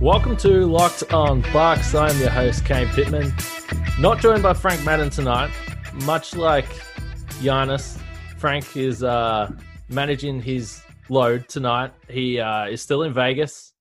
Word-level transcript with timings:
Welcome 0.00 0.38
to 0.38 0.64
Locked 0.64 1.12
on 1.12 1.42
Bucks. 1.52 1.94
I'm 1.94 2.18
your 2.18 2.30
host, 2.30 2.64
Kane 2.64 2.88
Pittman. 2.88 3.34
Not 3.98 4.18
joined 4.18 4.42
by 4.42 4.54
Frank 4.54 4.82
Madden 4.82 5.10
tonight. 5.10 5.50
Much 6.06 6.34
like 6.34 6.64
Giannis, 7.42 8.00
Frank 8.38 8.78
is 8.78 9.04
uh, 9.04 9.52
managing 9.90 10.40
his 10.40 10.80
load 11.10 11.50
tonight. 11.50 11.92
He 12.08 12.40
uh, 12.40 12.64
is 12.68 12.80
still 12.80 13.02
in 13.02 13.12
Vegas, 13.12 13.74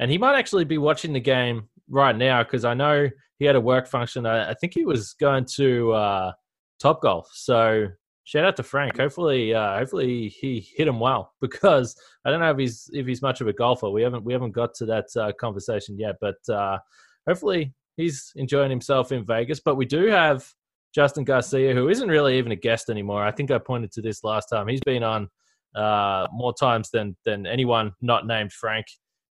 and 0.00 0.10
he 0.10 0.18
might 0.18 0.36
actually 0.36 0.64
be 0.64 0.76
watching 0.76 1.12
the 1.12 1.20
game 1.20 1.68
right 1.88 2.16
now 2.16 2.42
because 2.42 2.64
I 2.64 2.74
know 2.74 3.08
he 3.38 3.44
had 3.44 3.54
a 3.54 3.60
work 3.60 3.86
function. 3.86 4.26
I, 4.26 4.50
I 4.50 4.54
think 4.54 4.74
he 4.74 4.84
was 4.84 5.12
going 5.20 5.44
to 5.54 5.92
uh, 5.92 6.32
Top 6.80 7.00
Golf. 7.00 7.30
So 7.32 7.86
shout 8.30 8.44
out 8.44 8.56
to 8.56 8.62
Frank. 8.62 8.96
Hopefully, 8.96 9.52
uh, 9.52 9.76
hopefully 9.76 10.28
he 10.28 10.64
hit 10.76 10.86
him 10.86 11.00
well 11.00 11.32
because 11.40 11.96
I 12.24 12.30
don't 12.30 12.40
know 12.40 12.50
if 12.50 12.58
he's 12.58 12.88
if 12.92 13.06
he's 13.06 13.22
much 13.22 13.40
of 13.40 13.48
a 13.48 13.52
golfer. 13.52 13.90
We 13.90 14.02
haven't 14.02 14.24
we 14.24 14.32
haven't 14.32 14.52
got 14.52 14.74
to 14.74 14.86
that 14.86 15.06
uh, 15.16 15.32
conversation 15.32 15.98
yet, 15.98 16.16
but 16.20 16.36
uh, 16.48 16.78
hopefully 17.26 17.74
he's 17.96 18.32
enjoying 18.36 18.70
himself 18.70 19.10
in 19.10 19.26
Vegas. 19.26 19.58
But 19.58 19.74
we 19.74 19.84
do 19.84 20.06
have 20.06 20.46
Justin 20.94 21.24
Garcia, 21.24 21.74
who 21.74 21.88
isn't 21.88 22.08
really 22.08 22.38
even 22.38 22.52
a 22.52 22.56
guest 22.56 22.88
anymore. 22.88 23.24
I 23.24 23.32
think 23.32 23.50
I 23.50 23.58
pointed 23.58 23.90
to 23.92 24.02
this 24.02 24.22
last 24.22 24.46
time. 24.46 24.68
He's 24.68 24.80
been 24.80 25.02
on 25.02 25.28
uh, 25.74 26.28
more 26.32 26.54
times 26.54 26.90
than 26.90 27.16
than 27.24 27.46
anyone 27.46 27.92
not 28.00 28.26
named 28.26 28.52
Frank. 28.52 28.86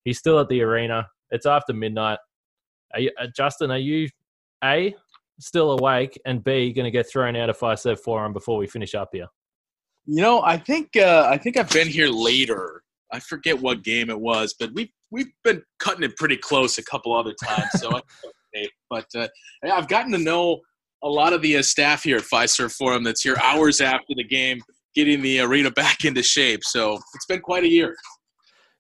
He's 0.05 0.19
still 0.19 0.41
at 0.41 0.49
the 0.49 0.63
arena. 0.63 1.07
It's 1.31 1.47
after 1.47 1.75
midnight. 1.75 2.19
Are 2.95 3.01
you, 3.01 3.11
uh, 3.21 3.27
Justin, 3.37 3.71
are 3.71 3.79
you 3.79 4.09
a 4.65 4.95
still 5.39 5.73
awake 5.73 6.19
and 6.25 6.43
b 6.43 6.73
going 6.73 6.85
to 6.85 6.91
get 6.91 7.09
thrown 7.09 7.37
out 7.37 7.51
of 7.51 7.59
Fiserv 7.59 8.01
Forum 8.01 8.33
before 8.33 8.59
we 8.59 8.67
finish 8.67 8.95
up 8.95 9.11
here? 9.13 9.27
You 10.07 10.23
know, 10.23 10.43
I 10.43 10.57
think 10.57 10.97
uh, 10.97 11.29
I 11.31 11.37
think 11.37 11.57
I've 11.57 11.71
been 11.71 11.89
here 11.89 12.09
later. 12.09 12.83
I 13.13 13.21
forget 13.21 13.61
what 13.61 13.83
game 13.83 14.11
it 14.11 14.21
was, 14.21 14.55
but 14.59 14.71
we've 14.75 14.91
we've 15.11 15.33
been 15.45 15.63
cutting 15.79 16.05
it 16.05 16.17
pretty 16.17 16.37
close 16.37 16.79
a 16.79 16.85
couple 16.85 17.15
other 17.15 17.35
times. 17.45 17.69
So, 17.75 17.97
I, 17.97 18.69
but 18.89 19.07
uh, 19.17 19.29
I've 19.65 19.89
gotten 19.89 20.13
to 20.13 20.19
know 20.19 20.61
a 21.03 21.09
lot 21.09 21.33
of 21.33 21.43
the 21.43 21.59
uh, 21.59 21.63
staff 21.63 22.05
here 22.05 22.17
at 22.17 22.23
Fiserv 22.23 22.73
Forum. 22.73 23.05
That's 23.05 23.23
here 23.23 23.37
hours 23.43 23.81
after 23.81 24.15
the 24.17 24.25
game, 24.25 24.61
getting 24.95 25.23
the 25.23 25.41
arena 25.41 25.71
back 25.71 26.05
into 26.05 26.23
shape. 26.23 26.65
So 26.65 26.99
it's 27.15 27.27
been 27.27 27.41
quite 27.41 27.65
a 27.65 27.69
year. 27.69 27.95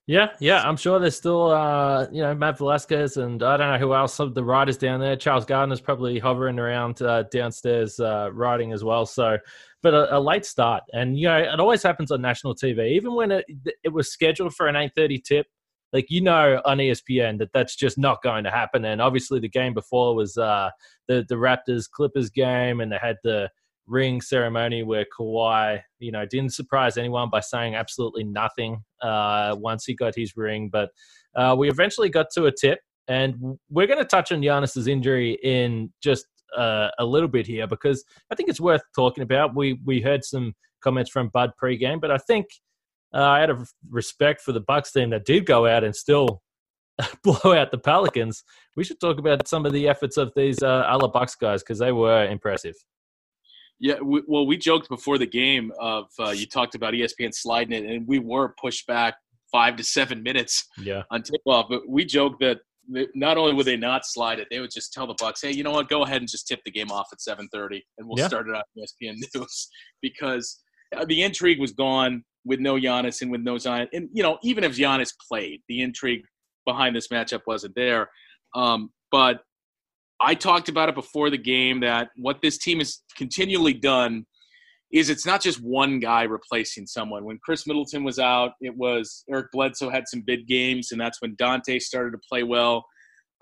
Yeah, 0.08 0.28
yeah, 0.38 0.62
I'm 0.62 0.76
sure 0.76 1.00
there's 1.00 1.16
still, 1.16 1.50
uh, 1.50 2.06
you 2.12 2.22
know, 2.22 2.32
Matt 2.32 2.58
Velazquez 2.58 3.16
and 3.16 3.42
I 3.42 3.56
don't 3.56 3.72
know 3.72 3.78
who 3.78 3.92
else, 3.92 4.14
some 4.14 4.28
of 4.28 4.34
the 4.34 4.44
riders 4.44 4.76
down 4.76 5.00
there. 5.00 5.16
Charles 5.16 5.44
Gardner's 5.44 5.80
probably 5.80 6.20
hovering 6.20 6.60
around 6.60 7.02
uh, 7.02 7.24
downstairs 7.24 7.98
uh, 7.98 8.30
riding 8.32 8.72
as 8.72 8.84
well. 8.84 9.04
So, 9.04 9.36
but 9.82 9.94
a, 9.94 10.16
a 10.16 10.20
late 10.20 10.46
start, 10.46 10.84
and 10.92 11.18
you 11.18 11.26
know, 11.26 11.38
it 11.38 11.58
always 11.58 11.82
happens 11.82 12.12
on 12.12 12.22
national 12.22 12.54
TV, 12.54 12.92
even 12.92 13.14
when 13.14 13.32
it 13.32 13.46
it 13.82 13.92
was 13.92 14.12
scheduled 14.12 14.54
for 14.54 14.68
an 14.68 14.76
8:30 14.76 15.24
tip. 15.24 15.46
Like 15.92 16.06
you 16.08 16.20
know 16.20 16.60
on 16.64 16.78
ESPN 16.78 17.38
that 17.38 17.52
that's 17.52 17.74
just 17.74 17.98
not 17.98 18.22
going 18.22 18.44
to 18.44 18.50
happen. 18.50 18.84
And 18.84 19.00
obviously 19.00 19.40
the 19.40 19.48
game 19.48 19.74
before 19.74 20.14
was 20.14 20.36
uh, 20.36 20.70
the 21.08 21.24
the 21.28 21.34
Raptors 21.36 21.90
Clippers 21.90 22.30
game, 22.30 22.80
and 22.80 22.92
they 22.92 22.98
had 23.00 23.16
the 23.24 23.50
ring 23.86 24.20
ceremony 24.20 24.82
where 24.82 25.06
Kawhi, 25.18 25.80
you 25.98 26.12
know, 26.12 26.26
didn't 26.26 26.54
surprise 26.54 26.96
anyone 26.96 27.30
by 27.30 27.40
saying 27.40 27.74
absolutely 27.74 28.24
nothing 28.24 28.82
uh, 29.02 29.54
once 29.58 29.84
he 29.84 29.94
got 29.94 30.14
his 30.14 30.36
ring. 30.36 30.68
But 30.70 30.90
uh, 31.34 31.54
we 31.58 31.68
eventually 31.68 32.08
got 32.08 32.26
to 32.34 32.46
a 32.46 32.52
tip, 32.52 32.80
and 33.08 33.58
we're 33.70 33.86
going 33.86 33.98
to 33.98 34.04
touch 34.04 34.32
on 34.32 34.40
Giannis's 34.40 34.86
injury 34.86 35.38
in 35.42 35.92
just 36.02 36.26
uh, 36.56 36.88
a 36.98 37.04
little 37.04 37.28
bit 37.28 37.46
here 37.46 37.66
because 37.66 38.04
I 38.30 38.34
think 38.34 38.48
it's 38.48 38.60
worth 38.60 38.82
talking 38.94 39.22
about. 39.22 39.54
We 39.54 39.78
we 39.84 40.00
heard 40.00 40.24
some 40.24 40.54
comments 40.82 41.10
from 41.10 41.28
Bud 41.28 41.52
pregame, 41.62 42.00
but 42.00 42.10
I 42.10 42.18
think 42.18 42.46
uh, 43.14 43.22
I 43.22 43.40
had 43.40 43.50
respect 43.88 44.40
for 44.40 44.52
the 44.52 44.60
Bucks 44.60 44.92
team 44.92 45.10
that 45.10 45.24
did 45.24 45.46
go 45.46 45.66
out 45.66 45.84
and 45.84 45.94
still 45.94 46.42
blow 47.22 47.54
out 47.54 47.70
the 47.70 47.78
Pelicans. 47.78 48.44
We 48.76 48.84
should 48.84 49.00
talk 49.00 49.18
about 49.18 49.46
some 49.48 49.66
of 49.66 49.72
the 49.72 49.88
efforts 49.88 50.16
of 50.16 50.32
these 50.36 50.62
uh, 50.62 50.66
other 50.66 51.08
Bucks 51.08 51.34
guys 51.34 51.62
because 51.62 51.78
they 51.78 51.92
were 51.92 52.26
impressive. 52.26 52.74
Yeah, 53.78 54.00
we, 54.00 54.22
well, 54.26 54.46
we 54.46 54.56
joked 54.56 54.88
before 54.88 55.18
the 55.18 55.26
game 55.26 55.70
of 55.78 56.06
uh, 56.18 56.30
you 56.30 56.46
talked 56.46 56.74
about 56.74 56.94
ESPN 56.94 57.34
sliding 57.34 57.72
it, 57.84 57.88
and 57.90 58.06
we 58.06 58.18
were 58.18 58.54
pushed 58.60 58.86
back 58.86 59.16
five 59.52 59.76
to 59.76 59.84
seven 59.84 60.22
minutes 60.22 60.64
Yeah. 60.78 61.02
on 61.10 61.22
tip 61.22 61.40
off. 61.46 61.66
But 61.68 61.82
we 61.88 62.04
joked 62.04 62.40
that 62.40 62.60
not 63.14 63.36
only 63.36 63.52
would 63.52 63.66
they 63.66 63.76
not 63.76 64.06
slide 64.06 64.38
it, 64.38 64.48
they 64.50 64.60
would 64.60 64.70
just 64.72 64.92
tell 64.92 65.06
the 65.06 65.14
Bucks, 65.18 65.42
"Hey, 65.42 65.50
you 65.52 65.62
know 65.62 65.72
what? 65.72 65.88
Go 65.88 66.04
ahead 66.04 66.22
and 66.22 66.28
just 66.28 66.46
tip 66.48 66.60
the 66.64 66.70
game 66.70 66.90
off 66.90 67.08
at 67.12 67.20
7:30, 67.20 67.82
and 67.98 68.08
we'll 68.08 68.18
Yeah. 68.18 68.28
start 68.28 68.48
it 68.48 68.54
on 68.54 68.62
ESPN 68.78 69.16
News." 69.34 69.68
because 70.02 70.62
uh, 70.96 71.04
the 71.04 71.22
intrigue 71.22 71.58
was 71.60 71.72
gone 71.72 72.24
with 72.44 72.60
no 72.60 72.74
Giannis 72.76 73.22
and 73.22 73.30
with 73.30 73.40
no 73.42 73.58
Zion. 73.58 73.88
And 73.92 74.08
you 74.12 74.22
know, 74.22 74.38
even 74.42 74.64
if 74.64 74.76
Giannis 74.76 75.12
played, 75.28 75.62
the 75.68 75.82
intrigue 75.82 76.22
behind 76.64 76.94
this 76.96 77.08
matchup 77.08 77.42
wasn't 77.46 77.74
there. 77.74 78.08
Um, 78.54 78.90
but 79.10 79.42
I 80.20 80.34
talked 80.34 80.68
about 80.68 80.88
it 80.88 80.94
before 80.94 81.30
the 81.30 81.38
game 81.38 81.80
that 81.80 82.08
what 82.16 82.40
this 82.40 82.58
team 82.58 82.78
has 82.78 83.02
continually 83.16 83.74
done 83.74 84.26
is 84.92 85.10
it's 85.10 85.26
not 85.26 85.42
just 85.42 85.62
one 85.62 85.98
guy 85.98 86.22
replacing 86.22 86.86
someone. 86.86 87.24
When 87.24 87.38
Khris 87.44 87.66
Middleton 87.66 88.04
was 88.04 88.18
out, 88.18 88.52
it 88.60 88.74
was 88.74 89.24
Eric 89.28 89.48
Bledsoe 89.52 89.90
had 89.90 90.04
some 90.06 90.22
big 90.24 90.46
games, 90.46 90.92
and 90.92 91.00
that's 91.00 91.20
when 91.20 91.36
Donte 91.36 91.80
started 91.82 92.12
to 92.12 92.18
play 92.28 92.44
well. 92.44 92.86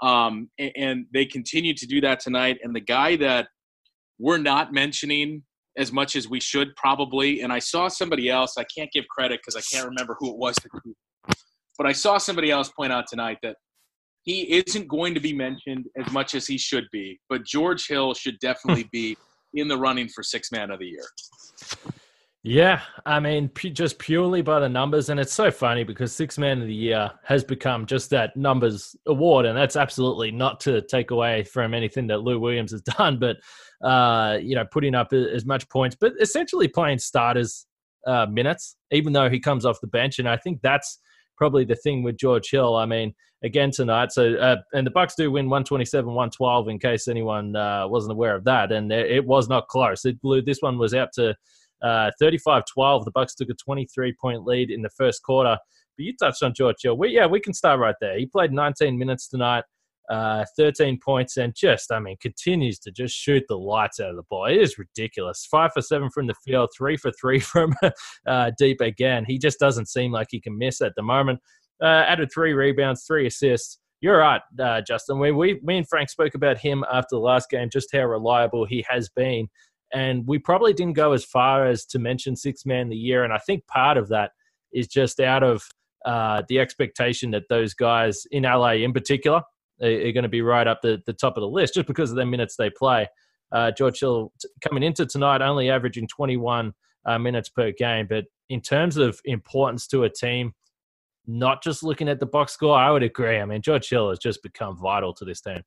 Um, 0.02 0.50
and, 0.58 1.06
they 1.12 1.24
continue 1.24 1.72
to 1.74 1.86
do 1.86 2.00
that 2.00 2.18
tonight. 2.18 2.58
And 2.62 2.74
the 2.74 2.80
guy 2.80 3.16
that 3.16 3.48
we're 4.18 4.38
not 4.38 4.72
mentioning 4.72 5.44
as 5.76 5.92
much 5.92 6.16
as 6.16 6.28
we 6.28 6.40
should 6.40 6.74
probably, 6.76 7.42
and 7.42 7.52
I 7.52 7.60
saw 7.60 7.88
somebody 7.88 8.28
else, 8.28 8.54
I 8.58 8.64
can't 8.76 8.90
give 8.92 9.06
credit 9.08 9.40
because 9.40 9.56
I 9.56 9.62
can't 9.72 9.88
remember 9.88 10.16
who 10.18 10.30
it 10.30 10.36
was, 10.36 10.56
but 11.78 11.86
I 11.86 11.92
saw 11.92 12.18
somebody 12.18 12.50
else 12.50 12.70
point 12.70 12.92
out 12.92 13.04
tonight 13.08 13.38
that 13.42 13.56
he 14.24 14.62
isn't 14.66 14.88
going 14.88 15.14
to 15.14 15.20
be 15.20 15.32
mentioned 15.32 15.86
as 15.96 16.10
much 16.12 16.34
as 16.34 16.46
he 16.46 16.58
should 16.58 16.86
be, 16.90 17.20
but 17.28 17.44
George 17.44 17.86
Hill 17.86 18.14
should 18.14 18.38
definitely 18.40 18.88
be 18.92 19.16
in 19.54 19.68
the 19.68 19.76
running 19.76 20.08
for 20.08 20.22
six 20.22 20.50
man 20.50 20.70
of 20.70 20.80
the 20.80 20.86
year. 20.86 21.06
Yeah, 22.46 22.82
I 23.06 23.20
mean, 23.20 23.48
pu- 23.48 23.70
just 23.70 23.98
purely 23.98 24.42
by 24.42 24.60
the 24.60 24.68
numbers, 24.68 25.08
and 25.08 25.18
it's 25.18 25.32
so 25.32 25.50
funny 25.50 25.82
because 25.82 26.12
Six 26.12 26.36
Man 26.36 26.60
of 26.60 26.66
the 26.66 26.74
Year 26.74 27.10
has 27.24 27.42
become 27.42 27.86
just 27.86 28.10
that 28.10 28.36
numbers 28.36 28.94
award, 29.06 29.46
and 29.46 29.56
that's 29.56 29.76
absolutely 29.76 30.30
not 30.30 30.60
to 30.60 30.82
take 30.82 31.10
away 31.10 31.44
from 31.44 31.72
anything 31.72 32.06
that 32.08 32.20
Lou 32.20 32.38
Williams 32.38 32.72
has 32.72 32.82
done, 32.98 33.18
but 33.18 33.38
uh, 33.82 34.36
you 34.42 34.54
know, 34.56 34.66
putting 34.70 34.94
up 34.94 35.14
as 35.14 35.46
much 35.46 35.66
points, 35.70 35.96
but 35.98 36.12
essentially 36.20 36.68
playing 36.68 36.98
starters 36.98 37.64
uh, 38.06 38.26
minutes, 38.26 38.76
even 38.90 39.14
though 39.14 39.30
he 39.30 39.40
comes 39.40 39.64
off 39.64 39.80
the 39.80 39.86
bench, 39.86 40.18
and 40.18 40.28
I 40.28 40.36
think 40.36 40.60
that's 40.60 40.98
probably 41.36 41.64
the 41.64 41.76
thing 41.76 42.02
with 42.02 42.16
George 42.16 42.50
Hill. 42.50 42.76
I 42.76 42.86
mean, 42.86 43.14
again 43.42 43.70
tonight, 43.70 44.12
so 44.12 44.34
uh, 44.34 44.56
and 44.72 44.86
the 44.86 44.90
Bucks 44.90 45.14
do 45.14 45.30
win 45.30 45.48
127-112 45.48 46.70
in 46.70 46.78
case 46.78 47.08
anyone 47.08 47.54
uh, 47.56 47.86
wasn't 47.86 48.12
aware 48.12 48.34
of 48.34 48.44
that, 48.44 48.72
and 48.72 48.90
it, 48.92 49.10
it 49.10 49.26
was 49.26 49.48
not 49.48 49.68
close. 49.68 50.04
It 50.04 50.20
blew. 50.20 50.42
This 50.42 50.60
one 50.60 50.78
was 50.78 50.94
out 50.94 51.10
to 51.14 51.34
uh, 51.82 52.10
35-12. 52.20 53.04
The 53.04 53.10
Bucks 53.12 53.34
took 53.34 53.48
a 53.50 53.70
23-point 53.70 54.44
lead 54.44 54.70
in 54.70 54.82
the 54.82 54.90
first 54.90 55.22
quarter. 55.22 55.58
But 55.96 56.04
you 56.04 56.14
touched 56.16 56.42
on 56.42 56.54
George 56.54 56.76
Hill. 56.82 56.96
We, 56.96 57.10
yeah, 57.10 57.26
we 57.26 57.40
can 57.40 57.54
start 57.54 57.78
right 57.78 57.94
there. 58.00 58.18
He 58.18 58.26
played 58.26 58.52
19 58.52 58.98
minutes 58.98 59.28
tonight, 59.28 59.64
uh, 60.10 60.44
13 60.56 60.98
points, 61.02 61.36
and 61.36 61.54
just, 61.54 61.92
I 61.92 61.98
mean, 61.98 62.16
continues 62.20 62.78
to 62.80 62.90
just 62.90 63.14
shoot 63.14 63.44
the 63.48 63.58
lights 63.58 64.00
out 64.00 64.10
of 64.10 64.16
the 64.16 64.22
ball. 64.28 64.46
It 64.46 64.60
is 64.60 64.78
ridiculous. 64.78 65.46
Five 65.50 65.72
for 65.72 65.82
seven 65.82 66.10
from 66.10 66.26
the 66.26 66.34
field, 66.44 66.70
three 66.76 66.96
for 66.96 67.10
three 67.12 67.40
from 67.40 67.74
uh, 68.26 68.50
deep 68.58 68.80
again. 68.80 69.24
He 69.26 69.38
just 69.38 69.58
doesn't 69.58 69.88
seem 69.88 70.12
like 70.12 70.28
he 70.30 70.40
can 70.40 70.58
miss 70.58 70.80
at 70.80 70.92
the 70.96 71.02
moment. 71.02 71.40
Uh, 71.82 71.86
added 71.86 72.30
three 72.32 72.52
rebounds, 72.52 73.04
three 73.04 73.26
assists. 73.26 73.78
You're 74.00 74.18
right, 74.18 74.42
uh, 74.60 74.82
Justin. 74.86 75.18
We, 75.18 75.32
we, 75.32 75.60
me 75.62 75.78
and 75.78 75.88
Frank 75.88 76.10
spoke 76.10 76.34
about 76.34 76.58
him 76.58 76.84
after 76.92 77.16
the 77.16 77.20
last 77.20 77.48
game, 77.48 77.70
just 77.70 77.88
how 77.92 78.04
reliable 78.04 78.66
he 78.66 78.84
has 78.88 79.08
been 79.08 79.48
and 79.94 80.26
we 80.26 80.38
probably 80.38 80.72
didn't 80.72 80.94
go 80.94 81.12
as 81.12 81.24
far 81.24 81.66
as 81.66 81.86
to 81.86 81.98
mention 81.98 82.34
six 82.34 82.66
man 82.66 82.88
the 82.88 82.96
year. 82.96 83.22
And 83.22 83.32
I 83.32 83.38
think 83.38 83.66
part 83.68 83.96
of 83.96 84.08
that 84.08 84.32
is 84.72 84.88
just 84.88 85.20
out 85.20 85.44
of 85.44 85.62
uh, 86.04 86.42
the 86.48 86.58
expectation 86.58 87.30
that 87.30 87.44
those 87.48 87.72
guys 87.72 88.24
in 88.30 88.42
LA 88.42 88.72
in 88.72 88.92
particular 88.92 89.40
are, 89.82 90.12
going 90.12 90.22
to 90.22 90.28
be 90.28 90.42
right 90.42 90.66
up 90.66 90.80
the, 90.82 91.02
the 91.06 91.12
top 91.12 91.36
of 91.36 91.40
the 91.40 91.48
list 91.48 91.74
just 91.74 91.86
because 91.86 92.10
of 92.10 92.16
the 92.16 92.26
minutes 92.26 92.56
they 92.56 92.70
play. 92.70 93.08
Uh, 93.52 93.70
George 93.70 94.00
Hill 94.00 94.32
coming 94.66 94.82
into 94.82 95.06
tonight 95.06 95.42
only 95.42 95.70
averaging 95.70 96.08
21 96.08 96.72
uh, 97.06 97.18
minutes 97.18 97.48
per 97.48 97.72
game, 97.72 98.06
but 98.08 98.24
in 98.48 98.60
terms 98.60 98.96
of 98.96 99.20
importance 99.24 99.86
to 99.88 100.04
a 100.04 100.10
team, 100.10 100.52
not 101.26 101.62
just 101.62 101.82
looking 101.82 102.08
at 102.08 102.20
the 102.20 102.26
box 102.26 102.52
score, 102.52 102.76
I 102.76 102.90
would 102.90 103.02
agree. 103.02 103.38
I 103.38 103.44
mean, 103.44 103.62
George 103.62 103.88
Hill 103.88 104.10
has 104.10 104.18
just 104.18 104.42
become 104.42 104.76
vital 104.78 105.14
to 105.14 105.24
this 105.24 105.40
team. 105.40 105.62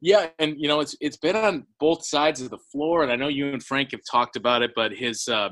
Yeah, 0.00 0.28
and 0.38 0.54
you 0.58 0.68
know 0.68 0.80
it's 0.80 0.96
it's 1.00 1.16
been 1.16 1.36
on 1.36 1.66
both 1.78 2.04
sides 2.04 2.40
of 2.40 2.50
the 2.50 2.58
floor, 2.58 3.02
and 3.02 3.12
I 3.12 3.16
know 3.16 3.28
you 3.28 3.52
and 3.52 3.62
Frank 3.62 3.92
have 3.92 4.00
talked 4.10 4.36
about 4.36 4.62
it, 4.62 4.72
but 4.74 4.92
his 4.92 5.28
uh, 5.28 5.50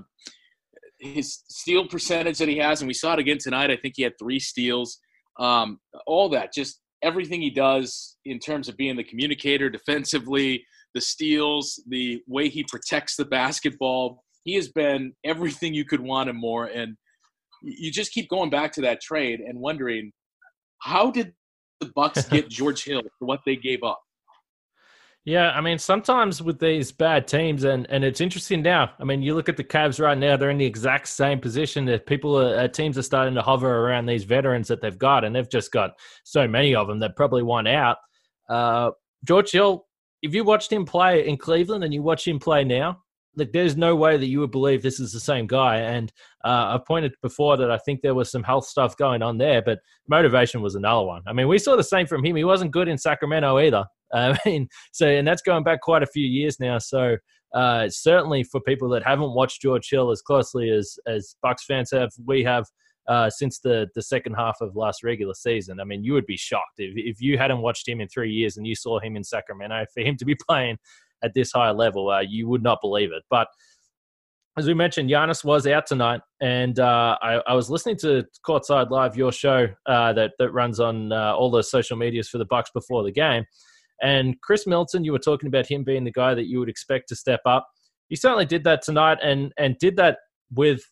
his 0.99 1.43
steal 1.49 1.87
percentage 1.87 2.39
that 2.39 2.49
he 2.49 2.59
has, 2.59 2.81
and 2.81 2.89
we 2.89 2.95
saw 2.95 3.13
it 3.13 3.19
again 3.19 3.39
tonight. 3.39 3.71
I 3.71 3.77
think 3.77 3.95
he 3.97 4.03
had 4.03 4.19
three 4.19 4.41
steals. 4.41 4.99
Um, 5.39 5.79
all 6.07 6.29
that, 6.31 6.53
just 6.53 6.81
everything 7.03 7.41
he 7.41 7.51
does 7.51 8.17
in 8.25 8.39
terms 8.39 8.69
of 8.69 8.77
being 8.77 8.97
the 8.97 9.05
communicator 9.05 9.71
defensively, 9.71 10.65
the 10.95 11.01
steals, 11.01 11.83
the 11.89 12.23
way 12.27 12.49
he 12.49 12.65
protects 12.65 13.17
the 13.17 13.25
basketball. 13.25 14.25
He 14.45 14.55
has 14.55 14.69
been 14.69 15.13
everything 15.25 15.75
you 15.75 15.85
could 15.85 16.01
want 16.01 16.31
and 16.31 16.39
more. 16.39 16.67
And 16.67 16.97
you 17.63 17.91
just 17.91 18.13
keep 18.13 18.29
going 18.29 18.51
back 18.51 18.73
to 18.73 18.81
that 18.83 19.01
trade 19.01 19.41
and 19.41 19.59
wondering 19.59 20.13
how 20.81 21.11
did 21.11 21.33
the 21.81 21.91
Bucks 21.95 22.25
get 22.29 22.49
George 22.49 22.85
Hill 22.85 23.03
for 23.19 23.27
what 23.27 23.41
they 23.47 23.57
gave 23.57 23.83
up? 23.83 24.01
Yeah, 25.27 25.51
I 25.51 25.61
mean, 25.61 25.79
sometimes 25.79 26.43
with 26.43 26.59
these 26.59 26.93
bad 26.93 27.29
teams, 27.29 27.65
and, 27.65 27.87
and 27.91 28.03
it's 28.05 28.23
interesting 28.23 28.63
now. 28.63 28.93
I 28.99 29.05
mean, 29.05 29.21
you 29.21 29.35
look 29.35 29.51
at 29.51 29.59
the 29.59 29.65
Cavs 29.65 30.01
right 30.01 30.17
now; 30.17 30.37
they're 30.37 30.49
in 30.49 30.57
the 30.57 30.65
exact 30.65 31.09
same 31.09 31.39
position. 31.39 31.85
That 31.85 32.07
people, 32.07 32.39
are, 32.39 32.59
uh, 32.61 32.69
teams 32.69 32.97
are 32.97 33.03
starting 33.03 33.35
to 33.35 33.43
hover 33.43 33.87
around 33.87 34.07
these 34.07 34.25
veterans 34.25 34.67
that 34.69 34.81
they've 34.81 34.99
got, 34.99 35.25
and 35.25 35.37
they've 35.37 35.49
just 35.49 35.73
got 35.73 35.93
so 36.25 36.49
many 36.49 36.75
of 36.75 36.89
them 36.89 37.01
that 37.01 37.17
probably 37.17 37.43
want 37.43 37.69
out. 37.69 37.99
Uh, 38.49 38.93
George 39.25 39.51
Hill, 39.51 39.87
if 40.23 40.35
you 40.35 40.43
watched 40.43 40.73
him 40.73 40.87
play 40.87 41.29
in 41.29 41.37
Cleveland 41.37 41.85
and 41.85 41.93
you 41.93 42.03
watch 42.03 42.27
him 42.27 42.39
play 42.39 42.65
now, 42.65 43.03
like 43.37 43.53
there's 43.53 43.77
no 43.77 43.95
way 43.95 44.17
that 44.17 44.27
you 44.27 44.41
would 44.41 44.51
believe 44.51 44.83
this 44.83 45.01
is 45.01 45.13
the 45.13 45.21
same 45.21 45.47
guy. 45.47 45.77
And 45.77 46.11
uh, 46.45 46.79
I 46.79 46.81
pointed 46.87 47.13
before 47.23 47.59
that 47.59 47.71
I 47.71 47.79
think 47.79 48.01
there 48.01 48.15
was 48.15 48.31
some 48.31 48.43
health 48.43 48.67
stuff 48.67 48.97
going 48.97 49.23
on 49.23 49.37
there, 49.37 49.61
but 49.61 49.81
motivation 50.09 50.63
was 50.63 50.75
another 50.75 51.05
one. 51.05 51.23
I 51.27 51.35
mean, 51.35 51.47
we 51.47 51.59
saw 51.59 51.77
the 51.77 51.85
same 51.85 52.07
from 52.07 52.25
him. 52.25 52.37
He 52.37 52.45
wasn't 52.45 52.71
good 52.71 52.89
in 52.89 52.99
Sacramento 52.99 53.59
either. 53.59 53.85
I 54.15 54.37
mean, 54.45 54.69
so 54.93 55.07
and 55.07 55.27
that's 55.27 55.43
going 55.43 55.65
back 55.65 55.81
quite 55.81 56.03
a 56.03 56.07
few 56.07 56.27
years 56.27 56.59
now. 56.61 56.79
So 56.79 57.17
uh, 57.55 57.89
certainly 57.89 58.45
for 58.45 58.61
people 58.61 58.89
that 58.91 59.05
haven't 59.05 59.33
watched 59.33 59.63
George 59.63 59.89
Hill 59.91 60.11
as 60.11 60.23
closely 60.23 60.71
as 60.71 60.99
as 61.07 61.37
Bucks 61.43 61.65
fans 61.65 61.91
have, 61.93 62.11
we 62.25 62.45
have. 62.45 62.67
Uh, 63.09 63.29
since 63.29 63.59
the, 63.59 63.89
the 63.97 64.03
second 64.03 64.35
half 64.35 64.59
of 64.61 64.77
last 64.77 65.03
regular 65.03 65.35
season. 65.35 65.81
I 65.81 65.85
mean, 65.85 66.05
you 66.05 66.13
would 66.13 66.27
be 66.27 66.37
shocked 66.37 66.75
if, 66.79 66.93
if 66.95 67.21
you 67.21 67.39
hadn't 67.39 67.61
watched 67.61 67.89
him 67.89 68.01
in 68.01 68.07
three 68.07 68.31
years 68.31 68.57
and 68.57 68.65
you 68.65 68.77
saw 68.77 69.01
him 69.01 69.17
in 69.17 69.25
Sacramento. 69.25 69.85
For 69.95 70.03
him 70.03 70.17
to 70.19 70.25
be 70.25 70.37
playing 70.37 70.79
at 71.25 71.35
this 71.35 71.51
high 71.51 71.71
level, 71.73 72.09
uh, 72.09 72.21
you 72.21 72.47
would 72.47 72.63
not 72.63 72.79
believe 72.81 73.11
it. 73.11 73.25
But 73.29 73.49
as 74.57 74.67
we 74.67 74.75
mentioned, 74.75 75.09
Giannis 75.09 75.45
was 75.45 75.67
out 75.67 75.87
tonight, 75.87 76.21
and 76.41 76.79
uh, 76.79 77.17
I, 77.23 77.41
I, 77.47 77.55
was 77.55 77.71
listening 77.71 77.97
to 77.99 78.25
Courtside 78.47 78.91
Live, 78.91 79.17
your 79.17 79.33
show 79.33 79.69
uh, 79.87 80.13
that 80.13 80.33
that 80.39 80.51
runs 80.51 80.81
on 80.81 81.13
uh, 81.13 81.35
all 81.35 81.51
the 81.51 81.63
social 81.63 81.97
medias 81.97 82.29
for 82.29 82.39
the 82.39 82.45
Bucks 82.45 82.71
before 82.75 83.05
the 83.05 83.13
game, 83.13 83.45
and 84.03 84.41
Khris 84.41 84.67
Middleton, 84.67 85.05
you 85.05 85.13
were 85.13 85.19
talking 85.19 85.49
about 85.49 85.67
him 85.67 85.85
being 85.85 86.05
the 86.05 86.13
guy 86.13 86.35
that 86.35 86.47
you 86.47 86.59
would 86.59 86.69
expect 86.69 87.09
to 87.09 87.17
step 87.17 87.41
up. 87.47 87.69
He 88.09 88.17
certainly 88.17 88.47
did 88.47 88.65
that 88.65 88.83
tonight, 88.83 89.19
and 89.23 89.53
and 89.59 89.77
did 89.79 89.97
that 89.97 90.19
with 90.53 90.83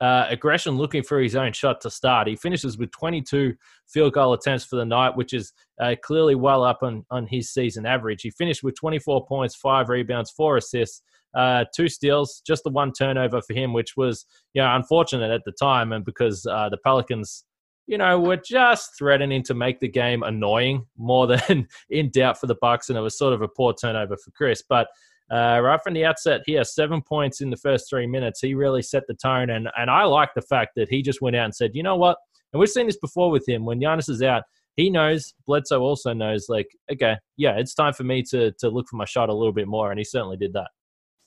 uh, 0.00 0.26
aggression, 0.28 0.76
looking 0.76 1.02
for 1.02 1.20
his 1.20 1.36
own 1.36 1.52
shot 1.52 1.80
to 1.80 1.90
start. 1.90 2.28
He 2.28 2.36
finishes 2.36 2.76
with 2.76 2.90
22 2.90 3.54
field 3.88 4.12
goal 4.12 4.34
attempts 4.34 4.64
for 4.64 4.76
the 4.76 4.84
night, 4.84 5.16
which 5.16 5.32
is 5.32 5.52
uh, 5.80 5.94
clearly 6.02 6.34
well 6.34 6.64
up 6.64 6.80
on 6.82 7.04
on 7.10 7.26
his 7.26 7.52
season 7.52 7.86
average. 7.86 8.22
He 8.22 8.30
finished 8.30 8.62
with 8.62 8.74
24 8.78 9.26
points, 9.26 9.56
five 9.56 9.88
rebounds, 9.88 10.30
four 10.30 10.56
assists. 10.56 11.02
Uh, 11.34 11.64
two 11.74 11.86
steals, 11.86 12.40
just 12.46 12.64
the 12.64 12.70
one 12.70 12.92
turnover 12.92 13.42
for 13.42 13.52
him, 13.52 13.74
which 13.74 13.96
was 13.96 14.24
you 14.54 14.62
know 14.62 14.74
unfortunate 14.74 15.30
at 15.30 15.42
the 15.44 15.52
time, 15.52 15.92
and 15.92 16.04
because 16.04 16.46
uh, 16.46 16.68
the 16.68 16.78
Pelicans 16.78 17.44
you 17.86 17.98
know, 17.98 18.20
were 18.20 18.36
just 18.36 18.96
threatening 18.98 19.42
to 19.44 19.54
make 19.54 19.80
the 19.80 19.88
game 19.88 20.22
annoying 20.22 20.86
more 20.96 21.26
than 21.48 21.68
in 21.90 22.10
doubt 22.10 22.38
for 22.38 22.46
the 22.46 22.56
Bucks, 22.60 22.88
and 22.88 22.98
it 22.98 23.02
was 23.02 23.18
sort 23.18 23.32
of 23.32 23.42
a 23.42 23.48
poor 23.48 23.72
turnover 23.72 24.16
for 24.16 24.30
Khris. 24.32 24.62
But 24.68 24.88
uh, 25.30 25.60
right 25.62 25.80
from 25.82 25.94
the 25.94 26.04
outset, 26.04 26.42
he 26.46 26.52
has 26.52 26.74
seven 26.74 27.02
points 27.02 27.40
in 27.40 27.50
the 27.50 27.56
first 27.56 27.88
three 27.88 28.06
minutes. 28.06 28.40
He 28.40 28.54
really 28.54 28.82
set 28.82 29.06
the 29.06 29.14
tone, 29.14 29.50
and 29.50 29.68
and 29.76 29.90
I 29.90 30.04
like 30.04 30.30
the 30.34 30.42
fact 30.42 30.72
that 30.76 30.88
he 30.88 31.02
just 31.02 31.20
went 31.20 31.36
out 31.36 31.44
and 31.44 31.54
said, 31.54 31.72
you 31.74 31.82
know 31.82 31.96
what? 31.96 32.18
And 32.52 32.60
we've 32.60 32.68
seen 32.70 32.86
this 32.86 32.98
before 32.98 33.30
with 33.30 33.48
him. 33.48 33.64
When 33.64 33.80
Giannis 33.80 34.08
is 34.08 34.22
out, 34.22 34.44
he 34.76 34.88
knows. 34.88 35.34
Bledsoe 35.46 35.80
also 35.80 36.12
knows. 36.12 36.46
Like, 36.48 36.68
okay, 36.90 37.16
yeah, 37.36 37.56
it's 37.58 37.74
time 37.74 37.92
for 37.92 38.04
me 38.04 38.22
to 38.30 38.52
to 38.52 38.68
look 38.68 38.88
for 38.88 38.96
my 38.96 39.04
shot 39.04 39.28
a 39.28 39.34
little 39.34 39.52
bit 39.52 39.68
more, 39.68 39.90
and 39.90 39.98
he 39.98 40.04
certainly 40.04 40.36
did 40.36 40.52
that. 40.52 40.68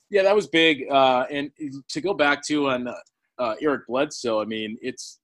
Yeah, 0.08 0.22
that 0.22 0.34
was 0.34 0.48
big. 0.48 0.90
Uh, 0.90 1.26
and 1.30 1.50
to 1.88 2.00
go 2.00 2.14
back 2.14 2.44
to 2.46 2.70
on 2.70 2.88
uh, 3.38 3.54
Eric 3.60 3.86
Bledsoe, 3.86 4.40
I 4.40 4.44
mean, 4.44 4.76
it's 4.82 5.19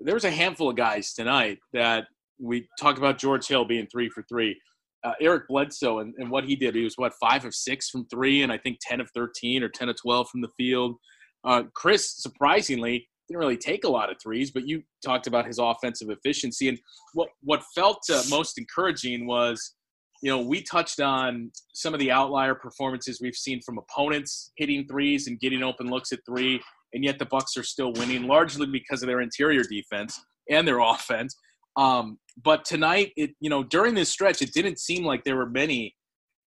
there 0.00 0.14
was 0.14 0.24
a 0.24 0.30
handful 0.30 0.70
of 0.70 0.76
guys 0.76 1.14
tonight 1.14 1.58
that 1.72 2.06
we 2.38 2.68
talked 2.78 2.98
about 2.98 3.18
George 3.18 3.46
Hill 3.46 3.64
being 3.64 3.86
three 3.86 4.08
for 4.08 4.22
three. 4.28 4.58
Uh, 5.04 5.12
Eric 5.20 5.44
Bledsoe 5.48 6.00
and, 6.00 6.14
and, 6.18 6.30
what 6.30 6.44
he 6.44 6.56
did, 6.56 6.74
he 6.74 6.82
was 6.82 6.94
what 6.96 7.12
five 7.20 7.44
of 7.44 7.54
six 7.54 7.90
from 7.90 8.06
three, 8.06 8.42
and 8.42 8.50
I 8.50 8.58
think 8.58 8.78
ten 8.80 9.00
of 9.00 9.08
thirteen 9.14 9.62
or 9.62 9.68
ten 9.68 9.88
of 9.88 9.96
twelve 10.00 10.28
from 10.28 10.40
the 10.40 10.48
field. 10.56 10.96
Uh, 11.44 11.64
Khris, 11.74 12.16
surprisingly, 12.20 13.08
didn't 13.28 13.40
really 13.40 13.56
take 13.56 13.84
a 13.84 13.88
lot 13.88 14.10
of 14.10 14.16
threes, 14.20 14.50
but 14.50 14.66
you 14.66 14.82
talked 15.04 15.26
about 15.26 15.46
his 15.46 15.58
offensive 15.58 16.10
efficiency, 16.10 16.68
and 16.68 16.78
what 17.14 17.28
what 17.42 17.62
felt 17.74 18.02
uh, 18.12 18.22
most 18.28 18.58
encouraging 18.58 19.26
was, 19.26 19.74
you 20.22 20.30
know, 20.30 20.40
we 20.40 20.62
touched 20.62 21.00
on 21.00 21.52
some 21.72 21.94
of 21.94 22.00
the 22.00 22.10
outlier 22.10 22.54
performances 22.54 23.20
we've 23.20 23.36
seen 23.36 23.60
from 23.64 23.78
opponents 23.78 24.50
hitting 24.56 24.86
threes 24.88 25.28
and 25.28 25.38
getting 25.38 25.62
open 25.62 25.88
looks 25.88 26.10
at 26.10 26.18
three 26.26 26.60
and 26.96 27.04
yet 27.04 27.18
the 27.18 27.26
Bucks 27.26 27.56
are 27.58 27.62
still 27.62 27.92
winning, 27.92 28.26
largely 28.26 28.66
because 28.66 29.02
of 29.02 29.06
their 29.06 29.20
interior 29.20 29.62
defense 29.62 30.18
and 30.50 30.66
their 30.66 30.78
offense. 30.80 31.36
Um, 31.76 32.18
but 32.42 32.64
tonight, 32.64 33.12
it 33.16 33.30
you 33.38 33.50
know 33.50 33.62
during 33.62 33.94
this 33.94 34.08
stretch, 34.08 34.42
it 34.42 34.52
didn't 34.52 34.80
seem 34.80 35.04
like 35.04 35.22
there 35.24 35.36
were 35.36 35.48
many, 35.48 35.94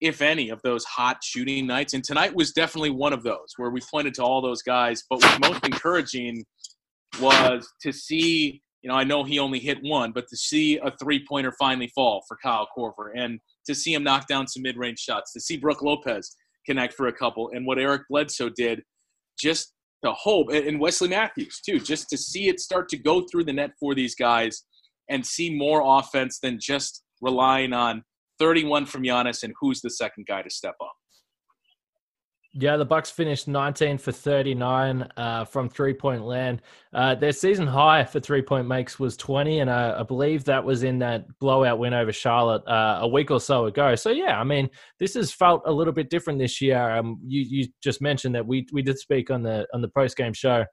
if 0.00 0.20
any, 0.22 0.50
of 0.50 0.60
those 0.62 0.84
hot 0.84 1.18
shooting 1.24 1.66
nights. 1.66 1.94
And 1.94 2.04
tonight 2.04 2.34
was 2.34 2.52
definitely 2.52 2.90
one 2.90 3.14
of 3.14 3.22
those 3.22 3.54
where 3.56 3.70
we 3.70 3.80
pointed 3.90 4.14
to 4.14 4.22
all 4.22 4.42
those 4.42 4.62
guys. 4.62 5.02
But 5.08 5.22
what's 5.22 5.40
most 5.40 5.64
encouraging 5.64 6.44
was 7.20 7.66
to 7.82 7.92
see. 7.92 8.60
You 8.82 8.90
know, 8.90 8.96
I 8.96 9.04
know 9.04 9.24
he 9.24 9.38
only 9.38 9.60
hit 9.60 9.78
one, 9.82 10.12
but 10.12 10.28
to 10.28 10.36
see 10.36 10.76
a 10.76 10.92
three-pointer 11.02 11.54
finally 11.58 11.90
fall 11.94 12.22
for 12.28 12.36
Kyle 12.42 12.68
Korver, 12.76 13.12
and 13.16 13.40
to 13.64 13.74
see 13.74 13.94
him 13.94 14.04
knock 14.04 14.28
down 14.28 14.46
some 14.46 14.62
mid-range 14.62 14.98
shots, 14.98 15.32
to 15.32 15.40
see 15.40 15.56
Brook 15.56 15.80
Lopez 15.80 16.36
connect 16.66 16.92
for 16.92 17.06
a 17.06 17.12
couple, 17.12 17.50
and 17.54 17.66
what 17.66 17.78
Eric 17.78 18.02
Bledsoe 18.10 18.50
did, 18.50 18.82
just 19.38 19.73
the 20.04 20.12
hope 20.12 20.50
and 20.50 20.78
Wesley 20.78 21.08
Matthews 21.08 21.60
too, 21.66 21.80
just 21.80 22.08
to 22.10 22.16
see 22.16 22.48
it 22.48 22.60
start 22.60 22.88
to 22.90 22.96
go 22.96 23.22
through 23.22 23.44
the 23.44 23.52
net 23.52 23.72
for 23.80 23.94
these 23.94 24.14
guys 24.14 24.64
and 25.10 25.26
see 25.26 25.54
more 25.54 25.82
offense 25.98 26.38
than 26.40 26.58
just 26.60 27.02
relying 27.20 27.72
on 27.72 28.04
31 28.38 28.86
from 28.86 29.02
Giannis 29.02 29.42
and 29.42 29.54
who's 29.60 29.80
the 29.80 29.90
second 29.90 30.26
guy 30.26 30.42
to 30.42 30.50
step 30.50 30.74
up. 30.80 30.92
Yeah, 32.56 32.76
the 32.76 32.84
Bucks 32.84 33.10
finished 33.10 33.48
19 33.48 33.98
for 33.98 34.12
39 34.12 35.08
uh, 35.16 35.44
from 35.44 35.68
three-point 35.68 36.22
land. 36.22 36.62
Uh, 36.92 37.16
their 37.16 37.32
season 37.32 37.66
high 37.66 38.04
for 38.04 38.20
three-point 38.20 38.68
makes 38.68 38.96
was 38.96 39.16
20, 39.16 39.58
and 39.58 39.68
I, 39.68 39.98
I 39.98 40.02
believe 40.04 40.44
that 40.44 40.62
was 40.62 40.84
in 40.84 41.00
that 41.00 41.26
blowout 41.40 41.80
win 41.80 41.92
over 41.92 42.12
Charlotte 42.12 42.62
uh, 42.68 43.00
a 43.02 43.08
week 43.08 43.32
or 43.32 43.40
so 43.40 43.66
ago. 43.66 43.96
So 43.96 44.10
yeah, 44.10 44.38
I 44.38 44.44
mean, 44.44 44.70
this 45.00 45.14
has 45.14 45.32
felt 45.32 45.62
a 45.66 45.72
little 45.72 45.92
bit 45.92 46.10
different 46.10 46.38
this 46.38 46.60
year. 46.60 46.78
Um, 46.96 47.18
you 47.26 47.40
you 47.40 47.68
just 47.82 48.00
mentioned 48.00 48.36
that 48.36 48.46
we 48.46 48.66
we 48.72 48.82
did 48.82 49.00
speak 49.00 49.32
on 49.32 49.42
the 49.42 49.66
on 49.74 49.82
the 49.82 49.88
post-game 49.88 50.32
show 50.32 50.64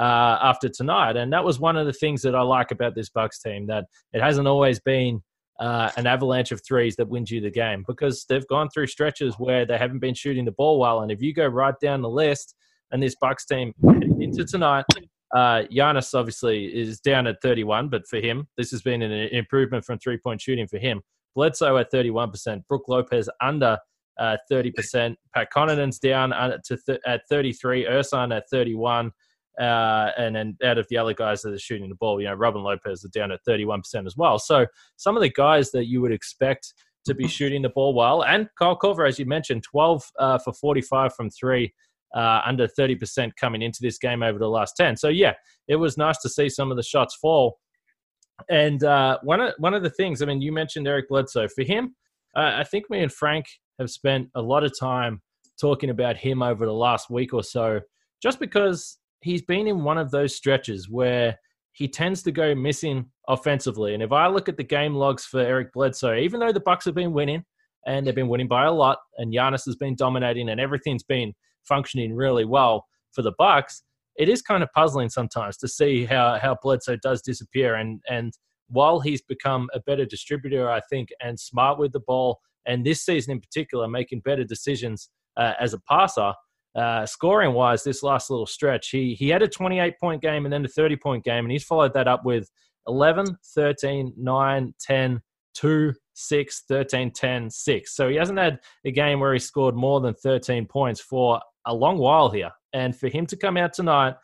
uh, 0.00 0.38
after 0.42 0.68
tonight, 0.68 1.16
and 1.16 1.32
that 1.32 1.44
was 1.44 1.60
one 1.60 1.76
of 1.76 1.86
the 1.86 1.92
things 1.92 2.20
that 2.22 2.34
I 2.34 2.42
like 2.42 2.72
about 2.72 2.96
this 2.96 3.10
Bucks 3.10 3.40
team 3.40 3.68
that 3.68 3.84
it 4.12 4.20
hasn't 4.20 4.48
always 4.48 4.80
been 4.80 5.22
uh, 5.58 5.90
an 5.96 6.06
avalanche 6.06 6.52
of 6.52 6.64
threes 6.64 6.96
that 6.96 7.08
wins 7.08 7.30
you 7.30 7.40
the 7.40 7.50
game 7.50 7.84
because 7.86 8.24
they've 8.28 8.46
gone 8.48 8.68
through 8.70 8.86
stretches 8.86 9.34
where 9.38 9.66
they 9.66 9.76
haven't 9.78 9.98
been 9.98 10.14
shooting 10.14 10.44
the 10.44 10.52
ball 10.52 10.78
well. 10.78 11.00
And 11.00 11.10
if 11.10 11.20
you 11.20 11.34
go 11.34 11.46
right 11.46 11.74
down 11.80 12.02
the 12.02 12.08
list, 12.08 12.54
and 12.90 13.02
this 13.02 13.16
Bucks 13.20 13.44
team 13.44 13.74
into 14.20 14.44
tonight, 14.44 14.84
uh, 15.34 15.62
Giannis 15.70 16.14
obviously 16.14 16.66
is 16.66 17.00
down 17.00 17.26
at 17.26 17.42
31, 17.42 17.88
but 17.88 18.06
for 18.06 18.18
him, 18.18 18.48
this 18.56 18.70
has 18.70 18.82
been 18.82 19.02
an 19.02 19.12
improvement 19.12 19.84
from 19.84 19.98
three 19.98 20.16
point 20.16 20.40
shooting 20.40 20.66
for 20.66 20.78
him. 20.78 21.02
Bledsoe 21.34 21.76
at 21.76 21.92
31%, 21.92 22.66
Brook 22.66 22.84
Lopez 22.88 23.28
under 23.40 23.78
uh, 24.18 24.36
30%, 24.50 25.14
Pat 25.34 25.48
Connaughton's 25.54 25.98
down 25.98 26.30
to 26.64 26.76
th- 26.76 27.00
at 27.06 27.22
33, 27.28 27.84
Ersan 27.84 28.36
at 28.36 28.48
31. 28.50 29.12
Uh, 29.58 30.10
and 30.16 30.36
then 30.36 30.56
out 30.62 30.78
of 30.78 30.86
the 30.88 30.96
other 30.96 31.14
guys 31.14 31.42
that 31.42 31.52
are 31.52 31.58
shooting 31.58 31.88
the 31.88 31.94
ball, 31.94 32.20
you 32.20 32.26
know, 32.26 32.34
Robin 32.34 32.62
Lopez 32.62 33.04
is 33.04 33.10
down 33.10 33.32
at 33.32 33.40
31% 33.48 34.06
as 34.06 34.16
well. 34.16 34.38
So 34.38 34.66
some 34.96 35.16
of 35.16 35.22
the 35.22 35.30
guys 35.30 35.70
that 35.72 35.86
you 35.86 36.00
would 36.00 36.12
expect 36.12 36.74
to 37.06 37.14
be 37.14 37.26
shooting 37.26 37.62
the 37.62 37.70
ball 37.70 37.94
well, 37.94 38.22
and 38.22 38.48
Kyle 38.58 38.78
Korver, 38.78 39.08
as 39.08 39.18
you 39.18 39.26
mentioned, 39.26 39.62
12 39.64 40.12
uh, 40.18 40.38
for 40.38 40.52
45 40.52 41.14
from 41.14 41.30
three. 41.30 41.72
uh, 42.14 42.40
under 42.46 42.66
30% 42.66 43.32
coming 43.36 43.62
into 43.62 43.80
this 43.82 43.98
game 43.98 44.22
over 44.22 44.38
the 44.38 44.48
last 44.48 44.76
10. 44.76 44.96
So, 44.96 45.08
yeah, 45.08 45.34
it 45.66 45.76
was 45.76 45.98
nice 45.98 46.18
to 46.18 46.28
see 46.28 46.48
some 46.48 46.70
of 46.70 46.76
the 46.76 46.82
shots 46.82 47.14
fall. 47.14 47.58
And 48.48 48.82
uh, 48.84 49.18
one, 49.22 49.40
of, 49.40 49.54
one 49.58 49.74
of 49.74 49.82
the 49.82 49.90
things, 49.90 50.22
I 50.22 50.26
mean, 50.26 50.40
you 50.40 50.52
mentioned 50.52 50.86
Eric 50.86 51.08
Bledsoe. 51.08 51.48
For 51.48 51.64
him, 51.64 51.94
I 52.34 52.64
think 52.64 52.88
me 52.88 53.02
and 53.02 53.12
Frank 53.12 53.46
have 53.78 53.90
spent 53.90 54.28
a 54.34 54.42
lot 54.42 54.64
of 54.64 54.72
time 54.78 55.20
talking 55.60 55.90
about 55.90 56.16
him 56.16 56.42
over 56.42 56.64
the 56.64 56.72
last 56.72 57.10
week 57.10 57.34
or 57.34 57.42
so, 57.42 57.80
just 58.22 58.38
because 58.38 58.98
he's 59.20 59.42
been 59.42 59.66
in 59.66 59.84
one 59.84 59.98
of 59.98 60.10
those 60.10 60.34
stretches 60.34 60.88
where 60.88 61.38
he 61.72 61.88
tends 61.88 62.22
to 62.24 62.32
go 62.32 62.54
missing 62.54 63.06
offensively. 63.28 63.94
And 63.94 64.02
if 64.02 64.12
I 64.12 64.26
look 64.26 64.48
at 64.48 64.56
the 64.56 64.64
game 64.64 64.94
logs 64.94 65.24
for 65.24 65.40
Eric 65.40 65.72
Bledsoe, 65.72 66.16
even 66.16 66.40
though 66.40 66.52
the 66.52 66.60
Bucks 66.60 66.84
have 66.86 66.94
been 66.94 67.12
winning 67.12 67.44
and 67.86 68.06
they've 68.06 68.14
been 68.14 68.28
winning 68.28 68.48
by 68.48 68.64
a 68.64 68.72
lot, 68.72 68.98
and 69.16 69.32
Giannis 69.32 69.64
has 69.66 69.76
been 69.76 69.94
dominating 69.94 70.48
and 70.48 70.60
everything's 70.60 71.04
been 71.04 71.34
functioning 71.64 72.14
really 72.14 72.44
well 72.44 72.86
for 73.12 73.22
the 73.22 73.32
Bucks, 73.38 73.82
it 74.16 74.28
is 74.28 74.42
kind 74.42 74.62
of 74.62 74.72
puzzling 74.74 75.08
sometimes 75.08 75.56
to 75.58 75.68
see 75.68 76.04
how 76.04 76.38
how 76.38 76.56
Bledsoe 76.60 76.96
does 76.96 77.22
disappear. 77.22 77.76
And 77.76 78.00
and 78.08 78.32
while 78.68 79.00
he's 79.00 79.22
become 79.22 79.68
a 79.72 79.80
better 79.80 80.04
distributor, 80.04 80.68
I 80.68 80.80
think, 80.90 81.08
and 81.22 81.38
smart 81.38 81.78
with 81.78 81.92
the 81.92 82.00
ball, 82.00 82.40
and 82.66 82.84
this 82.84 83.04
season 83.04 83.32
in 83.32 83.40
particular, 83.40 83.86
making 83.86 84.20
better 84.20 84.44
decisions 84.44 85.08
uh, 85.36 85.54
as 85.60 85.74
a 85.74 85.80
passer. 85.88 86.32
Uh, 86.78 87.04
scoring 87.04 87.54
wise, 87.54 87.82
this 87.82 88.04
last 88.04 88.30
little 88.30 88.46
stretch, 88.46 88.90
he 88.90 89.14
he 89.14 89.28
had 89.28 89.42
a 89.42 89.48
28 89.48 89.98
point 89.98 90.22
game 90.22 90.46
and 90.46 90.52
then 90.52 90.64
a 90.64 90.68
30 90.68 90.96
point 90.96 91.24
game, 91.24 91.44
and 91.44 91.50
he's 91.50 91.64
followed 91.64 91.92
that 91.94 92.06
up 92.06 92.24
with 92.24 92.48
11, 92.86 93.36
13, 93.54 94.12
9, 94.16 94.74
10, 94.80 95.20
2, 95.54 95.92
6, 96.14 96.64
13, 96.68 97.10
10, 97.10 97.50
6. 97.50 97.96
So 97.96 98.08
he 98.08 98.16
hasn't 98.16 98.38
had 98.38 98.60
a 98.84 98.92
game 98.92 99.18
where 99.18 99.32
he 99.32 99.40
scored 99.40 99.74
more 99.74 100.00
than 100.00 100.14
13 100.14 100.66
points 100.66 101.00
for 101.00 101.40
a 101.66 101.74
long 101.74 101.98
while 101.98 102.30
here. 102.30 102.50
And 102.72 102.96
for 102.96 103.08
him 103.08 103.26
to 103.26 103.36
come 103.36 103.56
out 103.56 103.72
tonight 103.72 104.14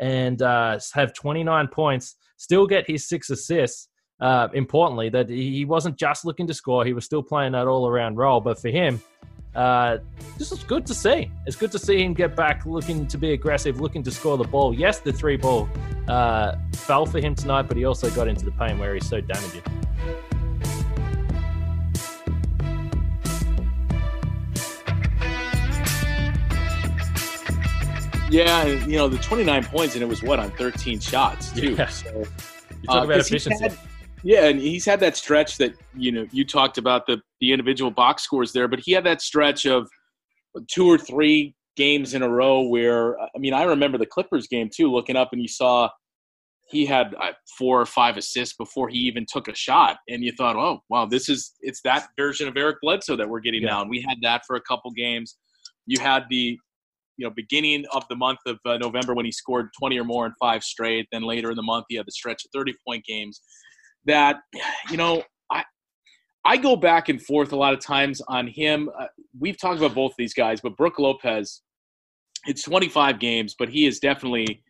and 0.00 0.42
uh, 0.42 0.80
have 0.94 1.14
29 1.14 1.68
points, 1.68 2.16
still 2.38 2.66
get 2.66 2.88
his 2.88 3.08
six 3.08 3.30
assists, 3.30 3.88
uh, 4.20 4.48
importantly, 4.52 5.10
that 5.10 5.28
he 5.28 5.64
wasn't 5.64 5.96
just 5.96 6.24
looking 6.24 6.46
to 6.48 6.54
score, 6.54 6.84
he 6.84 6.92
was 6.92 7.04
still 7.04 7.22
playing 7.22 7.52
that 7.52 7.68
all 7.68 7.86
around 7.86 8.16
role. 8.16 8.40
But 8.40 8.60
for 8.60 8.68
him, 8.68 9.00
uh, 9.54 9.98
this 10.38 10.52
is 10.52 10.62
good 10.62 10.86
to 10.86 10.94
see. 10.94 11.30
It's 11.46 11.56
good 11.56 11.72
to 11.72 11.78
see 11.78 12.02
him 12.02 12.14
get 12.14 12.36
back, 12.36 12.64
looking 12.66 13.06
to 13.08 13.18
be 13.18 13.32
aggressive, 13.32 13.80
looking 13.80 14.02
to 14.04 14.10
score 14.10 14.38
the 14.38 14.44
ball. 14.44 14.74
Yes, 14.74 15.00
the 15.00 15.12
three 15.12 15.36
ball 15.36 15.68
uh, 16.08 16.56
fell 16.74 17.06
for 17.06 17.18
him 17.20 17.34
tonight, 17.34 17.62
but 17.62 17.76
he 17.76 17.84
also 17.84 18.10
got 18.10 18.28
into 18.28 18.44
the 18.44 18.52
paint 18.52 18.78
where 18.78 18.94
he's 18.94 19.08
so 19.08 19.20
damaging. 19.20 19.62
Yeah, 28.30 28.64
you 28.64 28.96
know 28.96 29.08
the 29.08 29.18
29 29.18 29.64
points, 29.64 29.94
and 29.94 30.02
it 30.04 30.06
was 30.06 30.22
what 30.22 30.38
on 30.38 30.52
13 30.52 31.00
shots 31.00 31.50
too. 31.50 31.74
Yeah. 31.74 31.88
So, 31.88 32.10
You 32.80 32.86
talk 32.86 33.02
uh, 33.02 33.04
about 33.04 33.18
efficiency. 33.18 33.76
Yeah, 34.22 34.46
and 34.46 34.60
he's 34.60 34.84
had 34.84 35.00
that 35.00 35.16
stretch 35.16 35.56
that 35.58 35.74
you 35.94 36.12
know 36.12 36.26
you 36.32 36.44
talked 36.44 36.78
about 36.78 37.06
the 37.06 37.20
the 37.40 37.52
individual 37.52 37.90
box 37.90 38.22
scores 38.22 38.52
there, 38.52 38.68
but 38.68 38.80
he 38.80 38.92
had 38.92 39.04
that 39.04 39.22
stretch 39.22 39.66
of 39.66 39.88
two 40.68 40.86
or 40.86 40.98
three 40.98 41.54
games 41.76 42.14
in 42.14 42.22
a 42.22 42.28
row 42.28 42.62
where 42.62 43.18
I 43.20 43.38
mean 43.38 43.54
I 43.54 43.62
remember 43.64 43.98
the 43.98 44.06
Clippers 44.06 44.46
game 44.46 44.68
too. 44.74 44.90
Looking 44.92 45.16
up 45.16 45.30
and 45.32 45.40
you 45.40 45.48
saw 45.48 45.88
he 46.70 46.86
had 46.86 47.14
uh, 47.20 47.32
four 47.58 47.80
or 47.80 47.86
five 47.86 48.16
assists 48.16 48.54
before 48.56 48.88
he 48.88 48.98
even 48.98 49.26
took 49.28 49.48
a 49.48 49.54
shot, 49.54 49.98
and 50.08 50.22
you 50.22 50.32
thought, 50.32 50.56
oh 50.56 50.80
wow, 50.88 51.06
this 51.06 51.28
is 51.28 51.52
it's 51.60 51.80
that 51.82 52.08
version 52.18 52.46
of 52.48 52.56
Eric 52.56 52.76
Bledsoe 52.82 53.16
that 53.16 53.28
we're 53.28 53.40
getting 53.40 53.62
Yeah. 53.62 53.70
now. 53.70 53.80
And 53.82 53.90
we 53.90 54.00
had 54.06 54.18
that 54.22 54.42
for 54.46 54.56
a 54.56 54.60
couple 54.60 54.90
games. 54.92 55.36
You 55.86 56.00
had 56.00 56.24
the 56.30 56.58
you 57.16 57.26
know 57.26 57.30
beginning 57.34 57.84
of 57.92 58.04
the 58.08 58.16
month 58.16 58.38
of 58.46 58.58
uh, 58.66 58.76
November 58.78 59.14
when 59.14 59.24
he 59.24 59.32
scored 59.32 59.68
20 59.78 59.98
or 59.98 60.04
more 60.04 60.26
in 60.26 60.32
five 60.40 60.62
straight. 60.62 61.06
Then 61.10 61.22
later 61.22 61.50
in 61.50 61.56
the 61.56 61.62
month 61.62 61.86
he 61.88 61.96
had 61.96 62.06
the 62.06 62.12
stretch 62.12 62.44
of 62.44 62.50
30 62.52 62.74
point 62.86 63.04
games. 63.04 63.40
That 64.06 64.36
you 64.90 64.96
know 64.96 65.22
I 65.50 65.64
I 66.44 66.56
go 66.56 66.76
back 66.76 67.08
and 67.08 67.20
forth 67.20 67.52
a 67.52 67.56
lot 67.56 67.74
of 67.74 67.80
times 67.80 68.20
on 68.28 68.46
him. 68.46 68.90
Uh, 68.98 69.06
we've 69.38 69.60
talked 69.60 69.78
about 69.78 69.94
both 69.94 70.14
these 70.16 70.34
guys, 70.34 70.60
but 70.60 70.76
Brook 70.76 70.98
Lopez, 70.98 71.62
it's 72.46 72.62
25 72.62 73.18
games, 73.18 73.54
but 73.58 73.68
he 73.68 73.84
has 73.84 73.98
definitely 73.98 74.62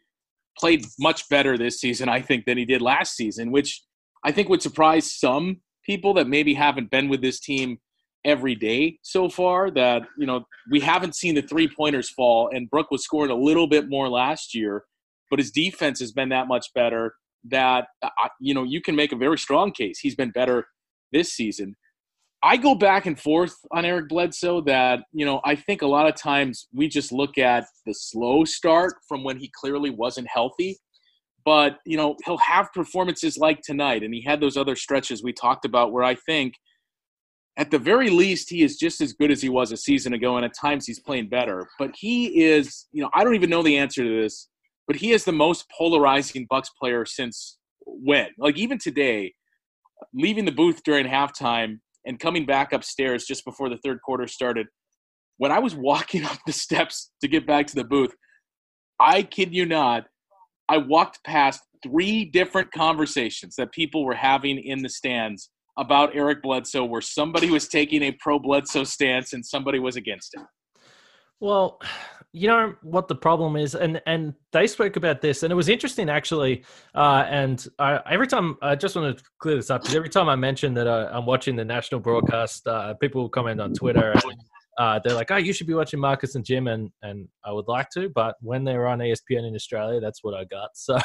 played 0.59 0.85
much 0.99 1.29
better 1.29 1.57
this 1.57 1.81
season, 1.81 2.09
I 2.09 2.21
think, 2.21 2.45
than 2.45 2.59
he 2.59 2.65
did 2.65 2.83
last 2.83 3.17
season, 3.17 3.53
which 3.53 3.83
I 4.25 4.33
think 4.33 4.49
would 4.49 4.63
surprise 4.63 5.11
some 5.19 5.61
people 5.85 6.13
that 6.15 6.29
maybe 6.29 6.55
haven't 6.55 6.91
been 6.91 7.09
with 7.09 7.23
this 7.23 7.41
team 7.41 7.79
every 8.25 8.55
day 8.55 8.99
so 9.03 9.29
far. 9.29 9.71
That, 9.71 10.03
you 10.19 10.27
know, 10.27 10.45
we 10.71 10.81
haven't 10.81 11.15
seen 11.15 11.35
the 11.35 11.43
three 11.43 11.69
pointers 11.75 12.11
fall, 12.11 12.51
and 12.53 12.69
Brooke 12.69 12.91
was 12.91 13.05
scoring 13.05 13.31
a 13.31 13.37
little 13.37 13.67
bit 13.67 13.89
more 13.89 14.09
last 14.09 14.55
year, 14.55 14.85
but 15.31 15.39
his 15.39 15.51
defense 15.51 16.01
has 16.01 16.13
been 16.13 16.29
that 16.31 16.49
much 16.49 16.67
better 16.75 17.15
that, 17.45 17.87
uh, 18.03 18.09
you 18.41 18.55
know, 18.55 18.65
you 18.65 18.81
can 18.81 18.95
make 18.95 19.13
a 19.13 19.17
very 19.17 19.39
strong 19.39 19.73
case. 19.73 19.99
He's 19.99 20.15
been 20.15 20.31
better 20.31 20.67
this 21.13 21.33
season. 21.33 21.77
I 22.43 22.57
go 22.57 22.75
back 22.75 23.05
and 23.05 23.21
forth 23.21 23.55
on 23.71 23.85
Eric 23.85 24.09
Bledsoe 24.09 24.63
that, 24.63 25.01
you 25.13 25.27
know, 25.27 25.43
I 25.45 25.55
think 25.55 25.83
a 25.83 25.87
lot 25.87 26.09
of 26.09 26.15
times 26.15 26.69
we 26.73 26.89
just 26.89 27.13
look 27.13 27.37
at 27.37 27.67
the 27.85 27.93
slow 27.93 28.45
start 28.45 28.95
from 29.07 29.25
when 29.25 29.39
he 29.39 29.51
clearly 29.55 29.91
wasn't 29.91 30.29
healthy. 30.33 30.79
But, 31.45 31.79
you 31.85 31.97
know, 31.97 32.17
he'll 32.25 32.39
have 32.39 32.73
performances 32.73 33.37
like 33.37 33.61
tonight. 33.63 34.03
And 34.03 34.15
he 34.15 34.23
had 34.23 34.41
those 34.41 34.57
other 34.57 34.77
stretches 34.77 35.23
we 35.23 35.33
talked 35.33 35.65
about 35.65 35.93
where 35.93 36.05
I 36.05 36.15
think 36.15 36.55
at 37.57 37.71
the 37.71 37.79
very 37.79 38.09
least 38.09 38.49
he 38.49 38.63
is 38.63 38.77
just 38.77 39.01
as 39.03 39.13
good 39.13 39.31
as 39.31 39.43
he 39.43 39.49
was 39.51 39.73
a 39.73 39.77
season 39.77 40.15
ago. 40.15 40.37
And 40.37 40.45
at 40.45 40.53
times 40.59 40.87
he's 40.87 41.01
playing 41.01 41.29
better. 41.29 41.67
But 41.79 41.91
he 41.95 42.43
is, 42.43 42.87
you 42.93 43.03
know, 43.03 43.11
I 43.13 43.25
don't 43.25 43.35
even 43.35 43.51
know 43.51 43.63
the 43.63 43.77
answer 43.77 44.03
to 44.03 44.23
this, 44.23 44.49
but 44.91 44.97
he 44.97 45.13
is 45.13 45.23
the 45.23 45.31
most 45.31 45.71
polarizing 45.71 46.49
Bucks 46.51 46.69
player 46.71 47.07
since 47.07 47.59
when? 47.87 48.27
Like 48.39 48.59
even 48.59 48.77
today, 48.77 49.35
leaving 50.13 50.45
the 50.45 50.51
booth 50.51 50.83
during 50.83 51.07
halftime 51.07 51.79
and 52.05 52.19
coming 52.19 52.45
back 52.45 52.73
upstairs 52.73 53.25
just 53.25 53.45
before 53.45 53.69
the 53.69 53.79
third 53.85 54.01
quarter 54.05 54.27
started, 54.27 54.67
when 55.37 55.53
I 55.53 55.61
was 55.61 55.77
walking 55.77 56.25
up 56.27 56.39
the 56.45 56.53
steps 56.53 57.13
to 57.21 57.29
get 57.29 57.47
back 57.47 57.69
to 57.69 57.77
the 57.77 57.85
booth, 57.85 58.13
I 58.99 59.23
kid 59.23 59.55
you 59.55 59.65
not, 59.65 60.07
I 60.69 60.79
walked 60.79 61.23
past 61.23 61.61
three 61.85 62.25
different 62.25 62.73
conversations 62.73 63.55
that 63.59 63.71
people 63.71 64.05
were 64.05 64.17
having 64.17 64.59
in 64.59 64.83
the 64.83 64.89
stands 64.89 65.51
about 65.79 66.17
Eric 66.17 66.43
Bledsoe, 66.43 66.85
where 66.85 67.01
somebody 67.01 67.49
was 67.49 67.69
taking 67.69 68.03
a 68.03 68.11
pro 68.19 68.41
Bledsoe 68.41 68.83
stance 68.83 69.35
and 69.35 69.47
somebody 69.47 69.79
was 69.79 69.95
against 69.95 70.35
him. 70.35 70.49
Well, 71.41 71.81
you 72.33 72.47
know 72.47 72.75
what 72.83 73.09
the 73.09 73.15
problem 73.15 73.57
is, 73.57 73.75
and 73.75 74.01
and 74.07 74.35
they 74.53 74.67
spoke 74.67 74.97
about 74.97 75.21
this, 75.21 75.43
and 75.43 75.51
it 75.51 75.57
was 75.57 75.69
interesting 75.69 76.09
actually. 76.09 76.65
Uh, 76.95 77.25
and 77.29 77.67
I, 77.79 78.01
every 78.09 78.27
time 78.29 78.57
I 78.63 78.77
just 78.77 78.95
want 78.95 79.19
to 79.19 79.25
clear 79.41 79.57
this 79.57 79.71
up 79.71 79.83
because 79.83 79.97
every 79.97 80.11
time 80.11 80.29
I 80.29 80.37
mention 80.37 80.75
that 80.75 80.87
I, 80.87 81.07
I'm 81.07 81.27
watching 81.27 81.57
the 81.57 81.65
national 81.65 82.01
broadcast, 82.01 82.67
uh, 82.69 82.95
people 82.95 83.29
comment 83.29 83.61
on 83.61 83.73
Twitter. 83.73 84.13
And, 84.13 84.35
uh, 84.79 85.01
they're 85.03 85.15
like, 85.15 85.31
"Oh, 85.31 85.37
you 85.37 85.53
should 85.53 85.67
be 85.67 85.75
watching 85.75 85.99
Marques 85.99 86.37
and 86.37 86.45
Jim," 86.45 86.69
and 86.69 86.91
and 87.03 87.27
I 87.45 87.53
would 87.53 87.67
like 87.69 87.89
to, 87.95 88.09
but 88.11 88.37
when 88.41 88.65
they 88.65 88.77
were 88.77 88.87
on 88.87 89.01
ESPN 89.01 89.49
in 89.49 89.55
Australia, 89.55 90.01
that's 90.01 90.23
what 90.23 90.35
I 90.35 90.45
got. 90.45 90.71
So 90.75 90.99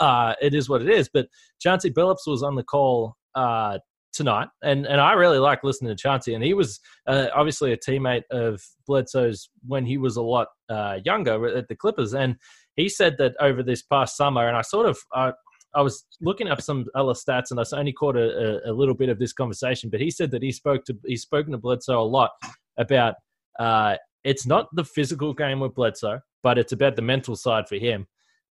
uh, 0.00 0.34
it 0.40 0.54
is 0.54 0.68
what 0.68 0.82
it 0.82 0.88
is. 0.88 1.10
But 1.12 1.28
Chauncey 1.60 1.90
Billups 1.90 2.26
was 2.26 2.42
on 2.42 2.54
the 2.54 2.64
call 2.64 3.16
uh, 3.34 3.78
tonight, 4.14 4.48
and 4.62 4.86
and 4.86 5.00
I 5.00 5.12
really 5.12 5.38
like 5.38 5.64
listening 5.64 5.94
to 5.94 6.00
Chauncey, 6.00 6.34
and 6.34 6.42
he 6.42 6.54
was 6.54 6.80
uh, 7.06 7.28
obviously 7.34 7.72
a 7.72 7.76
teammate 7.76 8.22
of 8.30 8.62
Bledsoe's 8.86 9.50
when 9.66 9.84
he 9.84 9.98
was 9.98 10.16
a 10.16 10.22
lot 10.22 10.48
uh, 10.68 10.98
younger 11.04 11.46
at 11.56 11.68
the 11.68 11.76
Clippers, 11.76 12.14
and 12.14 12.36
he 12.76 12.88
said 12.88 13.16
that 13.18 13.34
over 13.40 13.62
this 13.62 13.82
past 13.82 14.16
summer, 14.16 14.46
and 14.48 14.56
I 14.56 14.62
sort 14.62 14.86
of. 14.86 14.98
Uh, 15.14 15.32
I 15.76 15.82
was 15.82 16.06
looking 16.20 16.46
up 16.46 16.62
some 16.62 16.84
other 16.94 17.14
stats, 17.14 17.50
and 17.50 17.58
I 17.58 17.64
only 17.76 17.92
caught 17.92 18.16
a, 18.16 18.68
a, 18.68 18.70
a 18.70 18.72
little 18.72 18.94
bit 18.94 19.08
of 19.08 19.18
this 19.18 19.32
conversation. 19.32 19.90
But 19.90 19.98
he 19.98 20.08
said 20.08 20.30
that 20.30 20.40
he 20.40 20.52
spoke 20.52 20.84
to 20.84 20.96
he's 21.04 21.22
spoken 21.22 21.50
to 21.50 21.58
Bledsoe 21.58 22.00
a 22.00 22.02
lot 22.02 22.30
about 22.78 23.14
uh, 23.58 23.96
it's 24.22 24.46
not 24.46 24.68
the 24.74 24.84
physical 24.84 25.34
game 25.34 25.60
with 25.60 25.74
Bledsoe, 25.74 26.20
but 26.42 26.58
it's 26.58 26.72
about 26.72 26.96
the 26.96 27.02
mental 27.02 27.36
side 27.36 27.68
for 27.68 27.76
him. 27.76 28.06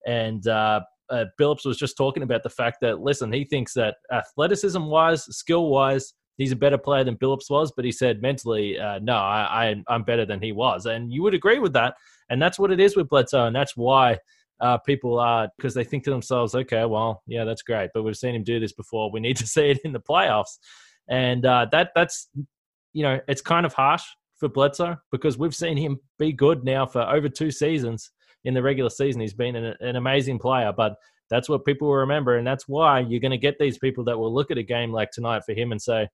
And 0.06 0.46
uh, 0.48 0.82
uh, 1.10 1.26
Billups 1.40 1.66
was 1.66 1.78
just 1.78 1.98
talking 1.98 2.24
about 2.24 2.44
the 2.44 2.50
fact 2.50 2.78
that 2.82 3.02
listen, 3.02 3.32
he 3.32 3.46
thinks 3.46 3.74
that 3.74 3.96
athleticism 4.12 4.84
wise, 4.84 5.24
skill 5.36 5.70
wise, 5.70 6.14
he's 6.38 6.52
a 6.52 6.56
better 6.56 6.78
player 6.78 7.04
than 7.04 7.18
Billups 7.18 7.50
was, 7.50 7.72
but 7.76 7.86
he 7.86 7.92
said 7.92 8.22
mentally, 8.22 8.80
uh, 8.80 9.00
no, 9.00 9.16
I, 9.16 9.70
I, 9.70 9.84
I'm 9.88 10.04
better 10.04 10.26
than 10.26 10.42
he 10.42 10.52
was, 10.52 10.86
and 10.86 11.12
you 11.12 11.24
would 11.24 11.34
agree 11.34 11.60
with 11.60 11.74
that. 11.74 11.96
And 12.30 12.42
that's 12.42 12.58
what 12.58 12.72
it 12.72 12.80
is 12.80 12.96
with 12.96 13.10
Bledsoe, 13.10 13.46
and 13.46 13.56
that's 13.56 13.76
why. 13.78 14.20
Uh, 14.62 14.78
people 14.78 15.20
are 15.20 15.50
because 15.58 15.74
they 15.74 15.84
think 15.84 16.06
to 16.06 16.10
themselves, 16.10 16.56
okay, 16.56 16.86
well, 16.86 17.22
yeah, 17.28 17.44
that's 17.44 17.64
great, 17.64 17.90
but 17.94 18.04
we've 18.04 18.16
seen 18.16 18.34
him 18.34 18.44
do 18.44 18.62
this 18.62 18.72
before. 18.72 19.12
We 19.12 19.20
need 19.20 19.36
to 19.38 19.48
see 19.56 19.72
it 19.72 19.80
in 19.84 19.92
the 19.92 20.00
playoffs, 20.00 20.58
and 21.10 21.46
uh, 21.46 21.68
that 21.72 21.90
that's 21.96 22.30
you 22.94 23.04
know 23.04 23.20
it's 23.28 23.42
kind 23.42 23.66
of 23.66 23.74
harsh 23.74 24.04
for 24.40 24.48
Bledsoe 24.48 24.96
because 25.12 25.38
we've 25.38 25.56
seen 25.56 25.76
him 25.76 26.00
be 26.18 26.32
good 26.32 26.64
now 26.64 26.86
for 26.86 27.02
over 27.02 27.28
two 27.28 27.52
seasons 27.52 28.12
in 28.46 28.54
the 28.54 28.62
regular 28.62 28.90
season. 28.90 29.22
He's 29.22 29.34
been 29.34 29.56
an, 29.56 29.76
an 29.80 29.96
amazing 29.96 30.40
player, 30.40 30.74
but 30.76 30.96
that's 31.30 31.50
what 31.50 31.66
people 31.66 31.88
will 31.88 31.96
remember, 31.96 32.38
and 32.38 32.46
that's 32.46 32.68
why 32.68 33.00
you're 33.00 33.20
going 33.20 33.32
to 33.32 33.38
get 33.38 33.58
these 33.60 33.78
people 33.78 34.04
that 34.06 34.18
will 34.18 34.34
look 34.34 34.52
at 34.52 34.58
a 34.58 34.64
game 34.64 34.92
like 34.92 35.12
tonight 35.12 35.44
for 35.46 35.54
him 35.54 35.72
and 35.72 35.82
say, 35.82 36.08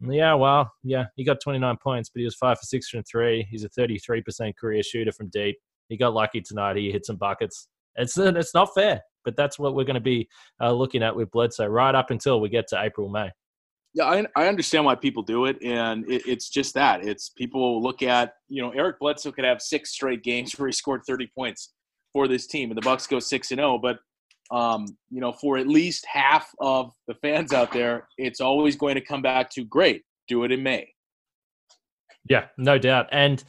"Yeah, 0.00 0.34
well, 0.34 0.72
yeah, 0.82 1.06
he 1.16 1.24
got 1.24 1.40
29 1.42 1.76
points, 1.82 2.08
but 2.08 2.20
he 2.20 2.24
was 2.24 2.36
five 2.36 2.58
for 2.58 2.64
six 2.64 2.88
from 2.88 3.02
three. 3.02 3.46
He's 3.50 3.64
a 3.64 3.68
33% 3.68 4.56
career 4.56 4.82
shooter 4.82 5.12
from 5.12 5.28
deep. 5.28 5.56
He 5.88 5.96
got 5.96 6.14
lucky 6.14 6.40
tonight. 6.40 6.76
He 6.76 6.90
hit 6.90 7.04
some 7.04 7.16
buckets. 7.16 7.68
It's 7.96 8.16
it's 8.16 8.54
not 8.54 8.74
fair, 8.74 9.02
but 9.24 9.36
that's 9.36 9.58
what 9.58 9.74
we're 9.74 9.84
going 9.84 9.94
to 9.94 10.00
be 10.00 10.28
uh, 10.60 10.72
looking 10.72 11.02
at 11.02 11.14
with 11.14 11.30
Bledsoe 11.30 11.66
right 11.66 11.94
up 11.94 12.10
until 12.10 12.40
we 12.40 12.48
get 12.48 12.68
to 12.68 12.82
April 12.82 13.08
May. 13.08 13.30
Yeah, 13.94 14.06
I, 14.06 14.26
I 14.36 14.48
understand 14.48 14.84
why 14.84 14.96
people 14.96 15.22
do 15.22 15.44
it, 15.44 15.56
and 15.62 16.04
it, 16.10 16.26
it's 16.26 16.48
just 16.48 16.74
that 16.74 17.06
it's 17.06 17.28
people 17.28 17.80
look 17.80 18.02
at 18.02 18.34
you 18.48 18.60
know 18.60 18.70
Eric 18.70 18.98
Bledsoe 18.98 19.30
could 19.30 19.44
have 19.44 19.62
six 19.62 19.90
straight 19.90 20.22
games 20.22 20.52
where 20.56 20.68
he 20.68 20.72
scored 20.72 21.02
30 21.06 21.30
points 21.36 21.72
for 22.12 22.28
this 22.28 22.46
team, 22.46 22.70
and 22.70 22.76
the 22.76 22.82
Bucks 22.82 23.06
go 23.06 23.20
six 23.20 23.50
and 23.50 23.58
zero. 23.58 23.74
Oh, 23.74 23.78
but 23.78 23.98
um, 24.50 24.86
you 25.10 25.20
know, 25.20 25.32
for 25.32 25.58
at 25.58 25.68
least 25.68 26.04
half 26.06 26.50
of 26.60 26.92
the 27.08 27.14
fans 27.14 27.52
out 27.52 27.72
there, 27.72 28.08
it's 28.18 28.40
always 28.40 28.76
going 28.76 28.94
to 28.94 29.00
come 29.00 29.22
back 29.22 29.50
to 29.50 29.64
great. 29.64 30.02
Do 30.28 30.44
it 30.44 30.52
in 30.52 30.62
May. 30.62 30.88
Yeah, 32.28 32.46
no 32.56 32.78
doubt, 32.78 33.08
and 33.12 33.44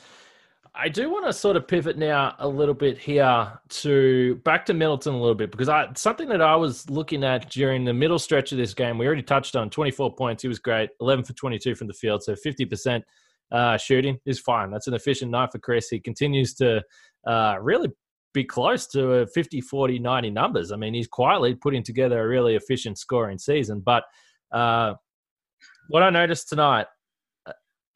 I 0.78 0.90
do 0.90 1.10
want 1.10 1.26
to 1.26 1.34
sort 1.34 1.56
of 1.56 1.68
pivot 1.68 1.98
now 1.98 2.36
a 2.40 2.48
little 2.48 2.74
bit 2.74 2.98
here 2.98 3.60
to 3.70 4.36
back 4.44 4.66
to 4.66 4.74
Middleton 4.74 5.14
a 5.14 5.20
little 5.20 5.36
bit 5.36 5.50
because 5.50 5.70
I 5.70 5.90
something 5.96 6.28
that 6.30 6.42
I 6.42 6.56
was 6.56 6.90
looking 6.90 7.24
at 7.24 7.50
during 7.50 7.86
the 7.86 7.94
middle 7.94 8.20
stretch 8.20 8.52
of 8.52 8.58
this 8.58 8.74
game. 8.74 8.98
We 8.98 9.06
already 9.06 9.24
touched 9.24 9.56
on 9.56 9.70
24 9.70 10.16
points. 10.16 10.42
He 10.42 10.50
was 10.50 10.60
great, 10.60 10.90
11 11.00 11.26
for 11.26 11.34
22 11.34 11.76
from 11.76 11.88
the 11.88 11.94
field, 11.94 12.24
so 12.24 12.36
50 12.36 12.66
percent 12.66 13.06
uh, 13.52 13.78
shooting 13.78 14.20
is 14.26 14.40
fine. 14.40 14.70
That's 14.70 14.88
an 14.88 14.94
efficient 14.94 15.32
night 15.32 15.52
for 15.52 15.60
Khris. 15.60 15.88
He 15.90 16.00
continues 16.00 16.54
to 16.56 16.84
uh, 17.26 17.58
really 17.62 17.90
be 18.34 18.44
close 18.44 18.86
to 18.88 19.12
a 19.14 19.28
50, 19.28 19.62
40, 19.62 20.00
90 20.00 20.30
numbers. 20.32 20.72
I 20.72 20.76
mean, 20.76 20.94
he's 20.94 21.08
quietly 21.08 21.56
putting 21.56 21.84
together 21.84 22.22
a 22.22 22.28
really 22.28 22.56
efficient 22.56 22.98
scoring 22.98 23.38
season. 23.38 23.80
But 23.80 24.04
uh, 24.52 24.96
what 25.88 26.04
I 26.04 26.10
noticed 26.10 26.50
tonight 26.50 26.88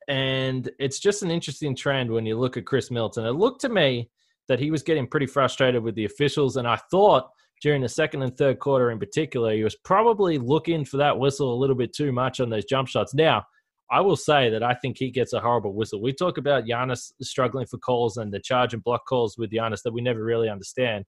and 0.10 0.70
it's 0.80 1.00
just 1.00 1.22
an 1.24 1.32
interesting 1.32 1.76
trend 1.76 2.12
when 2.12 2.26
you 2.26 2.38
look 2.38 2.58
at 2.58 2.66
Khris 2.66 2.90
Middleton. 2.90 3.26
It 3.26 3.34
looked 3.34 3.62
to 3.62 3.70
me 3.70 4.10
that 4.48 4.60
he 4.60 4.72
was 4.72 4.82
getting 4.82 5.08
pretty 5.08 5.28
frustrated 5.28 5.84
with 5.84 5.94
the 5.96 6.06
officials, 6.06 6.58
and 6.58 6.68
I 6.68 6.78
thought 6.92 7.30
during 7.62 7.82
the 7.82 7.90
second 7.90 8.24
and 8.24 8.36
third 8.36 8.58
quarter 8.60 8.90
in 8.90 9.00
particular, 9.00 9.54
he 9.54 9.64
was 9.64 9.76
probably 9.76 10.40
looking 10.40 10.84
for 10.84 10.98
that 10.98 11.18
whistle 11.18 11.54
a 11.54 11.60
little 11.60 11.76
bit 11.76 11.94
too 11.94 12.12
much 12.12 12.40
on 12.40 12.50
those 12.50 12.66
jump 12.66 12.88
shots. 12.88 13.14
Now, 13.14 13.46
I 13.92 14.02
will 14.02 14.16
say 14.16 14.50
that 14.50 14.64
I 14.64 14.74
think 14.76 14.98
he 14.98 15.12
gets 15.12 15.34
a 15.34 15.40
horrible 15.40 15.74
whistle. 15.74 16.02
We 16.02 16.14
talk 16.14 16.38
about 16.38 16.66
Giannis 16.66 17.12
struggling 17.22 17.68
for 17.68 17.78
calls 17.78 18.18
and 18.18 18.32
the 18.34 18.40
charge 18.40 18.74
and 18.74 18.84
block 18.84 19.06
calls 19.06 19.38
with 19.38 19.52
Giannis 19.52 19.84
that 19.84 19.94
we 19.94 20.02
never 20.02 20.24
really 20.24 20.50
understand. 20.50 21.06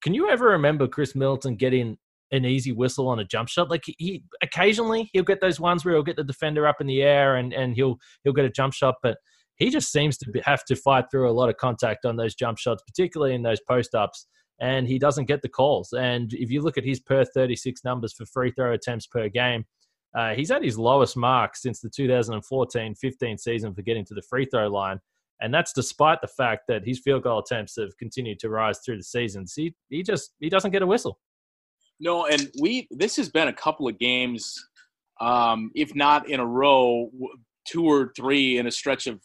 Can 0.00 0.14
you 0.14 0.28
ever 0.28 0.48
remember 0.48 0.88
Khris 0.88 1.14
Middleton 1.14 1.56
getting 1.56 1.98
an 2.30 2.44
easy 2.44 2.72
whistle 2.72 3.08
on 3.08 3.18
a 3.18 3.24
jump 3.24 3.48
shot. 3.48 3.70
Like 3.70 3.84
he 3.86 4.22
occasionally 4.42 5.10
he'll 5.12 5.22
get 5.22 5.40
those 5.40 5.60
ones 5.60 5.84
where 5.84 5.94
he'll 5.94 6.02
get 6.02 6.16
the 6.16 6.24
defender 6.24 6.66
up 6.66 6.80
in 6.80 6.86
the 6.86 7.02
air 7.02 7.36
and 7.36 7.52
and 7.52 7.74
he'll 7.74 7.98
he'll 8.24 8.32
get 8.32 8.44
a 8.44 8.50
jump 8.50 8.74
shot, 8.74 8.96
but 9.02 9.18
he 9.58 9.70
just 9.70 9.90
seems 9.90 10.16
to 10.18 10.30
be, 10.30 10.40
have 10.44 10.64
to 10.66 10.76
fight 10.76 11.06
through 11.10 11.28
a 11.28 11.32
lot 11.32 11.48
of 11.48 11.56
contact 11.56 12.04
on 12.04 12.16
those 12.16 12.34
jump 12.34 12.58
shots, 12.58 12.82
particularly 12.86 13.34
in 13.34 13.42
those 13.42 13.60
post 13.60 13.94
ups. 13.94 14.26
And 14.60 14.88
he 14.88 14.98
doesn't 14.98 15.26
get 15.26 15.42
the 15.42 15.48
calls. 15.48 15.92
And 15.92 16.32
if 16.32 16.50
you 16.50 16.62
look 16.62 16.78
at 16.78 16.84
his 16.84 17.00
per 17.00 17.24
36 17.24 17.84
numbers 17.84 18.12
for 18.12 18.26
free 18.26 18.50
throw 18.50 18.72
attempts 18.72 19.06
per 19.06 19.28
game, 19.28 19.64
uh, 20.16 20.34
he's 20.34 20.50
at 20.50 20.64
his 20.64 20.78
lowest 20.78 21.16
mark 21.16 21.54
since 21.54 21.80
the 21.80 21.90
2014 21.90 22.94
15 22.94 23.38
season 23.38 23.74
for 23.74 23.82
getting 23.82 24.04
to 24.06 24.14
the 24.14 24.22
free 24.22 24.46
throw 24.46 24.68
line. 24.68 24.98
And 25.40 25.54
that's 25.54 25.72
despite 25.72 26.20
the 26.20 26.28
fact 26.28 26.62
that 26.66 26.84
his 26.84 26.98
field 26.98 27.22
goal 27.22 27.38
attempts 27.38 27.76
have 27.76 27.96
continued 27.98 28.40
to 28.40 28.50
rise 28.50 28.80
through 28.80 28.96
the 28.96 29.04
seasons. 29.04 29.54
He, 29.54 29.74
he 29.88 30.02
just 30.02 30.32
he 30.40 30.48
doesn't 30.48 30.72
get 30.72 30.82
a 30.82 30.86
whistle. 30.86 31.20
No, 32.00 32.26
and 32.26 32.50
we 32.60 32.86
this 32.90 33.16
has 33.16 33.28
been 33.28 33.48
a 33.48 33.52
couple 33.52 33.88
of 33.88 33.98
games, 33.98 34.54
um, 35.20 35.70
if 35.74 35.94
not 35.94 36.28
in 36.28 36.40
a 36.40 36.46
row, 36.46 37.10
two 37.66 37.84
or 37.84 38.12
three 38.16 38.58
in 38.58 38.66
a 38.66 38.70
stretch 38.70 39.06
of 39.06 39.20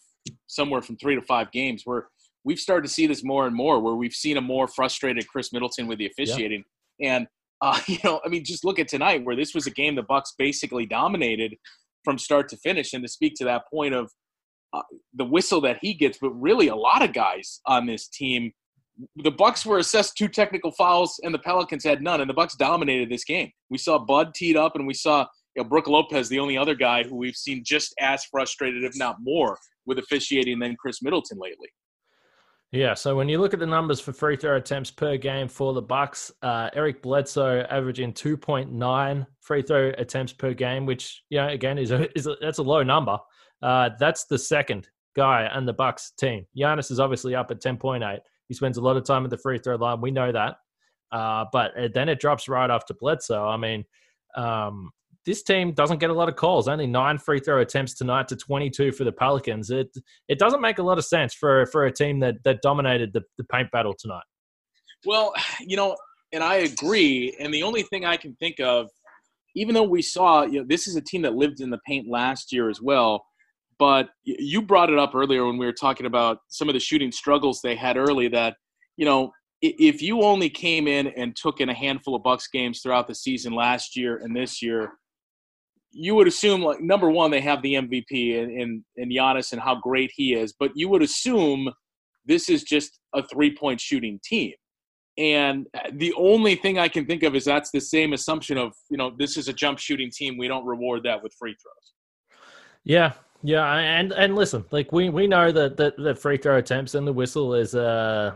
somewhere 0.48 0.82
from 0.82 0.98
three 0.98 1.16
to 1.16 1.22
five 1.22 1.52
games 1.52 1.84
where 1.86 2.08
we've 2.44 2.60
started 2.60 2.88
to 2.88 2.94
see 2.94 3.08
this 3.08 3.24
more 3.24 3.46
and 3.46 3.56
more, 3.56 3.80
where 3.80 3.96
we've 3.96 4.14
seen 4.14 4.38
a 4.38 4.42
more 4.42 4.68
frustrated 4.68 5.28
Khris 5.28 5.54
Middleton 5.54 5.88
with 5.88 6.00
the 6.00 6.08
officiating, 6.08 6.64
yeah. 6.98 7.18
and 7.18 7.28
uh, 7.62 7.80
you 7.88 8.00
know, 8.04 8.20
I 8.26 8.30
mean, 8.30 8.44
just 8.44 8.66
look 8.66 8.80
at 8.80 8.88
tonight 8.88 9.24
where 9.24 9.36
this 9.36 9.54
was 9.54 9.68
a 9.68 9.72
game 9.72 9.96
the 9.96 10.04
Bucks 10.04 10.34
basically 10.38 10.86
dominated 10.86 11.56
from 12.04 12.18
start 12.18 12.50
to 12.50 12.58
finish, 12.58 12.94
and 12.94 13.04
to 13.04 13.08
speak 13.08 13.34
to 13.36 13.46
that 13.46 13.64
point 13.72 13.94
of 13.94 14.12
uh, 14.74 14.82
the 15.14 15.26
whistle 15.26 15.62
that 15.62 15.78
he 15.82 15.94
gets, 15.94 16.18
but 16.20 16.32
really 16.32 16.68
a 16.68 16.76
lot 16.76 17.04
of 17.04 17.14
guys 17.14 17.62
on 17.68 17.86
this 17.86 18.08
team 18.08 18.52
the 19.16 19.32
Bucks 19.32 19.66
were 19.66 19.78
assessed 19.78 20.18
two 20.18 20.28
technical 20.28 20.72
fouls, 20.72 21.20
and 21.24 21.34
the 21.34 21.40
Pelicans 21.40 21.84
had 21.84 22.02
none, 22.02 22.22
and 22.22 22.30
the 22.30 22.34
Bucks 22.34 22.56
dominated 22.56 23.10
this 23.10 23.24
game. 23.24 23.52
We 23.70 23.78
saw 23.78 24.00
Bud 24.00 24.34
teed 24.34 24.58
up, 24.58 24.76
and 24.76 24.88
we 24.88 24.94
saw 24.94 25.26
you 25.56 25.64
know, 25.64 25.70
Brook 25.70 25.88
Lopez, 25.88 26.30
the 26.30 26.40
only 26.40 26.58
other 26.58 26.76
guy 26.76 27.04
who 27.04 27.16
we've 27.16 27.36
seen 27.36 27.64
just 27.66 27.94
as 28.00 28.24
frustrated, 28.26 28.84
if 28.84 28.98
not 28.98 29.18
more, 29.22 29.58
with 29.86 30.00
officiating 30.00 30.60
than 30.60 30.76
Khris 30.76 31.02
Middleton 31.02 31.38
lately. 31.40 31.70
Yeah, 32.72 32.96
so 32.96 33.16
when 33.16 33.30
you 33.30 33.40
look 33.40 33.54
at 33.54 33.60
the 33.60 33.68
numbers 33.68 34.00
for 34.00 34.14
free 34.14 34.36
throw 34.36 34.56
attempts 34.58 34.90
per 34.90 35.16
game 35.16 35.48
for 35.48 35.74
the 35.74 35.82
Bucks, 35.82 36.32
uh, 36.42 36.72
Eric 36.74 37.04
Bledsoe 37.04 37.68
averaging 37.70 38.14
two 38.14 38.36
point 38.36 38.72
nine 38.72 39.28
free 39.42 39.62
throw 39.62 39.92
attempts 40.00 40.34
per 40.34 40.56
game, 40.56 40.88
which 40.88 41.22
you 41.30 41.38
know 41.38 41.50
again 41.50 41.78
is 41.78 41.92
a, 41.92 42.10
is 42.18 42.26
a, 42.26 42.36
that's 42.42 42.58
a 42.58 42.64
low 42.64 42.82
number. 42.82 43.20
Uh, 43.62 43.92
that's 44.00 44.26
the 44.26 44.40
second 44.40 44.90
guy 45.16 45.48
on 45.54 45.68
the 45.68 45.74
Bucks 45.74 46.14
team. 46.18 46.48
Giannis 46.58 46.90
is 46.90 47.00
obviously 47.00 47.36
up 47.36 47.52
at 47.52 47.62
ten 47.62 47.78
point 47.78 48.04
eight. 48.04 48.22
He 48.54 48.56
spends 48.56 48.78
a 48.78 48.82
lot 48.82 48.98
of 48.98 49.04
time 49.04 49.24
at 49.24 49.32
the 49.32 49.38
free 49.40 49.58
throw 49.58 49.78
line. 49.78 50.00
We 50.00 50.12
know 50.12 50.32
that. 50.32 50.58
Uh, 51.12 51.46
but 51.52 51.72
then 51.96 52.08
it 52.08 52.20
drops 52.20 52.48
right 52.48 52.70
to 52.70 52.94
Bledsoe. 52.94 53.48
I 53.48 53.58
mean, 53.58 53.84
um, 54.38 54.92
this 55.26 55.42
team 55.42 55.72
doesn't 55.74 55.98
get 55.98 56.12
a 56.12 56.14
lot 56.14 56.30
of 56.30 56.36
calls. 56.36 56.68
Only 56.68 56.86
nine 56.86 57.18
free 57.18 57.40
throw 57.40 57.62
attempts 57.62 57.96
tonight 57.96 58.28
to 58.28 58.36
22 58.36 58.92
for 58.92 59.06
the 59.06 59.12
Pelicans. 59.12 59.72
It 59.72 59.90
it 60.28 60.38
doesn't 60.38 60.62
make 60.62 60.78
a 60.78 60.84
lot 60.84 61.00
of 61.00 61.06
sense 61.06 61.34
for 61.34 61.66
for 61.68 61.86
a 61.86 61.92
team 61.92 62.20
that 62.20 62.36
that 62.44 62.62
dominated 62.62 63.12
the, 63.12 63.24
the 63.40 63.44
paint 63.46 63.72
battle 63.72 63.96
tonight. 63.98 64.24
Well, 65.04 65.34
you 65.62 65.76
know, 65.76 65.98
and 66.32 66.44
I 66.44 66.58
agree. 66.58 67.36
And 67.40 67.52
the 67.52 67.64
only 67.64 67.82
thing 67.82 68.06
I 68.06 68.18
can 68.18 68.36
think 68.36 68.60
of, 68.60 68.90
even 69.56 69.74
though 69.74 69.82
we 69.82 70.04
saw, 70.04 70.44
you 70.44 70.60
know, 70.60 70.66
this 70.70 70.88
is 70.88 70.96
a 70.96 71.02
team 71.02 71.24
that 71.24 71.34
lived 71.34 71.60
in 71.60 71.72
the 71.72 71.80
paint 71.88 72.08
last 72.08 72.54
year 72.54 72.70
as 72.70 72.80
well. 72.80 73.26
But 73.80 74.10
you 74.24 74.62
brought 74.62 74.90
it 74.90 75.00
up 75.00 75.16
earlier 75.16 75.46
when 75.46 75.58
we 75.58 75.66
were 75.66 75.74
talking 75.74 76.06
about 76.06 76.40
some 76.50 76.70
of 76.70 76.74
the 76.74 76.80
shooting 76.80 77.12
struggles 77.12 77.62
they 77.62 77.76
had 77.76 77.98
early. 77.98 78.28
That 78.28 78.56
you 78.98 79.06
know, 79.06 79.32
if 79.62 80.02
you 80.02 80.22
only 80.22 80.50
came 80.50 80.88
in 80.88 81.08
and 81.08 81.36
took 81.36 81.62
in 81.62 81.70
a 81.70 81.74
handful 81.74 82.16
of 82.16 82.24
Bucks 82.24 82.48
games 82.48 82.82
throughout 82.82 83.08
the 83.08 83.16
season 83.16 83.54
last 83.54 83.96
year 83.96 84.18
and 84.18 84.36
this 84.36 84.62
year, 84.62 84.94
you 85.92 86.16
would 86.16 86.28
assume 86.28 86.62
like 86.62 86.82
number 86.82 87.10
one 87.10 87.32
they 87.32 87.42
have 87.42 87.62
the 87.62 87.76
MVP 87.76 88.12
in 88.12 88.50
in, 88.50 88.86
in 88.98 89.10
Giannis 89.10 89.54
and 89.54 89.62
how 89.62 89.76
great 89.76 90.12
he 90.16 90.34
is, 90.34 90.54
but 90.60 90.72
you 90.76 90.90
would 90.90 91.02
assume 91.02 91.72
this 92.26 92.50
is 92.50 92.64
just 92.64 93.00
a 93.14 93.26
three 93.28 93.56
point 93.56 93.80
shooting 93.80 94.20
team. 94.24 94.54
And 95.18 95.68
uh, 95.76 95.92
the 95.94 96.14
only 96.18 96.56
thing 96.56 96.80
I 96.80 96.88
can 96.88 97.06
think 97.06 97.22
of 97.22 97.36
is 97.36 97.46
that's 97.46 97.70
the 97.72 97.82
same 97.82 98.14
assumption 98.14 98.58
of 98.58 98.74
you 98.90 98.98
know 98.98 99.14
this 99.18 99.38
is 99.38 99.48
a 99.48 99.54
jump 99.54 99.80
shooting 99.80 100.10
team. 100.12 100.38
We 100.38 100.48
don't 100.48 100.66
reward 100.66 101.04
that 101.04 101.22
with 101.22 101.34
free 101.38 101.56
throws. 101.62 102.40
Yeah, 102.84 103.14
yeah, 103.44 103.76
and 103.76 104.12
and 104.14 104.36
listen, 104.36 104.66
like 104.72 104.92
we 104.92 105.10
we 105.10 105.28
know 105.28 105.52
that 105.52 105.78
that 105.78 105.98
the 105.98 106.16
free 106.16 106.38
throw 106.38 106.58
attempts 106.58 106.96
and 106.96 107.06
the 107.06 107.14
whistle 107.14 107.54
is 107.54 107.76
uh, 107.76 108.32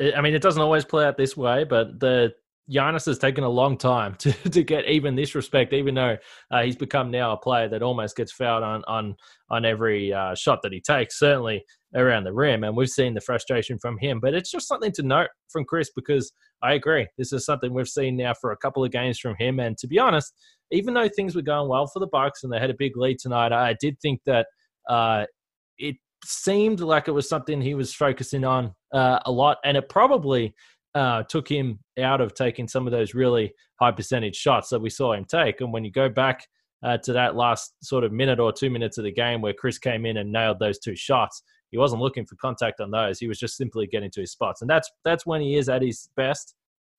I 0.00 0.20
mean, 0.20 0.34
it 0.34 0.42
doesn't 0.42 0.60
always 0.60 0.84
play 0.84 1.04
out 1.04 1.16
this 1.16 1.36
way, 1.36 1.64
but 1.64 2.00
the 2.00 2.34
Giannis 2.70 3.06
has 3.06 3.18
taken 3.18 3.44
a 3.44 3.48
long 3.48 3.76
time 3.76 4.14
to, 4.18 4.32
to 4.32 4.62
get 4.62 4.86
even 4.86 5.14
this 5.14 5.34
respect, 5.34 5.72
even 5.72 5.94
though 5.94 6.16
uh, 6.50 6.62
he's 6.62 6.76
become 6.76 7.10
now 7.10 7.32
a 7.32 7.36
player 7.36 7.68
that 7.68 7.82
almost 7.82 8.16
gets 8.16 8.32
fouled 8.32 8.62
on 8.62 8.82
on 8.86 9.14
on 9.50 9.64
every 9.64 10.12
uh, 10.12 10.34
shot 10.34 10.60
that 10.62 10.72
he 10.72 10.80
takes, 10.80 11.18
certainly 11.18 11.64
around 11.94 12.24
the 12.24 12.32
rim, 12.32 12.64
and 12.64 12.76
we've 12.76 12.88
seen 12.88 13.14
the 13.14 13.20
frustration 13.20 13.78
from 13.78 13.96
him. 13.98 14.20
But 14.20 14.34
it's 14.34 14.50
just 14.50 14.68
something 14.68 14.92
to 14.92 15.02
note 15.02 15.28
from 15.48 15.64
Khris 15.64 15.90
because 15.94 16.32
I 16.62 16.74
agree, 16.74 17.06
this 17.16 17.32
is 17.32 17.44
something 17.44 17.72
we've 17.72 17.88
seen 17.88 18.16
now 18.16 18.34
for 18.40 18.52
a 18.52 18.56
couple 18.56 18.84
of 18.84 18.90
games 18.90 19.18
from 19.18 19.36
him, 19.38 19.60
and 19.60 19.78
to 19.78 19.86
be 19.86 19.98
honest, 19.98 20.32
even 20.70 20.94
though 20.94 21.08
things 21.08 21.36
were 21.36 21.42
going 21.42 21.68
well 21.68 21.86
for 21.86 22.00
the 22.00 22.08
Bucks 22.08 22.42
and 22.42 22.52
they 22.52 22.58
had 22.58 22.70
a 22.70 22.76
big 22.78 22.96
lead 22.96 23.18
tonight, 23.20 23.52
I 23.52 23.76
did 23.80 23.98
think 24.00 24.20
that 24.26 24.46
uh, 24.88 25.26
it 25.78 25.96
seemed 26.24 26.80
like 26.80 27.06
it 27.06 27.12
was 27.12 27.28
something 27.28 27.60
he 27.60 27.74
was 27.74 27.94
focusing 27.94 28.44
on 28.44 28.74
uh, 28.92 29.20
a 29.24 29.30
lot, 29.30 29.58
and 29.64 29.76
it 29.76 29.88
probably 29.88 30.54
uh, 30.96 31.22
took 31.24 31.46
him 31.46 31.78
out 32.00 32.22
of 32.22 32.32
taking 32.32 32.66
some 32.66 32.86
of 32.86 32.90
those 32.90 33.14
really 33.14 33.52
high 33.78 33.92
percentage 33.92 34.34
shots 34.34 34.70
that 34.70 34.80
we 34.80 34.88
saw 34.88 35.12
him 35.12 35.26
take. 35.26 35.60
And 35.60 35.70
when 35.70 35.84
you 35.84 35.90
go 35.90 36.08
back 36.08 36.46
uh, 36.82 36.96
to 36.98 37.12
that 37.12 37.36
last 37.36 37.74
sort 37.82 38.02
of 38.02 38.12
minute 38.12 38.40
or 38.40 38.50
two 38.50 38.70
minutes 38.70 38.96
of 38.96 39.04
the 39.04 39.12
game 39.12 39.42
where 39.42 39.52
Khris 39.52 39.78
came 39.78 40.06
in 40.06 40.16
and 40.16 40.32
nailed 40.32 40.58
those 40.58 40.78
two 40.78 40.96
shots, 40.96 41.42
he 41.70 41.76
wasn't 41.76 42.00
looking 42.00 42.24
for 42.24 42.36
contact 42.36 42.80
on 42.80 42.90
those. 42.90 43.18
He 43.18 43.28
was 43.28 43.38
just 43.38 43.58
simply 43.58 43.86
getting 43.86 44.10
to 44.12 44.20
his 44.20 44.32
spots, 44.32 44.62
and 44.62 44.70
that's 44.70 44.90
that's 45.04 45.26
when 45.26 45.42
he 45.42 45.56
is 45.56 45.68
at 45.68 45.82
his 45.82 46.08
best. 46.16 46.54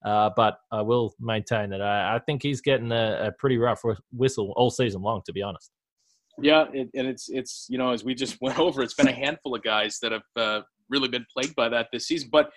Uh, 0.05 0.29
but 0.35 0.59
I 0.71 0.81
will 0.81 1.15
maintain 1.19 1.71
that 1.71 1.81
I, 1.81 2.17
I 2.17 2.19
think 2.19 2.43
he's 2.43 2.61
getting 2.61 2.91
a, 2.91 3.29
a, 3.29 3.31
pretty 3.31 3.57
rough 3.57 3.81
whistle 4.11 4.53
all 4.55 4.69
season 4.69 5.01
long, 5.01 5.23
to 5.25 5.33
be 5.33 5.41
honest. 5.41 5.71
Yeah, 6.39 6.65
it, 6.71 6.89
and 6.93 7.07
it's 7.07 7.29
it's 7.29 7.65
you 7.67 7.79
know 7.79 7.91
as 7.91 8.03
we 8.03 8.13
just 8.13 8.37
went 8.41 8.59
over, 8.59 8.83
it's 8.83 8.93
been 8.93 9.07
a 9.07 9.13
handful 9.13 9.55
of 9.55 9.63
guys 9.63 9.97
that 10.03 10.11
have 10.11 10.21
uh, 10.35 10.61
really 10.89 11.07
been 11.07 11.25
plagued 11.33 11.55
by 11.55 11.69
that 11.69 11.87
this 11.91 12.05
season. 12.05 12.29
But 12.31 12.51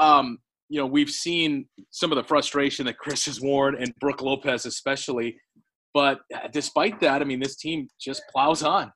um, 0.00 0.38
you 0.70 0.78
know 0.78 0.86
we've 0.86 1.10
seen 1.10 1.66
some 1.90 2.12
of 2.12 2.16
the 2.16 2.24
frustration 2.24 2.86
that 2.86 2.96
Khris 2.96 3.26
has 3.26 3.40
worn 3.40 3.74
and 3.74 3.92
Brook 4.00 4.22
Lopez 4.22 4.64
especially. 4.64 5.36
But 5.92 6.20
uh, 6.34 6.48
despite 6.52 7.00
that, 7.00 7.20
I 7.20 7.24
mean 7.24 7.40
this 7.40 7.56
team 7.56 7.88
just 8.00 8.22
plows 8.32 8.62
on. 8.62 8.92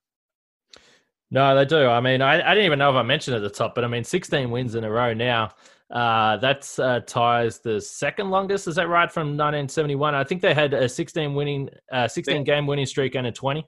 No, 1.30 1.56
they 1.56 1.64
do. 1.64 1.86
I 1.86 2.00
mean, 2.00 2.22
I, 2.22 2.34
I 2.34 2.54
didn't 2.54 2.66
even 2.66 2.78
know 2.78 2.90
if 2.90 2.96
I 2.96 3.02
mentioned 3.02 3.36
at 3.36 3.42
the 3.42 3.50
top, 3.50 3.74
but 3.74 3.82
I 3.82 3.88
mean, 3.88 4.04
16 4.04 4.52
wins 4.52 4.76
in 4.76 4.84
a 4.84 4.90
row 4.90 5.12
now. 5.12 5.50
Uh, 5.92 6.36
that's 6.36 6.78
uh, 6.78 7.00
ties 7.00 7.58
the 7.58 7.80
second 7.80 8.30
longest. 8.30 8.68
Is 8.68 8.76
that 8.76 8.88
right 8.88 9.10
from 9.10 9.28
1971? 9.28 10.14
I 10.14 10.22
think 10.22 10.42
they 10.42 10.54
had 10.54 10.72
a 10.74 10.88
16 10.88 11.34
winning, 11.34 11.68
uh, 11.92 12.06
16 12.06 12.36
they, 12.36 12.44
game 12.44 12.68
winning 12.68 12.86
streak 12.86 13.16
and 13.16 13.26
a 13.26 13.32
20. 13.32 13.66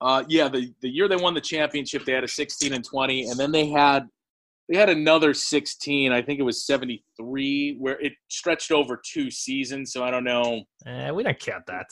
Uh, 0.00 0.22
yeah, 0.28 0.48
the 0.48 0.72
the 0.80 0.88
year 0.88 1.08
they 1.08 1.16
won 1.16 1.34
the 1.34 1.40
championship, 1.40 2.04
they 2.04 2.12
had 2.12 2.22
a 2.22 2.28
16 2.28 2.72
and 2.72 2.84
20, 2.84 3.30
and 3.30 3.38
then 3.38 3.50
they 3.50 3.66
had 3.66 4.06
they 4.68 4.76
had 4.76 4.90
another 4.90 5.32
16. 5.32 6.12
I 6.12 6.22
think 6.22 6.40
it 6.40 6.42
was 6.42 6.66
73, 6.66 7.76
where 7.78 7.98
it 8.00 8.12
stretched 8.28 8.70
over 8.70 9.00
two 9.04 9.30
seasons. 9.30 9.92
So 9.92 10.04
I 10.04 10.10
don't 10.10 10.24
know. 10.24 10.64
Eh, 10.86 11.10
we 11.10 11.22
don't 11.22 11.38
count 11.38 11.64
that. 11.66 11.86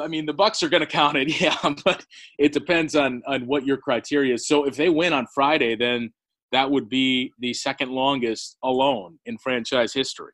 I 0.00 0.08
mean, 0.08 0.26
the 0.26 0.32
Bucks 0.32 0.62
are 0.62 0.68
going 0.68 0.80
to 0.80 0.86
count 0.86 1.16
it, 1.16 1.40
yeah, 1.40 1.56
but 1.84 2.04
it 2.38 2.52
depends 2.52 2.96
on 2.96 3.22
on 3.26 3.46
what 3.46 3.64
your 3.64 3.76
criteria 3.76 4.34
is. 4.34 4.46
So 4.46 4.64
if 4.64 4.76
they 4.76 4.88
win 4.88 5.12
on 5.12 5.26
Friday, 5.32 5.76
then 5.76 6.12
that 6.50 6.70
would 6.70 6.88
be 6.88 7.32
the 7.38 7.54
second 7.54 7.90
longest 7.90 8.58
alone 8.62 9.18
in 9.26 9.38
franchise 9.38 9.92
history. 9.92 10.32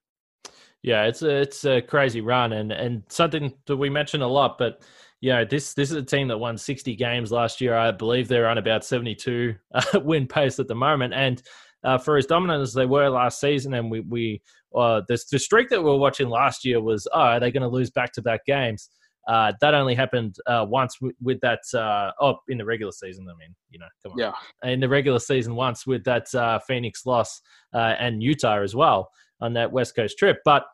Yeah, 0.83 1.04
it's 1.04 1.22
a 1.22 1.40
it's 1.42 1.64
a 1.64 1.83
crazy 1.83 2.20
run, 2.20 2.52
and 2.52 2.72
and 2.72 3.02
something 3.09 3.52
that 3.66 3.76
we 3.76 3.90
mention 3.90 4.22
a 4.22 4.28
lot, 4.28 4.57
but 4.59 4.83
yeah, 5.20 5.44
this 5.44 5.74
this 5.74 5.90
is 5.90 5.96
a 5.96 6.02
team 6.02 6.28
that 6.28 6.38
won 6.38 6.57
60 6.57 6.94
games 6.96 7.33
last 7.33 7.61
year. 7.61 7.76
I 7.76 7.90
believe 7.90 8.28
they're 8.28 8.48
on 8.48 8.59
about 8.59 8.85
72 8.85 9.54
uh, 9.74 9.83
win 10.04 10.26
pace 10.26 10.59
at 10.59 10.68
the 10.68 10.74
moment, 10.74 11.14
and 11.14 11.42
uh, 11.85 11.98
for 11.98 12.16
as 12.16 12.26
dominant 12.26 12.62
as 12.62 12.72
they 12.72 12.87
were 12.87 13.09
last 13.09 13.40
season, 13.40 13.74
and 13.74 13.90
we 13.90 14.00
we 14.00 14.42
uh, 14.74 15.02
the, 15.09 15.18
the 15.31 15.38
streak 15.38 15.68
that 15.70 15.83
we 15.83 15.88
were 15.88 15.96
watching 15.96 16.28
last 16.28 16.64
year 16.64 16.81
was, 16.81 17.09
oh, 17.12 17.20
are 17.20 17.40
they 17.40 17.50
going 17.50 17.62
to 17.62 17.68
lose 17.68 17.90
back 17.90 18.12
to 18.12 18.22
back 18.22 18.44
games? 18.46 18.90
Uh, 19.26 19.52
that 19.61 19.74
only 19.74 19.94
happened 19.94 20.37
uh, 20.46 20.64
once 20.66 20.96
w- 20.98 21.14
with 21.22 21.38
that. 21.40 21.61
Uh, 21.74 22.11
oh, 22.20 22.37
in 22.48 22.59
the 22.59 22.64
regular 22.64 22.92
season, 22.92 23.26
I 23.28 23.35
mean, 23.38 23.54
you 23.70 23.78
know, 23.78 23.87
come 24.02 24.12
on. 24.12 24.18
Yeah. 24.18 24.70
In 24.70 24.81
the 24.81 24.88
regular 24.88 25.18
season, 25.18 25.54
once 25.54 25.87
with 25.87 26.02
that 26.04 26.35
uh, 26.35 26.59
Phoenix 26.61 27.04
loss 27.04 27.42
uh, 27.74 27.94
and 27.98 28.22
Utah 28.22 28.62
as 28.62 28.74
well 28.74 29.11
on 29.40 29.52
that 29.54 29.70
West 29.70 29.94
Coast 29.94 30.18
trip. 30.18 30.38
But 30.44 30.64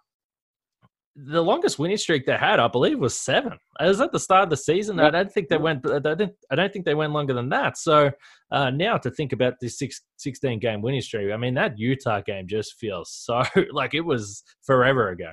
the 1.17 1.43
longest 1.43 1.79
winning 1.79 1.97
streak 1.97 2.27
they 2.27 2.37
had, 2.37 2.59
I 2.59 2.67
believe, 2.67 2.99
was 2.99 3.17
seven. 3.17 3.53
It 3.81 3.87
was 3.87 4.01
at 4.01 4.11
the 4.11 4.19
start 4.19 4.45
of 4.45 4.51
the 4.51 4.57
season. 4.57 4.99
I 4.99 5.11
don't 5.11 5.31
think 5.31 5.49
they 5.49 5.57
went. 5.57 5.89
I 5.89 6.01
don't. 6.01 6.33
I 6.51 6.55
don't 6.57 6.73
think 6.73 6.85
they 6.85 6.95
went 6.95 7.13
longer 7.13 7.35
than 7.35 7.49
that. 7.51 7.79
So 7.79 8.11
uh, 8.51 8.71
now 8.71 8.97
to 8.99 9.11
think 9.11 9.33
about 9.33 9.55
this 9.61 9.79
six, 9.79 10.03
16 10.17 10.59
game 10.59 10.83
winning 10.83 11.01
streak, 11.01 11.33
I 11.33 11.37
mean 11.37 11.55
that 11.55 11.79
Utah 11.79 12.21
game 12.21 12.49
just 12.49 12.75
feels 12.79 13.11
so 13.13 13.43
like 13.73 13.95
it 13.95 14.01
was 14.01 14.43
forever 14.63 15.11
ago. 15.11 15.33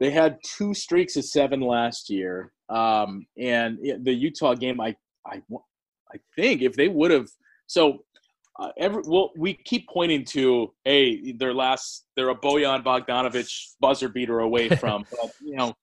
They 0.00 0.10
had 0.10 0.38
two 0.44 0.74
streaks 0.74 1.16
of 1.16 1.24
seven 1.24 1.60
last 1.60 2.08
year, 2.08 2.52
um, 2.68 3.26
and 3.36 3.78
the 4.02 4.12
Utah 4.12 4.54
game. 4.54 4.80
I, 4.80 4.94
I, 5.26 5.42
I 6.12 6.18
think 6.36 6.62
if 6.62 6.74
they 6.74 6.88
would 6.88 7.10
have 7.10 7.28
so. 7.66 8.04
Uh, 8.60 8.70
every 8.76 9.02
well, 9.06 9.30
we 9.36 9.54
keep 9.54 9.88
pointing 9.88 10.24
to 10.24 10.72
hey, 10.84 11.32
their 11.32 11.54
last 11.54 12.06
they're 12.16 12.30
a 12.30 12.34
Bojan 12.34 12.82
Bogdanovic 12.82 13.48
buzzer 13.80 14.08
beater 14.08 14.40
away 14.40 14.68
from, 14.80 15.04
but, 15.10 15.30
you 15.40 15.56
know, 15.56 15.74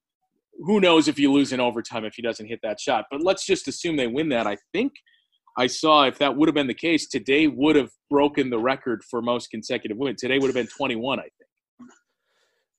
who 0.60 0.80
knows 0.80 1.08
if 1.08 1.18
you 1.18 1.32
lose 1.32 1.54
in 1.54 1.60
overtime 1.60 2.06
if 2.06 2.16
he 2.16 2.22
doesn't 2.22 2.48
hit 2.48 2.60
that 2.64 2.80
shot. 2.80 3.06
But 3.10 3.22
let's 3.22 3.46
just 3.46 3.68
assume 3.68 3.96
they 3.96 4.08
win 4.08 4.30
that. 4.30 4.48
I 4.48 4.58
think 4.74 4.94
I 5.58 5.68
saw 5.68 6.04
if 6.04 6.18
that 6.20 6.36
would 6.36 6.50
have 6.50 6.56
been 6.56 6.68
the 6.68 6.74
case, 6.74 7.08
today 7.08 7.48
would 7.48 7.76
have 7.76 7.92
broken 8.10 8.50
the 8.50 8.60
record 8.60 9.04
for 9.10 9.22
most 9.22 9.50
consecutive 9.52 9.98
wins. 9.98 10.20
Today 10.20 10.38
would 10.38 10.48
have 10.48 10.56
been 10.56 10.68
21, 10.68 11.20
I 11.20 11.24
think. 11.24 11.34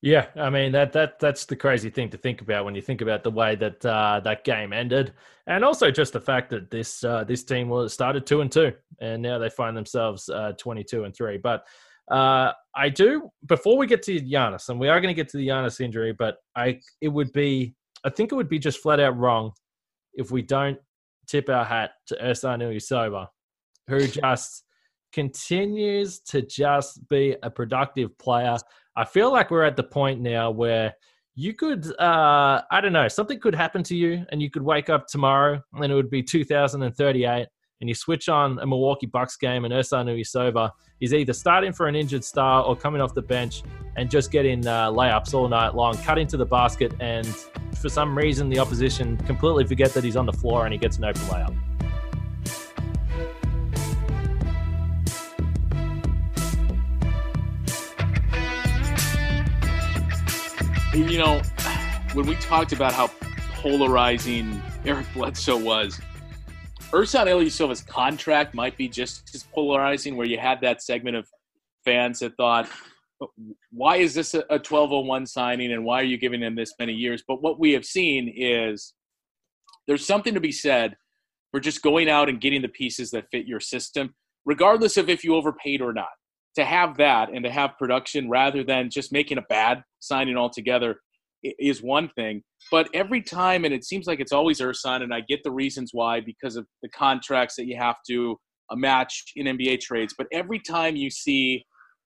Yeah, 0.06 0.26
I 0.36 0.50
mean 0.50 0.70
that 0.70 0.92
that 0.92 1.18
that's 1.18 1.46
the 1.46 1.56
crazy 1.56 1.90
thing 1.90 2.10
to 2.10 2.16
think 2.16 2.40
about 2.40 2.64
when 2.64 2.76
you 2.76 2.80
think 2.80 3.00
about 3.00 3.24
the 3.24 3.30
way 3.32 3.56
that 3.56 3.84
uh, 3.84 4.20
that 4.20 4.44
game 4.44 4.72
ended, 4.72 5.12
and 5.48 5.64
also 5.64 5.90
just 5.90 6.12
the 6.12 6.20
fact 6.20 6.48
that 6.50 6.70
this 6.70 7.02
uh, 7.02 7.24
this 7.24 7.42
team 7.42 7.68
was 7.68 7.92
started 7.92 8.24
two 8.24 8.40
and 8.40 8.52
two, 8.52 8.72
and 9.00 9.20
now 9.20 9.36
they 9.38 9.50
find 9.50 9.76
themselves 9.76 10.28
uh, 10.28 10.52
twenty 10.60 10.84
two 10.84 11.02
and 11.02 11.16
three. 11.16 11.38
But 11.38 11.66
uh, 12.08 12.52
I 12.72 12.88
do 12.88 13.28
before 13.46 13.76
we 13.76 13.88
get 13.88 14.04
to 14.04 14.20
Giannis, 14.20 14.68
and 14.68 14.78
we 14.78 14.88
are 14.88 15.00
going 15.00 15.12
to 15.12 15.20
get 15.20 15.28
to 15.30 15.38
the 15.38 15.48
Giannis 15.48 15.80
injury, 15.80 16.12
but 16.12 16.36
I 16.54 16.78
it 17.00 17.08
would 17.08 17.32
be 17.32 17.74
I 18.04 18.10
think 18.10 18.30
it 18.30 18.36
would 18.36 18.48
be 18.48 18.60
just 18.60 18.78
flat 18.78 19.00
out 19.00 19.18
wrong 19.18 19.50
if 20.14 20.30
we 20.30 20.40
don't 20.40 20.78
tip 21.26 21.48
our 21.48 21.64
hat 21.64 21.94
to 22.06 22.14
Ersan 22.14 22.62
Ilyasova, 22.62 23.26
who 23.88 24.06
just 24.06 24.62
continues 25.12 26.20
to 26.20 26.42
just 26.42 27.08
be 27.08 27.34
a 27.42 27.50
productive 27.50 28.16
player. 28.18 28.56
I 28.96 29.04
feel 29.04 29.30
like 29.30 29.50
we're 29.50 29.64
at 29.64 29.76
the 29.76 29.82
point 29.82 30.20
now 30.20 30.50
where 30.50 30.94
you 31.34 31.52
could, 31.52 31.86
uh, 32.00 32.62
I 32.70 32.80
don't 32.80 32.94
know, 32.94 33.08
something 33.08 33.38
could 33.38 33.54
happen 33.54 33.82
to 33.84 33.94
you 33.94 34.24
and 34.32 34.40
you 34.40 34.50
could 34.50 34.62
wake 34.62 34.88
up 34.88 35.06
tomorrow 35.06 35.62
and 35.74 35.92
it 35.92 35.94
would 35.94 36.08
be 36.08 36.22
2038 36.22 37.46
and 37.82 37.88
you 37.90 37.94
switch 37.94 38.30
on 38.30 38.58
a 38.60 38.66
Milwaukee 38.66 39.06
Bucks 39.06 39.36
game 39.36 39.66
and 39.66 39.74
Ersan 39.74 40.06
Ilyasova 40.06 40.70
is 41.00 41.12
either 41.12 41.34
starting 41.34 41.72
for 41.72 41.88
an 41.88 41.94
injured 41.94 42.24
star 42.24 42.64
or 42.64 42.74
coming 42.74 43.02
off 43.02 43.12
the 43.12 43.20
bench 43.20 43.62
and 43.96 44.10
just 44.10 44.30
getting 44.30 44.66
uh, 44.66 44.90
layups 44.90 45.34
all 45.34 45.46
night 45.46 45.74
long, 45.74 45.94
cutting 45.98 46.26
to 46.28 46.38
the 46.38 46.46
basket, 46.46 46.94
and 47.00 47.26
for 47.76 47.90
some 47.90 48.16
reason 48.16 48.48
the 48.48 48.58
opposition 48.58 49.18
completely 49.18 49.66
forget 49.66 49.92
that 49.92 50.04
he's 50.04 50.16
on 50.16 50.24
the 50.24 50.32
floor 50.32 50.64
and 50.64 50.72
he 50.72 50.78
gets 50.78 50.96
an 50.96 51.04
open 51.04 51.20
layup. 51.22 51.65
You 60.96 61.18
know, 61.18 61.42
when 62.14 62.26
we 62.26 62.34
talked 62.36 62.72
about 62.72 62.94
how 62.94 63.08
polarizing 63.56 64.62
Eric 64.86 65.06
Bledsoe 65.12 65.58
was, 65.58 66.00
Ersan 66.90 67.26
Ilyasova's 67.26 67.82
contract 67.82 68.54
might 68.54 68.78
be 68.78 68.88
just 68.88 69.34
as 69.34 69.42
polarizing, 69.42 70.16
where 70.16 70.26
you 70.26 70.38
had 70.38 70.60
that 70.62 70.82
segment 70.82 71.16
of 71.16 71.28
fans 71.84 72.20
that 72.20 72.34
thought, 72.36 72.70
why 73.70 73.96
is 73.96 74.14
this 74.14 74.32
a 74.32 74.40
1201 74.48 75.26
signing 75.26 75.72
and 75.72 75.84
why 75.84 76.00
are 76.00 76.04
you 76.04 76.16
giving 76.16 76.40
him 76.40 76.54
this 76.54 76.72
many 76.78 76.94
years? 76.94 77.22
But 77.28 77.42
what 77.42 77.60
we 77.60 77.72
have 77.72 77.84
seen 77.84 78.32
is 78.34 78.94
there's 79.86 80.06
something 80.06 80.32
to 80.32 80.40
be 80.40 80.52
said 80.52 80.96
for 81.50 81.60
just 81.60 81.82
going 81.82 82.08
out 82.08 82.30
and 82.30 82.40
getting 82.40 82.62
the 82.62 82.68
pieces 82.68 83.10
that 83.10 83.28
fit 83.30 83.46
your 83.46 83.60
system, 83.60 84.14
regardless 84.46 84.96
of 84.96 85.10
if 85.10 85.24
you 85.24 85.34
overpaid 85.34 85.82
or 85.82 85.92
not 85.92 86.08
to 86.56 86.64
have 86.64 86.96
that 86.96 87.30
and 87.30 87.44
to 87.44 87.50
have 87.50 87.78
production 87.78 88.28
rather 88.28 88.64
than 88.64 88.90
just 88.90 89.12
making 89.12 89.38
a 89.38 89.42
bad 89.42 89.82
signing 90.00 90.36
altogether 90.36 90.96
is 91.42 91.82
one 91.82 92.08
thing. 92.16 92.42
But 92.70 92.88
every 92.94 93.22
time, 93.22 93.64
and 93.64 93.72
it 93.72 93.84
seems 93.84 94.06
like 94.06 94.20
it's 94.20 94.32
always 94.32 94.60
Ersan, 94.60 95.02
and 95.02 95.14
I 95.14 95.20
get 95.20 95.44
the 95.44 95.50
reasons 95.50 95.90
why 95.92 96.20
because 96.20 96.56
of 96.56 96.66
the 96.82 96.88
contracts 96.88 97.56
that 97.56 97.66
you 97.66 97.76
have 97.76 97.96
to 98.08 98.36
uh, 98.70 98.76
match 98.76 99.32
in 99.36 99.46
NBA 99.46 99.80
trades. 99.80 100.14
But 100.16 100.26
every 100.32 100.58
time 100.58 100.96
you 100.96 101.10
see, 101.10 101.64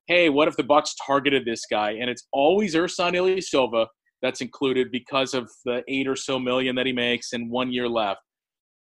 hey, 0.09 0.29
what 0.29 0.49
if 0.49 0.57
the 0.57 0.65
Bucks 0.65 0.95
targeted 1.07 1.45
this 1.45 1.65
guy? 1.71 1.93
And 1.93 2.11
it's 2.11 2.27
always 2.33 2.75
Ersan 2.75 3.15
Ilyasova 3.15 3.87
that's 4.21 4.41
included 4.41 4.91
because 4.91 5.33
of 5.33 5.51
the 5.65 5.83
eight 5.89 6.09
or 6.09 6.17
so 6.17 6.39
million 6.39 6.75
that 6.77 6.87
he 6.87 6.93
makes 6.93 7.33
and 7.33 7.51
one 7.51 7.73
year 7.73 7.89
left. 7.89 8.21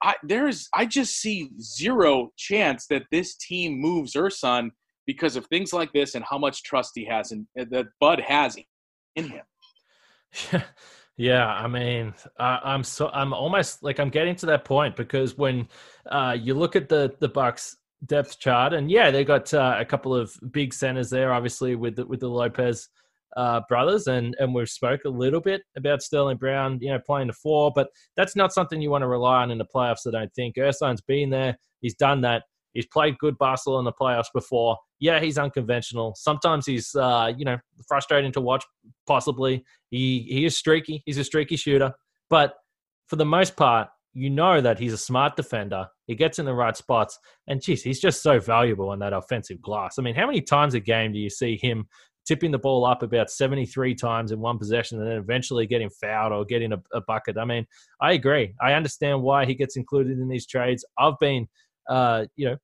I, 0.04 0.16
there's, 0.24 0.68
I 0.74 0.86
just 0.88 1.18
see 1.18 1.52
zero 1.62 2.30
chance 2.36 2.88
that 2.90 3.04
this 3.12 3.36
team 3.36 3.80
moves 3.80 4.14
Ersan 4.14 4.72
because 5.14 5.36
of 5.36 5.46
things 5.48 5.74
like 5.74 5.92
this 5.94 6.16
and 6.16 6.24
how 6.30 6.38
much 6.38 6.64
trust 6.64 6.92
he 6.96 7.06
has 7.06 7.32
and 7.32 7.46
that 7.56 7.88
Bud 8.00 8.20
has 8.20 8.58
in 9.16 9.26
him. 9.30 9.44
Yeah, 11.18 11.46
I 11.46 11.68
mean, 11.68 12.16
uh, 12.40 12.60
I'm 12.64 12.84
so 12.84 13.10
I'm 13.10 13.32
almost 13.32 13.84
like 13.84 14.00
I'm 14.00 14.10
getting 14.10 14.36
to 14.38 14.48
that 14.48 14.66
point 14.66 14.96
because 14.96 15.38
when 15.38 15.68
uh, 16.10 16.36
you 16.40 16.56
look 16.56 16.76
at 16.76 16.90
the 16.90 17.14
the 17.20 17.28
Bucks 17.28 17.78
depth 18.08 18.40
chart, 18.40 18.74
and 18.74 18.90
yeah, 18.90 19.12
they 19.12 19.24
got 19.24 19.54
uh, 19.54 19.76
a 19.78 19.86
couple 19.86 20.16
of 20.16 20.34
big 20.52 20.74
centers 20.74 21.12
there, 21.12 21.32
obviously 21.32 21.76
with 21.76 21.98
the, 21.98 22.08
with 22.08 22.22
the 22.22 22.28
Lopez 22.28 22.90
uh, 23.38 23.62
brothers, 23.70 24.08
and 24.08 24.36
and 24.40 24.52
we've 24.52 24.68
spoke 24.68 25.02
a 25.06 25.10
little 25.10 25.42
bit 25.42 25.62
about 25.78 26.02
Sterling 26.02 26.38
Brown, 26.38 26.80
you 26.82 26.90
know, 26.90 27.00
playing 27.06 27.28
the 27.28 27.34
four, 27.34 27.72
but 27.76 27.90
that's 28.18 28.36
not 28.36 28.52
something 28.52 28.82
you 28.82 28.90
want 28.90 29.04
to 29.04 29.08
rely 29.08 29.44
on 29.44 29.52
in 29.52 29.60
the 29.60 29.66
playoffs. 29.66 30.08
I 30.08 30.12
don't 30.12 30.34
think 30.34 30.56
Ersan's 30.58 31.02
been 31.02 31.30
there, 31.30 31.56
he's 31.82 31.96
done 31.96 32.22
that. 32.22 32.44
He's 32.74 32.86
played 32.86 33.18
good 33.18 33.38
basketball 33.38 33.80
in 33.80 33.86
the 33.86 33.92
playoffs 33.92 34.32
before. 34.34 34.78
Yeah, 35.00 35.20
he's 35.20 35.38
unconventional. 35.38 36.14
Sometimes 36.16 36.66
he's, 36.66 36.96
uh, 36.96 37.32
you 37.38 37.46
know, 37.46 37.58
frustrating 37.88 38.32
to 38.34 38.42
watch. 38.42 38.64
Possibly, 39.08 39.64
he 39.90 40.26
he 40.30 40.46
is 40.46 40.58
streaky. 40.58 41.04
He's 41.06 41.18
a 41.18 41.24
streaky 41.24 41.58
shooter, 41.58 41.94
but 42.30 42.56
for 43.08 43.18
the 43.18 43.26
most 43.26 43.58
part, 43.58 43.90
you 44.14 44.30
know 44.30 44.62
that 44.62 44.80
he's 44.80 44.94
a 44.94 44.98
smart 44.98 45.36
defender. 45.36 45.88
He 46.08 46.16
gets 46.16 46.40
in 46.40 46.46
the 46.46 46.54
right 46.54 46.76
spots, 46.76 47.18
and 47.48 47.62
geez, 47.62 47.84
he's 47.84 48.00
just 48.00 48.22
so 48.22 48.40
valuable 48.40 48.90
on 48.90 49.00
that 49.00 49.14
offensive 49.14 49.62
glass. 49.62 49.98
I 49.98 50.02
mean, 50.02 50.16
how 50.16 50.26
many 50.26 50.42
times 50.42 50.74
a 50.74 50.80
game 50.80 51.14
do 51.14 51.20
you 51.20 51.30
see 51.30 51.58
him 51.62 51.88
tipping 52.26 52.52
the 52.52 52.60
ball 52.60 52.86
up 52.86 53.02
about 53.02 53.32
73 53.32 53.96
times 53.96 54.32
in 54.32 54.40
one 54.40 54.58
possession 54.58 55.00
and 55.00 55.08
then 55.10 55.18
eventually 55.18 55.66
getting 55.66 55.90
fouled 55.90 56.34
or 56.34 56.46
getting 56.46 56.74
a, 56.74 56.82
a 56.94 57.02
bucket? 57.02 57.38
I 57.38 57.46
mean, 57.46 57.66
I 58.02 58.14
agree. 58.14 58.54
I 58.62 58.74
understand 58.74 59.22
why 59.22 59.46
he 59.46 59.56
gets 59.56 59.78
included 59.78 60.20
in 60.20 60.28
these 60.28 60.46
trades. 60.46 60.86
I've 60.98 61.18
been 61.20 61.48
uh, 61.92 62.26
you 62.38 62.46
know, 62.46 62.58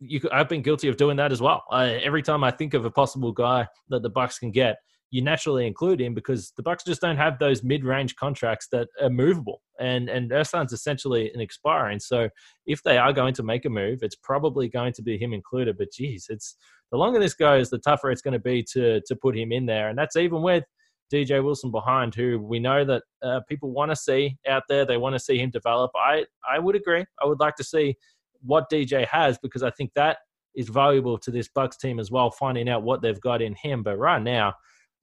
you, 0.00 0.20
I've 0.32 0.48
been 0.48 0.62
guilty 0.62 0.88
of 0.88 0.96
doing 0.96 1.16
that 1.18 1.32
as 1.32 1.40
well. 1.40 1.62
every 1.70 2.22
time 2.22 2.42
I 2.42 2.50
think 2.50 2.74
of 2.74 2.84
a 2.84 2.90
possible 2.90 3.30
guy 3.30 3.68
that 3.90 4.02
the 4.02 4.10
Bucks 4.10 4.38
can 4.38 4.50
get, 4.50 4.76
you 5.10 5.20
naturally 5.22 5.66
include 5.66 6.00
him 6.00 6.14
because 6.14 6.52
the 6.56 6.62
Bucks 6.62 6.82
just 6.82 7.02
don't 7.02 7.18
have 7.18 7.38
those 7.38 7.62
mid-range 7.62 8.16
contracts 8.16 8.68
that 8.72 8.88
are 9.00 9.10
movable, 9.10 9.60
and 9.78 10.08
and 10.08 10.32
Ersan's 10.32 10.72
essentially 10.72 11.30
an 11.34 11.40
expiring. 11.40 12.00
So 12.00 12.30
if 12.64 12.82
they 12.82 12.96
are 12.96 13.12
going 13.12 13.34
to 13.34 13.42
make 13.42 13.66
a 13.66 13.68
move, 13.68 13.98
it's 14.00 14.16
probably 14.16 14.68
going 14.68 14.94
to 14.94 15.02
be 15.02 15.18
him 15.18 15.34
included. 15.34 15.76
But 15.76 15.92
geez, 15.92 16.26
it's 16.30 16.56
the 16.90 16.96
longer 16.96 17.20
this 17.20 17.34
goes, 17.34 17.68
the 17.68 17.78
tougher 17.78 18.10
it's 18.10 18.22
going 18.22 18.32
to 18.32 18.40
be 18.40 18.64
to 18.72 19.02
to 19.02 19.14
put 19.14 19.36
him 19.36 19.52
in 19.52 19.66
there, 19.66 19.90
and 19.90 19.98
that's 19.98 20.16
even 20.16 20.40
with 20.40 20.64
DJ 21.12 21.44
Wilson 21.44 21.70
behind, 21.70 22.14
who 22.14 22.40
we 22.40 22.58
know 22.58 22.84
that 22.84 23.02
uh, 23.22 23.40
people 23.46 23.70
want 23.70 23.90
to 23.90 23.96
see 23.96 24.38
out 24.48 24.62
there. 24.68 24.86
They 24.86 24.96
want 24.96 25.14
to 25.14 25.20
see 25.20 25.38
him 25.38 25.50
develop. 25.50 25.90
I 25.94 26.24
I 26.50 26.58
would 26.58 26.74
agree. 26.74 27.04
I 27.22 27.26
would 27.26 27.38
like 27.38 27.56
to 27.56 27.64
see 27.64 27.96
what 28.44 28.70
DJ 28.70 29.06
has 29.06 29.38
because 29.38 29.62
I 29.62 29.70
think 29.70 29.92
that 29.94 30.18
is 30.54 30.68
valuable 30.68 31.18
to 31.18 31.30
this 31.30 31.48
Bucks 31.48 31.76
team 31.76 31.98
as 31.98 32.10
well, 32.10 32.30
finding 32.30 32.68
out 32.68 32.82
what 32.82 33.02
they've 33.02 33.20
got 33.20 33.42
in 33.42 33.54
him. 33.54 33.82
But 33.82 33.98
right 33.98 34.22
now, 34.22 34.54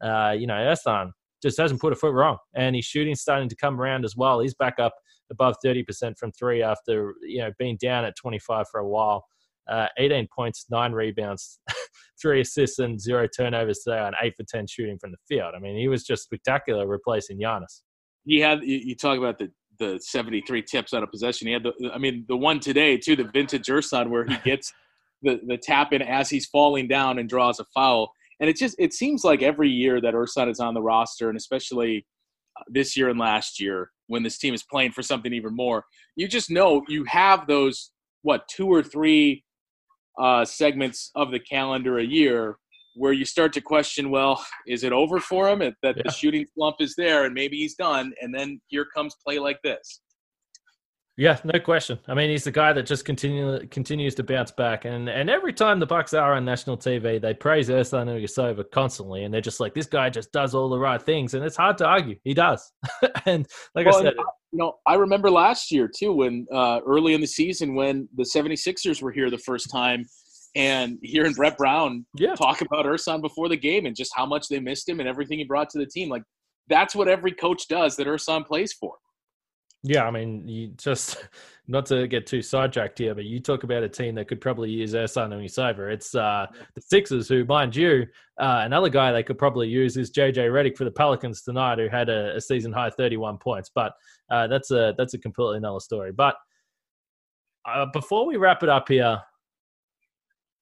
uh, 0.01 0.35
you 0.37 0.47
know, 0.47 0.53
Ersan 0.53 1.11
just 1.41 1.57
hasn't 1.57 1.81
put 1.81 1.93
a 1.93 1.95
foot 1.95 2.13
wrong, 2.13 2.37
and 2.53 2.75
his 2.75 2.85
shooting's 2.85 3.21
starting 3.21 3.49
to 3.49 3.55
come 3.55 3.79
around 3.79 4.05
as 4.05 4.15
well. 4.15 4.39
He's 4.39 4.53
back 4.53 4.79
up 4.79 4.93
above 5.31 5.55
30% 5.63 6.17
from 6.17 6.31
three 6.31 6.61
after 6.61 7.13
you 7.21 7.39
know 7.39 7.51
being 7.57 7.77
down 7.77 8.05
at 8.05 8.15
25 8.15 8.67
for 8.71 8.79
a 8.79 8.87
while. 8.87 9.25
Uh, 9.69 9.87
18 9.99 10.27
points, 10.35 10.65
nine 10.71 10.93
rebounds, 10.93 11.59
three 12.21 12.41
assists, 12.41 12.79
and 12.79 12.99
zero 12.99 13.27
turnovers 13.27 13.79
today 13.79 13.99
on 13.99 14.13
eight 14.21 14.33
for 14.35 14.43
10 14.43 14.65
shooting 14.65 14.97
from 14.97 15.11
the 15.11 15.17
field. 15.27 15.53
I 15.55 15.59
mean, 15.59 15.77
he 15.77 15.87
was 15.87 16.03
just 16.03 16.23
spectacular 16.23 16.87
replacing 16.87 17.39
Giannis. 17.39 17.81
He 18.25 18.39
had 18.39 18.63
you 18.63 18.95
talk 18.95 19.19
about 19.19 19.37
the 19.37 19.51
the 19.79 19.99
73 20.01 20.61
tips 20.63 20.93
out 20.93 21.03
of 21.03 21.11
possession. 21.11 21.47
He 21.47 21.53
had 21.53 21.63
the 21.63 21.91
I 21.93 21.97
mean 21.97 22.25
the 22.27 22.37
one 22.37 22.59
today 22.59 22.97
too, 22.97 23.15
the 23.15 23.23
vintage 23.23 23.67
Ersan 23.67 24.09
where 24.09 24.25
he 24.25 24.35
gets 24.43 24.73
the 25.21 25.39
the 25.47 25.57
tap 25.57 25.93
in 25.93 26.01
as 26.01 26.29
he's 26.29 26.45
falling 26.45 26.87
down 26.87 27.19
and 27.19 27.27
draws 27.27 27.59
a 27.59 27.65
foul. 27.73 28.11
And 28.39 28.49
it 28.49 28.57
just 28.57 28.75
it 28.79 28.93
seems 28.93 29.23
like 29.23 29.41
every 29.41 29.69
year 29.69 29.99
that 30.01 30.13
Ersan 30.13 30.49
is 30.49 30.59
on 30.59 30.73
the 30.73 30.81
roster, 30.81 31.29
and 31.29 31.37
especially 31.37 32.05
uh, 32.57 32.63
this 32.67 32.95
year 32.95 33.09
and 33.09 33.19
last 33.19 33.59
year 33.59 33.91
when 34.07 34.23
this 34.23 34.37
team 34.37 34.53
is 34.53 34.63
playing 34.63 34.91
for 34.91 35.03
something 35.03 35.33
even 35.33 35.55
more, 35.55 35.85
you 36.15 36.27
just 36.27 36.49
know 36.49 36.83
you 36.87 37.03
have 37.05 37.47
those 37.47 37.91
what 38.21 38.47
two 38.47 38.67
or 38.67 38.83
three 38.83 39.43
uh, 40.19 40.43
segments 40.43 41.11
of 41.15 41.31
the 41.31 41.39
calendar 41.39 41.99
a 41.99 42.03
year 42.03 42.57
where 42.95 43.13
you 43.13 43.25
start 43.25 43.53
to 43.53 43.61
question, 43.61 44.09
well, 44.09 44.43
is 44.67 44.83
it 44.83 44.91
over 44.91 45.19
for 45.19 45.49
him? 45.49 45.59
That 45.59 45.75
yeah. 45.83 46.03
the 46.05 46.11
shooting 46.11 46.45
slump 46.53 46.77
is 46.79 46.95
there 46.95 47.25
and 47.25 47.33
maybe 47.33 47.57
he's 47.57 47.75
done, 47.75 48.13
and 48.21 48.33
then 48.33 48.59
here 48.67 48.85
comes 48.93 49.15
play 49.25 49.39
like 49.39 49.61
this. 49.63 50.01
Yeah, 51.19 51.37
no 51.43 51.59
question. 51.59 51.99
I 52.07 52.13
mean, 52.13 52.29
he's 52.29 52.45
the 52.45 52.51
guy 52.51 52.71
that 52.71 52.85
just 52.85 53.03
continue, 53.03 53.67
continues 53.67 54.15
to 54.15 54.23
bounce 54.23 54.51
back, 54.51 54.85
and 54.85 55.09
and 55.09 55.29
every 55.29 55.51
time 55.51 55.77
the 55.77 55.85
Bucks 55.85 56.13
are 56.13 56.33
on 56.33 56.45
national 56.45 56.77
TV, 56.77 57.21
they 57.21 57.33
praise 57.33 57.67
Ersan 57.67 58.07
Ilyasova 58.07 58.63
constantly, 58.71 59.25
and 59.25 59.33
they're 59.33 59.41
just 59.41 59.59
like, 59.59 59.73
this 59.73 59.85
guy 59.85 60.09
just 60.09 60.31
does 60.31 60.55
all 60.55 60.69
the 60.69 60.79
right 60.79 61.01
things, 61.01 61.33
and 61.33 61.43
it's 61.43 61.57
hard 61.57 61.77
to 61.79 61.85
argue. 61.85 62.15
He 62.23 62.33
does, 62.33 62.71
and 63.25 63.45
like 63.75 63.85
well, 63.85 63.97
I 63.97 64.03
said, 64.03 64.13
you 64.53 64.59
know, 64.59 64.77
I 64.87 64.95
remember 64.95 65.29
last 65.29 65.73
year 65.73 65.89
too, 65.93 66.13
when 66.13 66.47
uh, 66.53 66.79
early 66.87 67.13
in 67.13 67.19
the 67.19 67.27
season 67.27 67.75
when 67.75 68.07
the 68.15 68.23
76ers 68.23 69.01
were 69.01 69.11
here 69.11 69.29
the 69.29 69.37
first 69.39 69.69
time, 69.69 70.05
and 70.55 70.97
hearing 71.01 71.33
Brett 71.33 71.57
Brown 71.57 72.05
yeah. 72.15 72.35
talk 72.35 72.61
about 72.61 72.85
Ersan 72.85 73.21
before 73.21 73.49
the 73.49 73.57
game 73.57 73.85
and 73.85 73.95
just 73.95 74.11
how 74.15 74.25
much 74.25 74.47
they 74.47 74.59
missed 74.59 74.89
him 74.89 74.99
and 74.99 75.07
everything 75.07 75.39
he 75.39 75.45
brought 75.45 75.69
to 75.71 75.77
the 75.77 75.85
team, 75.85 76.09
like 76.09 76.23
that's 76.67 76.95
what 76.95 77.07
every 77.07 77.31
coach 77.31 77.67
does 77.67 77.95
that 77.97 78.07
Ersan 78.07 78.45
plays 78.45 78.73
for. 78.73 78.95
Yeah, 79.83 80.05
I 80.05 80.11
mean, 80.11 80.45
you 80.45 80.69
just 80.77 81.25
not 81.67 81.85
to 81.87 82.07
get 82.07 82.27
too 82.27 82.41
sidetracked 82.41 82.97
here, 82.99 83.15
but 83.15 83.25
you 83.25 83.39
talk 83.39 83.63
about 83.63 83.83
a 83.83 83.89
team 83.89 84.15
that 84.15 84.27
could 84.27 84.41
probably 84.41 84.69
use 84.69 84.93
Ersan 84.93 85.29
Ilyasova. 85.29 85.91
It's 85.91 86.15
uh, 86.15 86.47
the 86.75 86.81
Sixers, 86.81 87.29
who, 87.29 87.45
mind 87.45 87.75
you, 87.75 88.05
uh, 88.39 88.63
another 88.65 88.89
guy 88.89 89.11
they 89.11 89.23
could 89.23 89.37
probably 89.37 89.69
use 89.69 89.95
is 89.95 90.11
JJ 90.11 90.49
Redick 90.51 90.75
for 90.75 90.83
the 90.83 90.91
Pelicans 90.91 91.43
tonight, 91.43 91.79
who 91.79 91.87
had 91.87 92.09
a, 92.09 92.35
a 92.35 92.41
season 92.41 92.73
high 92.73 92.89
31 92.89 93.37
points. 93.37 93.71
But 93.73 93.93
uh, 94.29 94.47
that's 94.47 94.71
a 94.71 94.93
that's 94.97 95.13
a 95.13 95.19
completely 95.19 95.57
another 95.57 95.79
story. 95.79 96.11
But 96.11 96.35
uh, 97.65 97.85
before 97.93 98.25
we 98.25 98.35
wrap 98.35 98.63
it 98.63 98.69
up 98.69 98.89
here, 98.89 99.21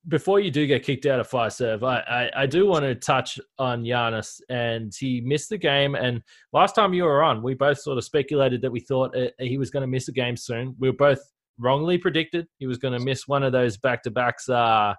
before 0.07 0.39
you 0.39 0.51
do 0.51 0.65
get 0.65 0.83
kicked 0.83 1.05
out 1.05 1.19
of 1.19 1.29
Fiserv, 1.29 1.83
I, 1.83 1.99
I, 1.99 2.43
I, 2.43 2.45
do 2.45 2.65
want 2.65 2.83
to 2.85 2.95
touch 2.95 3.39
on 3.59 3.83
Giannis, 3.83 4.39
and 4.49 4.93
he 4.97 5.21
missed 5.21 5.49
the 5.49 5.57
game. 5.57 5.95
And 5.95 6.21
last 6.53 6.75
time 6.75 6.93
you 6.93 7.03
were 7.03 7.23
on, 7.23 7.43
we 7.43 7.55
both 7.55 7.79
sort 7.79 7.97
of 7.97 8.03
speculated 8.03 8.61
that 8.61 8.71
we 8.71 8.79
thought 8.79 9.15
uh, 9.17 9.27
he 9.39 9.57
was 9.57 9.69
going 9.69 9.81
to 9.81 9.87
miss 9.87 10.07
a 10.07 10.13
game 10.13 10.37
soon. 10.37 10.75
We 10.79 10.89
were 10.89 10.95
both 10.95 11.19
wrongly 11.59 11.97
predicted 11.97 12.47
he 12.59 12.67
was 12.67 12.77
going 12.77 12.97
to 12.97 13.03
miss 13.03 13.27
one 13.27 13.41
of 13.41 13.51
those 13.51 13.77
back 13.77 14.03
to 14.03 14.11
backs 14.11 14.47
uh, 14.47 14.93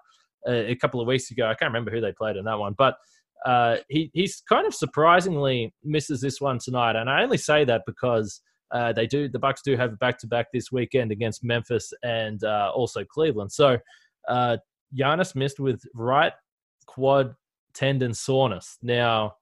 a, 0.45 0.71
a, 0.71 0.75
couple 0.75 0.99
of 0.99 1.07
weeks 1.07 1.31
ago. 1.31 1.45
I 1.45 1.55
can't 1.55 1.69
remember 1.69 1.91
who 1.91 2.01
they 2.01 2.11
played 2.11 2.35
in 2.35 2.43
that 2.45 2.59
one, 2.59 2.75
but 2.77 2.97
uh, 3.45 3.77
he 3.87 4.11
he's 4.13 4.43
kind 4.47 4.67
of 4.67 4.75
surprisingly 4.75 5.73
misses 5.83 6.21
this 6.21 6.39
one 6.39 6.59
tonight. 6.59 6.95
And 6.95 7.09
I 7.09 7.23
only 7.23 7.37
say 7.37 7.65
that 7.65 7.83
because. 7.85 8.41
Uh, 8.71 8.93
they 8.93 9.07
do. 9.07 9.27
The 9.27 9.39
Bucks 9.39 9.63
do 9.63 9.75
have 9.75 9.93
a 9.93 9.95
back-to-back 9.95 10.51
this 10.53 10.71
weekend 10.71 11.11
against 11.11 11.43
Memphis 11.43 11.91
and 12.03 12.43
uh, 12.43 12.71
also 12.71 13.03
Cleveland. 13.03 13.51
So 13.51 13.79
uh, 14.27 14.57
Giannis 14.97 15.35
missed 15.35 15.59
with 15.59 15.81
right 15.93 16.33
quad 16.85 17.35
tendon 17.73 18.13
soreness. 18.13 18.77
Now, 18.81 19.35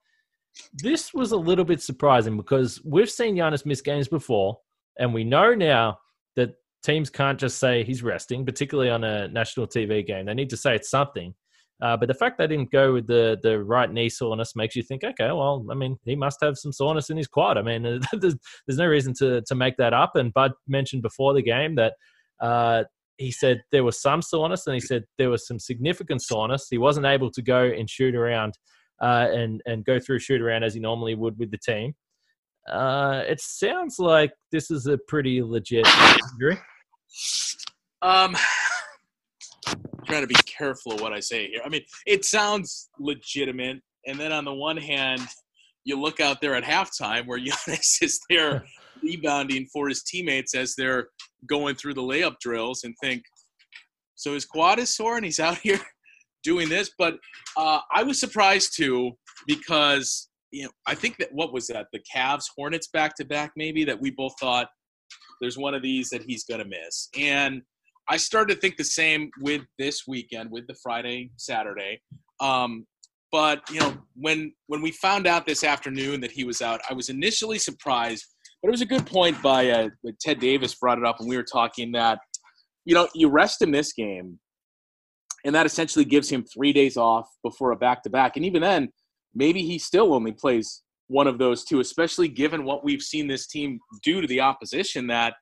this 0.73 1.13
was 1.13 1.31
a 1.31 1.37
little 1.37 1.65
bit 1.65 1.81
surprising 1.81 2.35
because 2.37 2.81
we've 2.83 3.09
seen 3.09 3.35
Giannis 3.35 3.65
miss 3.65 3.81
games 3.81 4.07
before, 4.07 4.57
and 4.99 5.13
we 5.13 5.23
know 5.23 5.53
now 5.53 5.99
that 6.35 6.55
teams 6.83 7.09
can't 7.09 7.39
just 7.39 7.59
say 7.59 7.83
he's 7.83 8.03
resting, 8.03 8.45
particularly 8.45 8.89
on 8.89 9.03
a 9.03 9.27
national 9.27 9.67
TV 9.67 10.05
game. 10.05 10.25
They 10.25 10.33
need 10.33 10.49
to 10.49 10.57
say 10.57 10.75
it's 10.75 10.89
something. 10.89 11.33
Uh, 11.79 11.95
but 11.95 12.07
the 12.07 12.13
fact 12.13 12.39
they 12.39 12.47
didn't 12.47 12.71
go 12.71 12.93
with 12.93 13.05
the 13.05 13.37
the 13.43 13.63
right 13.63 13.91
knee 13.91 14.09
soreness 14.09 14.55
makes 14.55 14.75
you 14.75 14.81
think, 14.81 15.03
okay, 15.03 15.27
well, 15.27 15.63
I 15.69 15.75
mean, 15.75 15.97
he 16.05 16.15
must 16.15 16.39
have 16.41 16.57
some 16.57 16.73
soreness 16.73 17.11
in 17.11 17.17
his 17.17 17.27
quad. 17.27 17.57
I 17.57 17.61
mean, 17.61 17.83
there's, 18.13 18.35
there's 18.65 18.79
no 18.79 18.87
reason 18.87 19.13
to 19.19 19.41
to 19.43 19.55
make 19.55 19.77
that 19.77 19.93
up. 19.93 20.15
And 20.15 20.33
Bud 20.33 20.53
mentioned 20.67 21.03
before 21.03 21.35
the 21.35 21.43
game 21.43 21.75
that 21.75 21.93
uh, 22.41 22.85
he 23.17 23.31
said 23.31 23.61
there 23.71 23.83
was 23.83 24.01
some 24.01 24.21
soreness 24.21 24.67
and 24.67 24.75
he 24.75 24.79
said 24.79 25.03
there 25.17 25.29
was 25.29 25.47
some 25.47 25.59
significant 25.59 26.21
soreness. 26.21 26.67
He 26.69 26.77
wasn't 26.77 27.05
able 27.05 27.31
to 27.31 27.41
go 27.41 27.63
and 27.63 27.89
shoot 27.89 28.15
around 28.15 28.53
uh, 29.01 29.27
and 29.31 29.61
and 29.65 29.85
go 29.85 29.99
through 29.99 30.19
shoot 30.19 30.41
around 30.41 30.63
as 30.63 30.73
he 30.73 30.79
normally 30.79 31.15
would 31.15 31.37
with 31.37 31.51
the 31.51 31.57
team. 31.57 31.93
Uh, 32.71 33.23
it 33.27 33.39
sounds 33.39 33.97
like 33.97 34.31
this 34.51 34.69
is 34.69 34.87
a 34.87 34.97
pretty 35.07 35.41
legit 35.41 35.87
injury. 36.33 36.59
Um, 38.01 38.35
trying 40.05 40.21
to 40.21 40.27
be 40.27 40.35
careful 40.45 40.93
of 40.93 41.01
what 41.01 41.13
I 41.13 41.19
say 41.19 41.47
here. 41.47 41.61
I 41.65 41.69
mean, 41.69 41.83
it 42.05 42.25
sounds 42.25 42.89
legitimate, 42.99 43.81
and 44.05 44.19
then 44.19 44.31
on 44.31 44.45
the 44.45 44.53
one 44.53 44.77
hand, 44.77 45.21
you 45.85 45.99
look 45.99 46.19
out 46.19 46.41
there 46.41 46.55
at 46.55 46.63
halftime 46.63 47.25
where 47.25 47.39
Giannis 47.43 48.01
is 48.01 48.19
there 48.29 48.65
rebounding 49.03 49.67
for 49.71 49.87
his 49.89 50.03
teammates 50.03 50.55
as 50.55 50.75
they're 50.75 51.09
going 51.47 51.75
through 51.75 51.93
the 51.93 52.01
layup 52.01 52.35
drills 52.41 52.83
and 52.83 52.93
think, 53.01 53.23
so 54.15 54.33
his 54.33 54.45
quad 54.45 54.79
is 54.79 54.95
sore 54.95 55.15
and 55.15 55.25
he's 55.25 55.39
out 55.39 55.57
here 55.63 55.79
doing 56.43 56.69
this. 56.69 56.91
But 56.97 57.17
uh, 57.57 57.79
I 57.93 58.03
was 58.03 58.19
surprised 58.19 58.75
too 58.75 59.11
because 59.45 60.29
you 60.51 60.63
know 60.63 60.71
I 60.85 60.95
think 60.95 61.17
that 61.17 61.29
what 61.31 61.53
was 61.53 61.67
that 61.67 61.87
the 61.91 62.01
Cavs 62.15 62.45
Hornets 62.55 62.87
back 62.87 63.15
to 63.15 63.25
back 63.25 63.51
maybe 63.55 63.83
that 63.85 63.99
we 63.99 64.11
both 64.11 64.33
thought 64.39 64.69
there's 65.41 65.57
one 65.57 65.73
of 65.73 65.81
these 65.81 66.09
that 66.09 66.23
he's 66.23 66.43
gonna 66.43 66.65
miss 66.65 67.09
and. 67.17 67.61
I 68.09 68.15
started 68.15 68.55
to 68.55 68.61
think 68.61 68.77
the 68.77 68.85
same 68.85 69.29
with 69.41 69.63
this 69.77 70.03
weekend, 70.07 70.49
with 70.49 70.65
the 70.67 70.75
Friday, 70.81 71.29
Saturday. 71.35 71.99
Um, 72.39 72.85
but 73.31 73.69
you 73.69 73.79
know, 73.79 73.97
when 74.15 74.53
when 74.67 74.81
we 74.81 74.91
found 74.91 75.27
out 75.27 75.45
this 75.45 75.63
afternoon 75.63 76.21
that 76.21 76.31
he 76.31 76.43
was 76.43 76.61
out, 76.61 76.81
I 76.89 76.93
was 76.93 77.09
initially 77.09 77.59
surprised 77.59 78.25
but 78.61 78.69
it 78.69 78.71
was 78.71 78.81
a 78.81 78.85
good 78.85 79.05
point 79.05 79.41
by 79.41 79.69
uh, 79.69 79.89
Ted 80.19 80.39
Davis 80.39 80.75
brought 80.75 80.97
it 80.97 81.05
up 81.05 81.19
when 81.19 81.29
we 81.29 81.37
were 81.37 81.43
talking 81.43 81.91
that, 81.93 82.19
you 82.85 82.95
know, 82.95 83.07
you 83.13 83.29
rest 83.29 83.61
him 83.61 83.71
this 83.71 83.93
game, 83.93 84.39
and 85.45 85.53
that 85.53 85.65
essentially 85.65 86.05
gives 86.05 86.29
him 86.29 86.43
three 86.43 86.73
days 86.73 86.97
off 86.97 87.27
before 87.43 87.71
a 87.71 87.75
back 87.75 88.03
to 88.03 88.09
back. 88.09 88.35
And 88.35 88.45
even 88.45 88.61
then, 88.61 88.89
maybe 89.35 89.61
he 89.61 89.77
still 89.77 90.13
only 90.13 90.31
plays 90.31 90.83
one 91.07 91.27
of 91.27 91.37
those 91.37 91.63
two, 91.63 91.79
especially 91.79 92.27
given 92.27 92.65
what 92.65 92.83
we've 92.83 93.01
seen 93.01 93.27
this 93.27 93.47
team 93.47 93.79
do 94.03 94.21
to 94.21 94.27
the 94.27 94.41
opposition. 94.41 95.07
That 95.07 95.35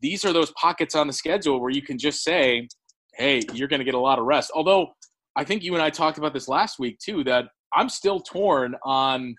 these 0.00 0.24
are 0.24 0.32
those 0.32 0.52
pockets 0.52 0.94
on 0.94 1.06
the 1.06 1.12
schedule 1.12 1.60
where 1.60 1.70
you 1.70 1.82
can 1.82 1.98
just 1.98 2.22
say, 2.22 2.68
hey, 3.14 3.42
you're 3.52 3.68
going 3.68 3.80
to 3.80 3.84
get 3.84 3.94
a 3.94 3.98
lot 3.98 4.18
of 4.18 4.26
rest. 4.26 4.50
Although 4.54 4.88
I 5.34 5.44
think 5.44 5.62
you 5.62 5.74
and 5.74 5.82
I 5.82 5.90
talked 5.90 6.18
about 6.18 6.34
this 6.34 6.48
last 6.48 6.78
week 6.78 6.98
too, 6.98 7.24
that 7.24 7.46
I'm 7.74 7.88
still 7.88 8.20
torn 8.20 8.74
on 8.84 9.34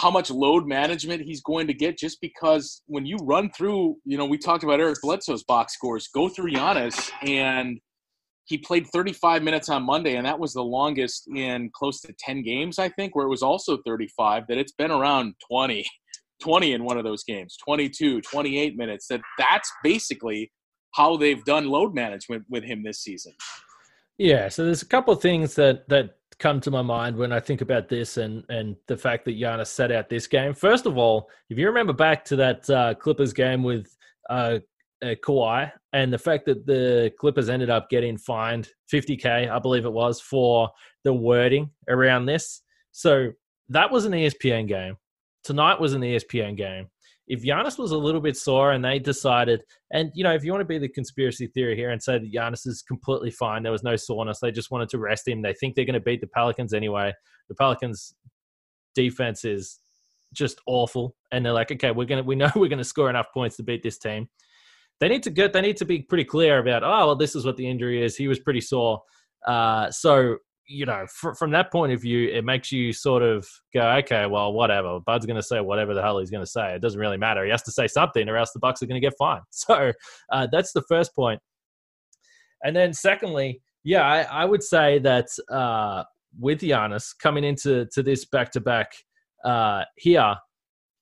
how 0.00 0.10
much 0.10 0.30
load 0.30 0.66
management 0.66 1.20
he's 1.20 1.42
going 1.42 1.66
to 1.66 1.74
get 1.74 1.98
just 1.98 2.20
because 2.22 2.82
when 2.86 3.04
you 3.04 3.16
run 3.18 3.50
through, 3.50 3.96
you 4.06 4.16
know, 4.16 4.24
we 4.24 4.38
talked 4.38 4.64
about 4.64 4.80
Eric 4.80 4.96
Bledsoe's 5.02 5.44
box 5.44 5.74
scores, 5.74 6.08
go 6.08 6.28
through 6.28 6.52
Giannis 6.52 7.10
and 7.22 7.78
he 8.46 8.56
played 8.56 8.86
35 8.86 9.42
minutes 9.42 9.68
on 9.68 9.84
Monday, 9.84 10.16
and 10.16 10.26
that 10.26 10.38
was 10.38 10.54
the 10.54 10.62
longest 10.62 11.28
in 11.36 11.70
close 11.74 12.00
to 12.00 12.14
10 12.18 12.42
games, 12.42 12.78
I 12.78 12.88
think, 12.88 13.14
where 13.14 13.26
it 13.26 13.28
was 13.28 13.42
also 13.42 13.78
35, 13.86 14.44
that 14.48 14.58
it's 14.58 14.72
been 14.72 14.90
around 14.90 15.34
20, 15.50 15.84
20 16.42 16.72
in 16.72 16.84
one 16.84 16.96
of 16.96 17.04
those 17.04 17.22
games, 17.22 17.56
22, 17.64 18.22
28 18.22 18.76
minutes. 18.76 19.06
That 19.08 19.20
that's 19.38 19.70
basically 19.84 20.50
how 20.94 21.16
they've 21.18 21.44
done 21.44 21.68
load 21.68 21.94
management 21.94 22.44
with 22.48 22.64
him 22.64 22.82
this 22.82 23.02
season. 23.02 23.34
Yeah, 24.18 24.48
so 24.48 24.64
there's 24.64 24.82
a 24.82 24.86
couple 24.86 25.14
things 25.14 25.54
that 25.54 25.88
that 25.88 26.16
come 26.40 26.60
to 26.62 26.70
my 26.70 26.82
mind 26.82 27.16
when 27.16 27.32
I 27.32 27.38
think 27.38 27.60
about 27.60 27.88
this 27.88 28.16
and 28.16 28.44
and 28.48 28.74
the 28.88 28.96
fact 28.96 29.24
that 29.26 29.38
Giannis 29.38 29.68
set 29.68 29.92
out 29.92 30.08
this 30.08 30.26
game. 30.26 30.54
First 30.54 30.86
of 30.86 30.98
all, 30.98 31.28
if 31.50 31.58
you 31.58 31.66
remember 31.66 31.92
back 31.92 32.24
to 32.26 32.36
that 32.36 32.68
uh, 32.68 32.94
Clippers 32.94 33.32
game 33.32 33.62
with 33.62 33.86
uh, 34.28 34.58
uh, 35.02 35.14
Kawhi 35.24 35.70
and 35.92 36.12
the 36.12 36.18
fact 36.18 36.46
that 36.46 36.66
the 36.66 37.12
Clippers 37.18 37.48
ended 37.48 37.70
up 37.70 37.90
getting 37.90 38.16
fined 38.16 38.68
50k, 38.92 39.50
I 39.50 39.58
believe 39.58 39.84
it 39.84 39.92
was, 39.92 40.20
for 40.20 40.70
the 41.04 41.12
wording 41.12 41.70
around 41.88 42.26
this. 42.26 42.62
So 42.92 43.32
that 43.68 43.90
was 43.90 44.04
an 44.04 44.12
ESPN 44.12 44.66
game. 44.66 44.96
Tonight 45.44 45.80
was 45.80 45.94
an 45.94 46.02
ESPN 46.02 46.56
game 46.56 46.88
if 47.30 47.44
Giannis 47.44 47.78
was 47.78 47.92
a 47.92 47.96
little 47.96 48.20
bit 48.20 48.36
sore 48.36 48.72
and 48.72 48.84
they 48.84 48.98
decided, 48.98 49.62
and 49.92 50.10
you 50.14 50.24
know, 50.24 50.34
if 50.34 50.42
you 50.42 50.50
want 50.50 50.62
to 50.62 50.66
be 50.66 50.78
the 50.78 50.88
conspiracy 50.88 51.46
theory 51.46 51.76
here 51.76 51.90
and 51.90 52.02
say 52.02 52.18
that 52.18 52.32
Giannis 52.32 52.66
is 52.66 52.82
completely 52.82 53.30
fine, 53.30 53.62
there 53.62 53.70
was 53.70 53.84
no 53.84 53.94
soreness, 53.94 54.40
they 54.40 54.50
just 54.50 54.72
wanted 54.72 54.88
to 54.88 54.98
rest 54.98 55.28
him. 55.28 55.40
They 55.40 55.54
think 55.54 55.76
they're 55.76 55.84
going 55.84 55.94
to 55.94 56.00
beat 56.00 56.20
the 56.20 56.26
Pelicans 56.26 56.74
anyway. 56.74 57.14
The 57.48 57.54
Pelicans' 57.54 58.14
defense 58.96 59.44
is 59.44 59.78
just 60.34 60.60
awful, 60.66 61.14
and 61.30 61.46
they're 61.46 61.52
like, 61.52 61.70
okay, 61.70 61.92
we're 61.92 62.04
gonna, 62.04 62.24
we 62.24 62.34
know 62.34 62.50
we're 62.56 62.66
going 62.66 62.78
to 62.78 62.84
score 62.84 63.08
enough 63.08 63.28
points 63.32 63.56
to 63.58 63.62
beat 63.62 63.84
this 63.84 63.98
team. 63.98 64.28
They 64.98 65.08
need 65.08 65.22
to 65.22 65.30
get, 65.30 65.52
they 65.52 65.60
need 65.60 65.76
to 65.76 65.84
be 65.84 66.02
pretty 66.02 66.24
clear 66.24 66.58
about, 66.58 66.82
oh, 66.82 67.06
well, 67.06 67.16
this 67.16 67.36
is 67.36 67.46
what 67.46 67.56
the 67.56 67.68
injury 67.70 68.04
is. 68.04 68.16
He 68.16 68.26
was 68.26 68.40
pretty 68.40 68.60
sore. 68.60 69.02
Uh, 69.46 69.88
so 69.92 70.38
you 70.70 70.86
know, 70.86 71.04
fr- 71.08 71.34
from 71.34 71.50
that 71.50 71.72
point 71.72 71.92
of 71.92 72.00
view, 72.00 72.28
it 72.28 72.44
makes 72.44 72.70
you 72.70 72.92
sort 72.92 73.22
of 73.22 73.46
go, 73.74 73.82
okay, 73.98 74.26
well, 74.26 74.52
whatever. 74.52 75.00
Bud's 75.00 75.26
going 75.26 75.36
to 75.36 75.42
say 75.42 75.60
whatever 75.60 75.94
the 75.94 76.00
hell 76.00 76.18
he's 76.20 76.30
going 76.30 76.44
to 76.44 76.50
say. 76.50 76.74
It 76.74 76.80
doesn't 76.80 77.00
really 77.00 77.16
matter. 77.16 77.44
He 77.44 77.50
has 77.50 77.62
to 77.64 77.72
say 77.72 77.88
something, 77.88 78.28
or 78.28 78.36
else 78.36 78.52
the 78.52 78.60
Bucks 78.60 78.80
are 78.82 78.86
going 78.86 79.00
to 79.00 79.06
get 79.06 79.16
fined. 79.18 79.42
So 79.52 79.92
uh, 80.32 80.46
that's 80.50 80.72
the 80.72 80.82
first 80.88 81.14
point. 81.14 81.40
And 82.62 82.74
then, 82.74 82.92
secondly, 82.92 83.60
yeah, 83.84 84.02
I, 84.02 84.42
I 84.42 84.44
would 84.44 84.62
say 84.62 84.98
that 85.00 85.26
uh, 85.50 86.04
with 86.38 86.60
Giannis 86.60 87.12
coming 87.18 87.44
into 87.44 87.86
to 87.92 88.02
this 88.02 88.24
back 88.26 88.52
to 88.52 88.60
back 88.60 88.92
here, 89.96 90.36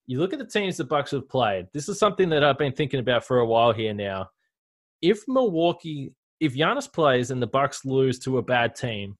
you 0.06 0.18
look 0.18 0.32
at 0.32 0.38
the 0.38 0.46
teams 0.46 0.78
the 0.78 0.84
Bucks 0.84 1.10
have 1.10 1.28
played. 1.28 1.66
This 1.74 1.88
is 1.88 1.98
something 1.98 2.30
that 2.30 2.42
I've 2.42 2.58
been 2.58 2.72
thinking 2.72 3.00
about 3.00 3.24
for 3.24 3.40
a 3.40 3.46
while 3.46 3.72
here 3.72 3.92
now. 3.92 4.28
If 5.02 5.20
Milwaukee, 5.28 6.12
if 6.40 6.54
Giannis 6.54 6.90
plays 6.90 7.30
and 7.30 7.42
the 7.42 7.46
Bucks 7.46 7.84
lose 7.84 8.18
to 8.20 8.38
a 8.38 8.42
bad 8.42 8.74
team, 8.74 9.16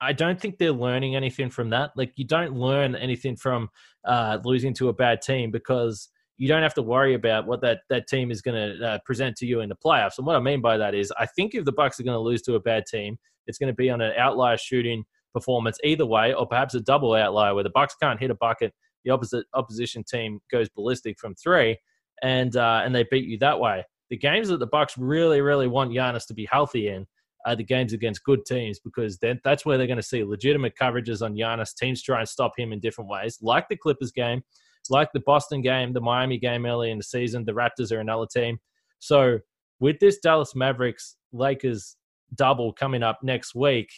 I 0.00 0.12
don't 0.12 0.40
think 0.40 0.58
they're 0.58 0.72
learning 0.72 1.16
anything 1.16 1.50
from 1.50 1.70
that. 1.70 1.90
Like 1.96 2.12
you 2.16 2.24
don't 2.24 2.54
learn 2.54 2.94
anything 2.94 3.36
from 3.36 3.68
uh, 4.04 4.38
losing 4.44 4.74
to 4.74 4.88
a 4.88 4.92
bad 4.92 5.22
team 5.22 5.50
because 5.50 6.08
you 6.36 6.46
don't 6.46 6.62
have 6.62 6.74
to 6.74 6.82
worry 6.82 7.14
about 7.14 7.46
what 7.46 7.60
that, 7.62 7.80
that 7.90 8.06
team 8.06 8.30
is 8.30 8.40
going 8.40 8.54
to 8.54 8.86
uh, 8.86 8.98
present 9.04 9.36
to 9.36 9.46
you 9.46 9.60
in 9.60 9.68
the 9.68 9.76
playoffs. 9.76 10.18
And 10.18 10.26
what 10.26 10.36
I 10.36 10.40
mean 10.40 10.60
by 10.60 10.76
that 10.76 10.94
is, 10.94 11.12
I 11.18 11.26
think 11.26 11.54
if 11.54 11.64
the 11.64 11.72
Bucks 11.72 11.98
are 11.98 12.04
going 12.04 12.14
to 12.14 12.20
lose 12.20 12.42
to 12.42 12.54
a 12.54 12.60
bad 12.60 12.84
team, 12.86 13.18
it's 13.46 13.58
going 13.58 13.72
to 13.72 13.74
be 13.74 13.90
on 13.90 14.00
an 14.00 14.12
outlier 14.16 14.56
shooting 14.56 15.04
performance 15.34 15.78
either 15.82 16.06
way, 16.06 16.32
or 16.32 16.46
perhaps 16.46 16.74
a 16.74 16.80
double 16.80 17.14
outlier 17.14 17.54
where 17.54 17.64
the 17.64 17.70
Bucks 17.70 17.96
can't 18.00 18.20
hit 18.20 18.30
a 18.30 18.34
bucket, 18.34 18.72
the 19.04 19.10
opposite 19.10 19.46
opposition 19.54 20.04
team 20.04 20.40
goes 20.50 20.68
ballistic 20.68 21.18
from 21.18 21.34
three, 21.34 21.76
and 22.22 22.56
uh, 22.56 22.82
and 22.84 22.94
they 22.94 23.04
beat 23.10 23.24
you 23.24 23.38
that 23.38 23.58
way. 23.58 23.84
The 24.10 24.16
games 24.16 24.48
that 24.48 24.58
the 24.58 24.66
Bucks 24.66 24.96
really, 24.96 25.40
really 25.40 25.66
want 25.66 25.90
Giannis 25.90 26.26
to 26.28 26.34
be 26.34 26.46
healthy 26.50 26.88
in 26.88 27.06
the 27.54 27.64
games 27.64 27.92
against 27.92 28.24
good 28.24 28.44
teams 28.46 28.78
because 28.78 29.18
then 29.18 29.40
that's 29.44 29.64
where 29.64 29.78
they're 29.78 29.86
going 29.86 29.98
to 29.98 30.02
see 30.02 30.24
legitimate 30.24 30.74
coverages 30.80 31.22
on 31.22 31.34
Giannis. 31.34 31.74
Teams 31.74 32.02
try 32.02 32.20
and 32.20 32.28
stop 32.28 32.52
him 32.56 32.72
in 32.72 32.80
different 32.80 33.10
ways, 33.10 33.38
like 33.42 33.68
the 33.68 33.76
Clippers 33.76 34.12
game, 34.12 34.42
like 34.90 35.10
the 35.12 35.20
Boston 35.20 35.62
game, 35.62 35.92
the 35.92 36.00
Miami 36.00 36.38
game 36.38 36.66
early 36.66 36.90
in 36.90 36.98
the 36.98 37.04
season. 37.04 37.44
The 37.44 37.52
Raptors 37.52 37.92
are 37.92 38.00
another 38.00 38.26
team. 38.26 38.58
So 38.98 39.38
with 39.80 39.98
this 40.00 40.18
Dallas 40.18 40.54
Mavericks 40.54 41.16
Lakers 41.32 41.96
double 42.34 42.72
coming 42.72 43.02
up 43.02 43.18
next 43.22 43.54
week, 43.54 43.90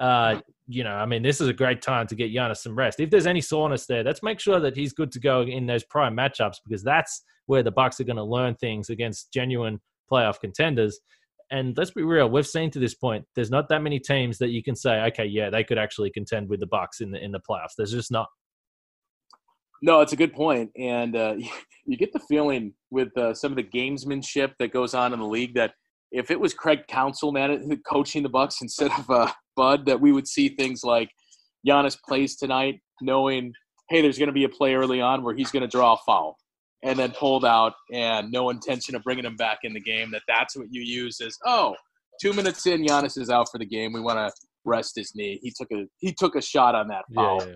uh, 0.00 0.40
you 0.66 0.84
know, 0.84 0.94
I 0.94 1.06
mean, 1.06 1.22
this 1.22 1.40
is 1.40 1.48
a 1.48 1.52
great 1.52 1.80
time 1.80 2.06
to 2.08 2.14
get 2.14 2.32
Giannis 2.32 2.58
some 2.58 2.76
rest. 2.76 3.00
If 3.00 3.10
there's 3.10 3.26
any 3.26 3.40
soreness 3.40 3.86
there, 3.86 4.02
let's 4.02 4.22
make 4.22 4.40
sure 4.40 4.60
that 4.60 4.76
he's 4.76 4.92
good 4.92 5.12
to 5.12 5.20
go 5.20 5.42
in 5.42 5.66
those 5.66 5.84
prime 5.84 6.16
matchups 6.16 6.56
because 6.64 6.82
that's 6.82 7.22
where 7.46 7.62
the 7.62 7.70
Bucks 7.70 8.00
are 8.00 8.04
going 8.04 8.16
to 8.16 8.24
learn 8.24 8.54
things 8.56 8.90
against 8.90 9.32
genuine 9.32 9.80
playoff 10.10 10.40
contenders 10.40 10.98
and 11.50 11.76
let's 11.76 11.90
be 11.90 12.02
real, 12.02 12.28
we've 12.28 12.46
seen 12.46 12.70
to 12.72 12.78
this 12.78 12.94
point, 12.94 13.24
there's 13.34 13.50
not 13.50 13.68
that 13.68 13.82
many 13.82 13.98
teams 13.98 14.38
that 14.38 14.48
you 14.48 14.62
can 14.62 14.74
say, 14.74 15.02
okay, 15.02 15.26
yeah, 15.26 15.50
they 15.50 15.64
could 15.64 15.78
actually 15.78 16.10
contend 16.10 16.48
with 16.48 16.60
the 16.60 16.66
Bucks 16.66 17.00
in 17.00 17.10
the 17.10 17.22
in 17.22 17.32
the 17.32 17.40
playoffs. 17.48 17.74
There's 17.76 17.92
just 17.92 18.10
not. 18.10 18.28
No, 19.82 20.00
it's 20.00 20.12
a 20.12 20.16
good 20.16 20.32
point, 20.32 20.70
and 20.76 21.14
uh, 21.14 21.34
you 21.86 21.96
get 21.96 22.12
the 22.12 22.20
feeling 22.20 22.74
with 22.90 23.16
uh, 23.16 23.34
some 23.34 23.52
of 23.52 23.56
the 23.56 23.62
gamesmanship 23.62 24.52
that 24.58 24.72
goes 24.72 24.94
on 24.94 25.12
in 25.12 25.20
the 25.20 25.26
league 25.26 25.54
that 25.54 25.74
if 26.10 26.30
it 26.30 26.40
was 26.40 26.54
Craig 26.54 26.80
Counsell 26.88 27.32
man 27.32 27.80
coaching 27.88 28.22
the 28.22 28.28
Bucks 28.28 28.62
instead 28.62 28.90
of 28.98 29.10
uh, 29.10 29.30
Bud, 29.54 29.86
that 29.86 30.00
we 30.00 30.12
would 30.12 30.26
see 30.26 30.48
things 30.48 30.82
like 30.82 31.10
Giannis 31.66 31.96
plays 32.06 32.36
tonight, 32.36 32.80
knowing 33.00 33.52
hey, 33.88 34.02
there's 34.02 34.18
going 34.18 34.26
to 34.26 34.32
be 34.32 34.42
a 34.42 34.48
play 34.48 34.74
early 34.74 35.00
on 35.00 35.22
where 35.22 35.34
he's 35.34 35.52
going 35.52 35.62
to 35.62 35.68
draw 35.68 35.94
a 35.94 35.98
foul 36.04 36.36
and 36.86 36.96
then 36.96 37.10
pulled 37.10 37.44
out 37.44 37.74
and 37.92 38.30
no 38.30 38.50
intention 38.50 38.94
of 38.94 39.02
bringing 39.02 39.24
him 39.24 39.36
back 39.36 39.58
in 39.64 39.72
the 39.72 39.80
game, 39.80 40.10
that 40.12 40.22
that's 40.28 40.56
what 40.56 40.68
you 40.70 40.82
use 40.82 41.20
as, 41.20 41.36
oh, 41.44 41.74
two 42.20 42.32
minutes 42.32 42.64
in, 42.66 42.84
Giannis 42.86 43.18
is 43.18 43.28
out 43.28 43.48
for 43.50 43.58
the 43.58 43.66
game. 43.66 43.92
We 43.92 44.00
want 44.00 44.18
to 44.18 44.32
rest 44.64 44.92
his 44.94 45.12
knee. 45.14 45.40
He 45.42 45.52
took 45.54 45.70
a 45.72 45.86
he 45.98 46.12
took 46.12 46.36
a 46.36 46.40
shot 46.40 46.74
on 46.76 46.88
that 46.88 47.04
foul. 47.14 47.42
Yeah, 47.44 47.54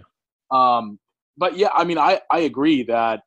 yeah. 0.52 0.76
Um, 0.76 0.98
but 1.36 1.56
yeah, 1.56 1.68
I 1.72 1.84
mean, 1.84 1.96
I 1.96 2.20
I 2.30 2.40
agree 2.40 2.82
that 2.84 3.20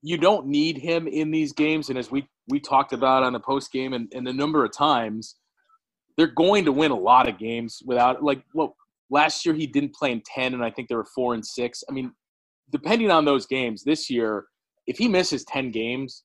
you 0.00 0.16
don't 0.16 0.46
need 0.46 0.78
him 0.78 1.08
in 1.08 1.30
these 1.32 1.52
games, 1.52 1.88
and 1.88 1.98
as 1.98 2.10
we 2.10 2.26
we 2.48 2.60
talked 2.60 2.92
about 2.92 3.24
on 3.24 3.32
the 3.32 3.40
post 3.40 3.72
game 3.72 3.92
and, 3.92 4.10
and 4.14 4.26
the 4.26 4.32
number 4.32 4.64
of 4.64 4.72
times, 4.72 5.36
they're 6.16 6.28
going 6.28 6.64
to 6.64 6.72
win 6.72 6.92
a 6.92 6.98
lot 6.98 7.28
of 7.28 7.36
games 7.36 7.80
without 7.84 8.22
like 8.22 8.42
well 8.54 8.76
last 9.10 9.44
year 9.44 9.54
he 9.54 9.66
didn't 9.66 9.94
play 9.94 10.10
in 10.10 10.22
10 10.24 10.54
and 10.54 10.64
i 10.64 10.70
think 10.70 10.88
there 10.88 10.96
were 10.96 11.06
four 11.14 11.34
and 11.34 11.44
six 11.44 11.84
i 11.90 11.92
mean 11.92 12.10
depending 12.72 13.10
on 13.10 13.24
those 13.24 13.46
games 13.46 13.84
this 13.84 14.10
year, 14.10 14.46
if 14.86 14.98
he 14.98 15.08
misses 15.08 15.44
10 15.44 15.70
games, 15.70 16.24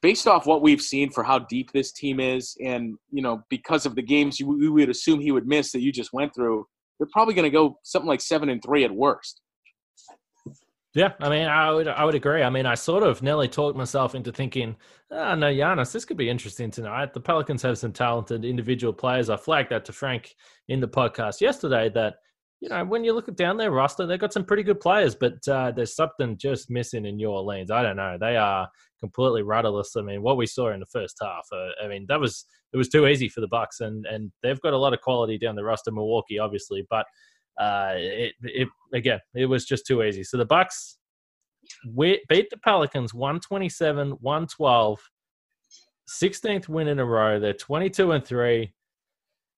based 0.00 0.26
off 0.26 0.46
what 0.46 0.62
we've 0.62 0.82
seen 0.82 1.10
for 1.10 1.22
how 1.22 1.38
deep 1.38 1.70
this 1.72 1.92
team 1.92 2.20
is, 2.20 2.56
and 2.64 2.96
you 3.10 3.22
know, 3.22 3.42
because 3.48 3.86
of 3.86 3.94
the 3.94 4.02
games 4.02 4.40
we 4.40 4.68
would 4.68 4.90
assume 4.90 5.20
he 5.20 5.32
would 5.32 5.46
miss 5.46 5.72
that 5.72 5.80
you 5.80 5.92
just 5.92 6.12
went 6.12 6.34
through, 6.34 6.66
they're 6.98 7.08
probably 7.12 7.34
going 7.34 7.44
to 7.44 7.50
go 7.50 7.78
something 7.82 8.08
like 8.08 8.20
seven 8.20 8.48
and 8.48 8.62
three 8.62 8.84
at 8.84 8.90
worst. 8.90 9.40
Yeah, 10.94 11.12
I 11.20 11.30
mean, 11.30 11.48
I 11.48 11.72
would, 11.72 11.88
I 11.88 12.04
would 12.04 12.14
agree. 12.14 12.42
I 12.42 12.50
mean, 12.50 12.66
I 12.66 12.74
sort 12.74 13.02
of 13.02 13.22
nearly 13.22 13.48
talked 13.48 13.78
myself 13.78 14.14
into 14.14 14.30
thinking, 14.30 14.76
oh, 15.10 15.34
no, 15.34 15.46
Giannis, 15.46 15.90
this 15.90 16.04
could 16.04 16.18
be 16.18 16.28
interesting 16.28 16.70
tonight. 16.70 17.14
The 17.14 17.20
Pelicans 17.20 17.62
have 17.62 17.78
some 17.78 17.92
talented 17.92 18.44
individual 18.44 18.92
players. 18.92 19.30
I 19.30 19.38
flagged 19.38 19.70
that 19.70 19.86
to 19.86 19.92
Frank 19.92 20.34
in 20.68 20.80
the 20.80 20.88
podcast 20.88 21.40
yesterday 21.40 21.88
that 21.94 22.16
you 22.62 22.68
know, 22.68 22.84
when 22.84 23.02
you 23.02 23.12
look 23.12 23.28
at 23.28 23.34
down 23.34 23.56
their 23.56 23.72
roster, 23.72 24.06
they've 24.06 24.20
got 24.20 24.32
some 24.32 24.44
pretty 24.44 24.62
good 24.62 24.78
players, 24.78 25.16
but 25.16 25.36
uh, 25.48 25.72
there's 25.72 25.96
something 25.96 26.36
just 26.38 26.70
missing 26.70 27.04
in 27.04 27.16
New 27.16 27.28
Orleans. 27.28 27.72
I 27.72 27.82
don't 27.82 27.96
know. 27.96 28.16
They 28.20 28.36
are 28.36 28.68
completely 29.00 29.42
rudderless. 29.42 29.96
I 29.96 30.02
mean, 30.02 30.22
what 30.22 30.36
we 30.36 30.46
saw 30.46 30.70
in 30.70 30.78
the 30.78 30.86
first 30.86 31.16
half, 31.20 31.44
uh, 31.52 31.84
I 31.84 31.88
mean, 31.88 32.06
that 32.08 32.20
was 32.20 32.46
it 32.72 32.76
was 32.76 32.88
too 32.88 33.08
easy 33.08 33.28
for 33.28 33.40
the 33.40 33.48
Bucks, 33.48 33.80
and 33.80 34.06
and 34.06 34.30
they've 34.44 34.60
got 34.60 34.74
a 34.74 34.78
lot 34.78 34.94
of 34.94 35.00
quality 35.00 35.38
down 35.38 35.56
the 35.56 35.64
roster. 35.64 35.90
Milwaukee, 35.90 36.38
obviously, 36.38 36.86
but 36.88 37.04
uh, 37.60 37.94
it, 37.96 38.34
it 38.44 38.68
again, 38.94 39.18
it 39.34 39.46
was 39.46 39.64
just 39.64 39.84
too 39.84 40.04
easy. 40.04 40.22
So 40.22 40.36
the 40.36 40.44
Bucks 40.44 40.98
beat 41.98 42.22
the 42.28 42.58
Pelicans 42.62 43.12
127, 43.12 44.10
112, 44.20 45.00
16th 46.08 46.68
win 46.68 46.86
in 46.86 47.00
a 47.00 47.04
row. 47.04 47.40
They're 47.40 47.54
22 47.54 48.12
and 48.12 48.24
three. 48.24 48.72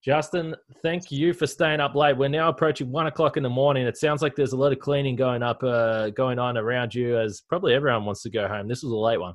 Justin, 0.05 0.55
thank 0.83 1.11
you 1.11 1.33
for 1.33 1.47
staying 1.47 1.81
up 1.81 1.95
late. 1.95 2.19
We're 2.19 2.29
now 2.29 2.51
approaching 2.51 2.93
one 2.93 3.07
o'clock 3.07 3.38
in 3.38 3.43
the 3.43 3.49
morning. 3.49 3.87
It 3.87 3.97
sounds 3.97 4.21
like 4.21 4.37
there's 4.37 4.53
a 4.53 4.57
lot 4.57 4.71
of 4.71 4.79
cleaning 4.79 5.17
going 5.17 5.43
up, 5.43 5.62
uh, 5.62 6.11
going 6.11 6.38
on 6.38 6.59
around 6.59 6.95
you, 6.95 7.19
as 7.19 7.43
probably 7.49 7.73
everyone 7.73 8.05
wants 8.05 8.23
to 8.23 8.31
go 8.31 8.47
home. 8.47 8.69
This 8.69 8.83
was 8.83 8.93
a 8.93 8.97
late 8.97 9.19
one. 9.19 9.35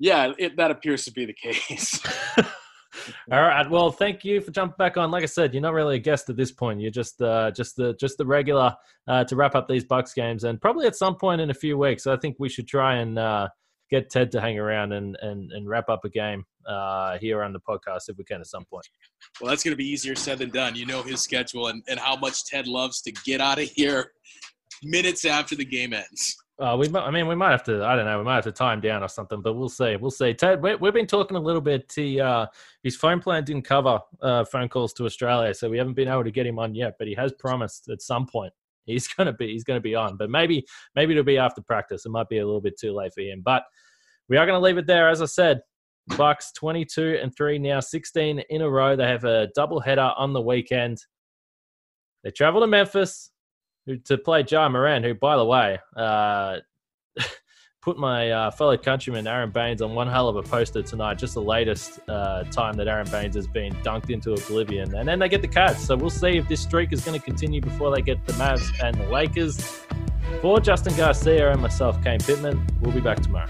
Yeah, 0.00 0.32
it, 0.36 0.56
that 0.56 0.72
appears 0.72 1.04
to 1.04 1.12
be 1.12 1.26
the 1.26 1.34
case. 1.34 2.00
All 3.32 3.42
right. 3.42 3.68
Well, 3.68 3.90
thank 3.90 4.24
you 4.24 4.40
for 4.40 4.50
jumping 4.50 4.76
back 4.78 4.96
on. 4.96 5.10
Like 5.10 5.22
I 5.22 5.26
said, 5.26 5.54
you're 5.54 5.62
not 5.62 5.74
really 5.74 5.96
a 5.96 6.00
guest 6.00 6.28
at 6.28 6.36
this 6.36 6.52
point. 6.52 6.80
You're 6.80 6.90
just 6.90 7.20
uh, 7.22 7.50
just 7.52 7.76
the 7.76 7.94
just 7.94 8.18
the 8.18 8.26
regular 8.26 8.74
uh, 9.08 9.24
to 9.24 9.36
wrap 9.36 9.54
up 9.54 9.68
these 9.68 9.84
Bucks 9.84 10.12
games, 10.12 10.44
and 10.44 10.60
probably 10.60 10.86
at 10.86 10.96
some 10.96 11.16
point 11.16 11.40
in 11.40 11.50
a 11.50 11.54
few 11.54 11.78
weeks, 11.78 12.06
I 12.06 12.16
think 12.16 12.36
we 12.38 12.48
should 12.48 12.68
try 12.68 12.96
and 12.96 13.18
uh, 13.18 13.48
get 13.92 14.10
Ted 14.10 14.32
to 14.32 14.40
hang 14.40 14.58
around 14.58 14.92
and 14.92 15.16
and, 15.22 15.52
and 15.52 15.68
wrap 15.68 15.88
up 15.88 16.04
a 16.04 16.08
game 16.08 16.44
uh, 16.66 17.18
here 17.18 17.42
on 17.42 17.52
the 17.52 17.60
podcast 17.60 18.08
if 18.08 18.16
we 18.16 18.24
can 18.24 18.40
at 18.40 18.46
some 18.46 18.64
point. 18.64 18.88
Well, 19.40 19.50
that's 19.50 19.62
going 19.62 19.72
to 19.72 19.76
be 19.76 19.88
easier 19.88 20.16
said 20.16 20.38
than 20.38 20.50
done. 20.50 20.74
You 20.74 20.86
know 20.86 21.02
his 21.02 21.20
schedule 21.20 21.68
and, 21.68 21.82
and 21.88 22.00
how 22.00 22.16
much 22.16 22.44
Ted 22.46 22.66
loves 22.66 23.02
to 23.02 23.12
get 23.24 23.40
out 23.40 23.60
of 23.60 23.68
here 23.68 24.12
minutes 24.82 25.24
after 25.24 25.54
the 25.54 25.64
game 25.64 25.92
ends. 25.92 26.36
Uh, 26.58 26.76
we, 26.78 26.88
I 26.94 27.10
mean, 27.10 27.26
we 27.26 27.34
might 27.34 27.50
have 27.50 27.64
to. 27.64 27.84
I 27.84 27.96
don't 27.96 28.04
know. 28.04 28.18
We 28.18 28.24
might 28.24 28.36
have 28.36 28.44
to 28.44 28.52
time 28.52 28.80
down 28.80 29.02
or 29.02 29.08
something, 29.08 29.42
but 29.42 29.54
we'll 29.54 29.68
see. 29.68 29.96
We'll 29.96 30.10
see. 30.10 30.32
Ted, 30.32 30.62
we, 30.62 30.70
have 30.70 30.94
been 30.94 31.06
talking 31.06 31.36
a 31.36 31.40
little 31.40 31.60
bit. 31.60 31.90
He, 31.94 32.20
uh, 32.20 32.46
his 32.82 32.94
phone 32.94 33.20
plan 33.20 33.44
didn't 33.44 33.64
cover 33.64 33.98
uh, 34.20 34.44
phone 34.44 34.68
calls 34.68 34.92
to 34.94 35.04
Australia, 35.04 35.54
so 35.54 35.68
we 35.68 35.78
haven't 35.78 35.94
been 35.94 36.08
able 36.08 36.24
to 36.24 36.30
get 36.30 36.46
him 36.46 36.58
on 36.58 36.74
yet. 36.74 36.94
But 36.98 37.08
he 37.08 37.14
has 37.14 37.32
promised 37.32 37.88
at 37.88 38.00
some 38.00 38.26
point 38.26 38.52
he's 38.84 39.08
to 39.26 39.32
be 39.32 39.52
he's 39.52 39.64
to 39.64 39.80
be 39.80 39.94
on. 39.94 40.16
But 40.16 40.30
maybe 40.30 40.64
maybe 40.94 41.12
it'll 41.12 41.24
be 41.24 41.38
after 41.38 41.62
practice. 41.62 42.06
It 42.06 42.10
might 42.10 42.28
be 42.28 42.38
a 42.38 42.46
little 42.46 42.60
bit 42.60 42.78
too 42.78 42.92
late 42.92 43.12
for 43.14 43.22
him. 43.22 43.42
But 43.44 43.64
we 44.28 44.36
are 44.36 44.46
to 44.46 44.58
leave 44.58 44.78
it 44.78 44.86
there. 44.86 45.08
As 45.08 45.20
I 45.20 45.26
said, 45.26 45.60
Bucks 46.16 46.52
22 46.52 47.18
and 47.22 47.34
3 47.34 47.58
now, 47.58 47.80
16 47.80 48.40
in 48.50 48.62
a 48.62 48.68
row. 48.68 48.96
They 48.96 49.06
have 49.06 49.24
a 49.24 49.48
double 49.54 49.80
header 49.80 50.12
on 50.16 50.32
the 50.32 50.40
weekend. 50.40 50.98
They 52.24 52.30
travel 52.30 52.60
to 52.60 52.66
Memphis 52.66 53.30
to 54.04 54.18
play 54.18 54.44
Ja 54.48 54.68
Morant, 54.68 55.04
who, 55.04 55.14
by 55.14 55.36
the 55.36 55.44
way, 55.44 55.78
uh, 55.96 56.58
put 57.82 57.98
my 57.98 58.30
uh, 58.30 58.50
fellow 58.52 58.76
countryman 58.76 59.26
Aaron 59.26 59.50
Baynes 59.50 59.82
on 59.82 59.92
one 59.92 60.06
hell 60.08 60.28
of 60.28 60.36
a 60.36 60.42
poster 60.42 60.82
tonight. 60.82 61.18
Just 61.18 61.34
the 61.34 61.42
latest 61.42 61.98
uh, 62.08 62.44
time 62.44 62.74
that 62.74 62.86
Aaron 62.86 63.10
Baynes 63.10 63.34
has 63.34 63.48
been 63.48 63.74
dunked 63.82 64.08
into 64.08 64.32
oblivion. 64.32 64.94
And 64.94 65.06
then 65.06 65.18
they 65.18 65.28
get 65.28 65.42
the 65.42 65.48
Cavs. 65.48 65.78
So 65.78 65.96
we'll 65.96 66.08
see 66.08 66.38
if 66.38 66.48
this 66.48 66.62
streak 66.62 66.92
is 66.92 67.04
going 67.04 67.18
to 67.18 67.24
continue 67.24 67.60
before 67.60 67.94
they 67.94 68.00
get 68.00 68.24
the 68.24 68.34
Mavs 68.34 68.72
and 68.82 68.94
the 68.94 69.08
Lakers. 69.08 69.80
For 70.40 70.60
Justin 70.60 70.96
Garcia 70.96 71.50
and 71.50 71.60
myself, 71.60 72.02
Kane 72.02 72.20
Pittman, 72.20 72.64
we'll 72.80 72.92
be 72.92 73.00
back 73.00 73.20
tomorrow. 73.20 73.48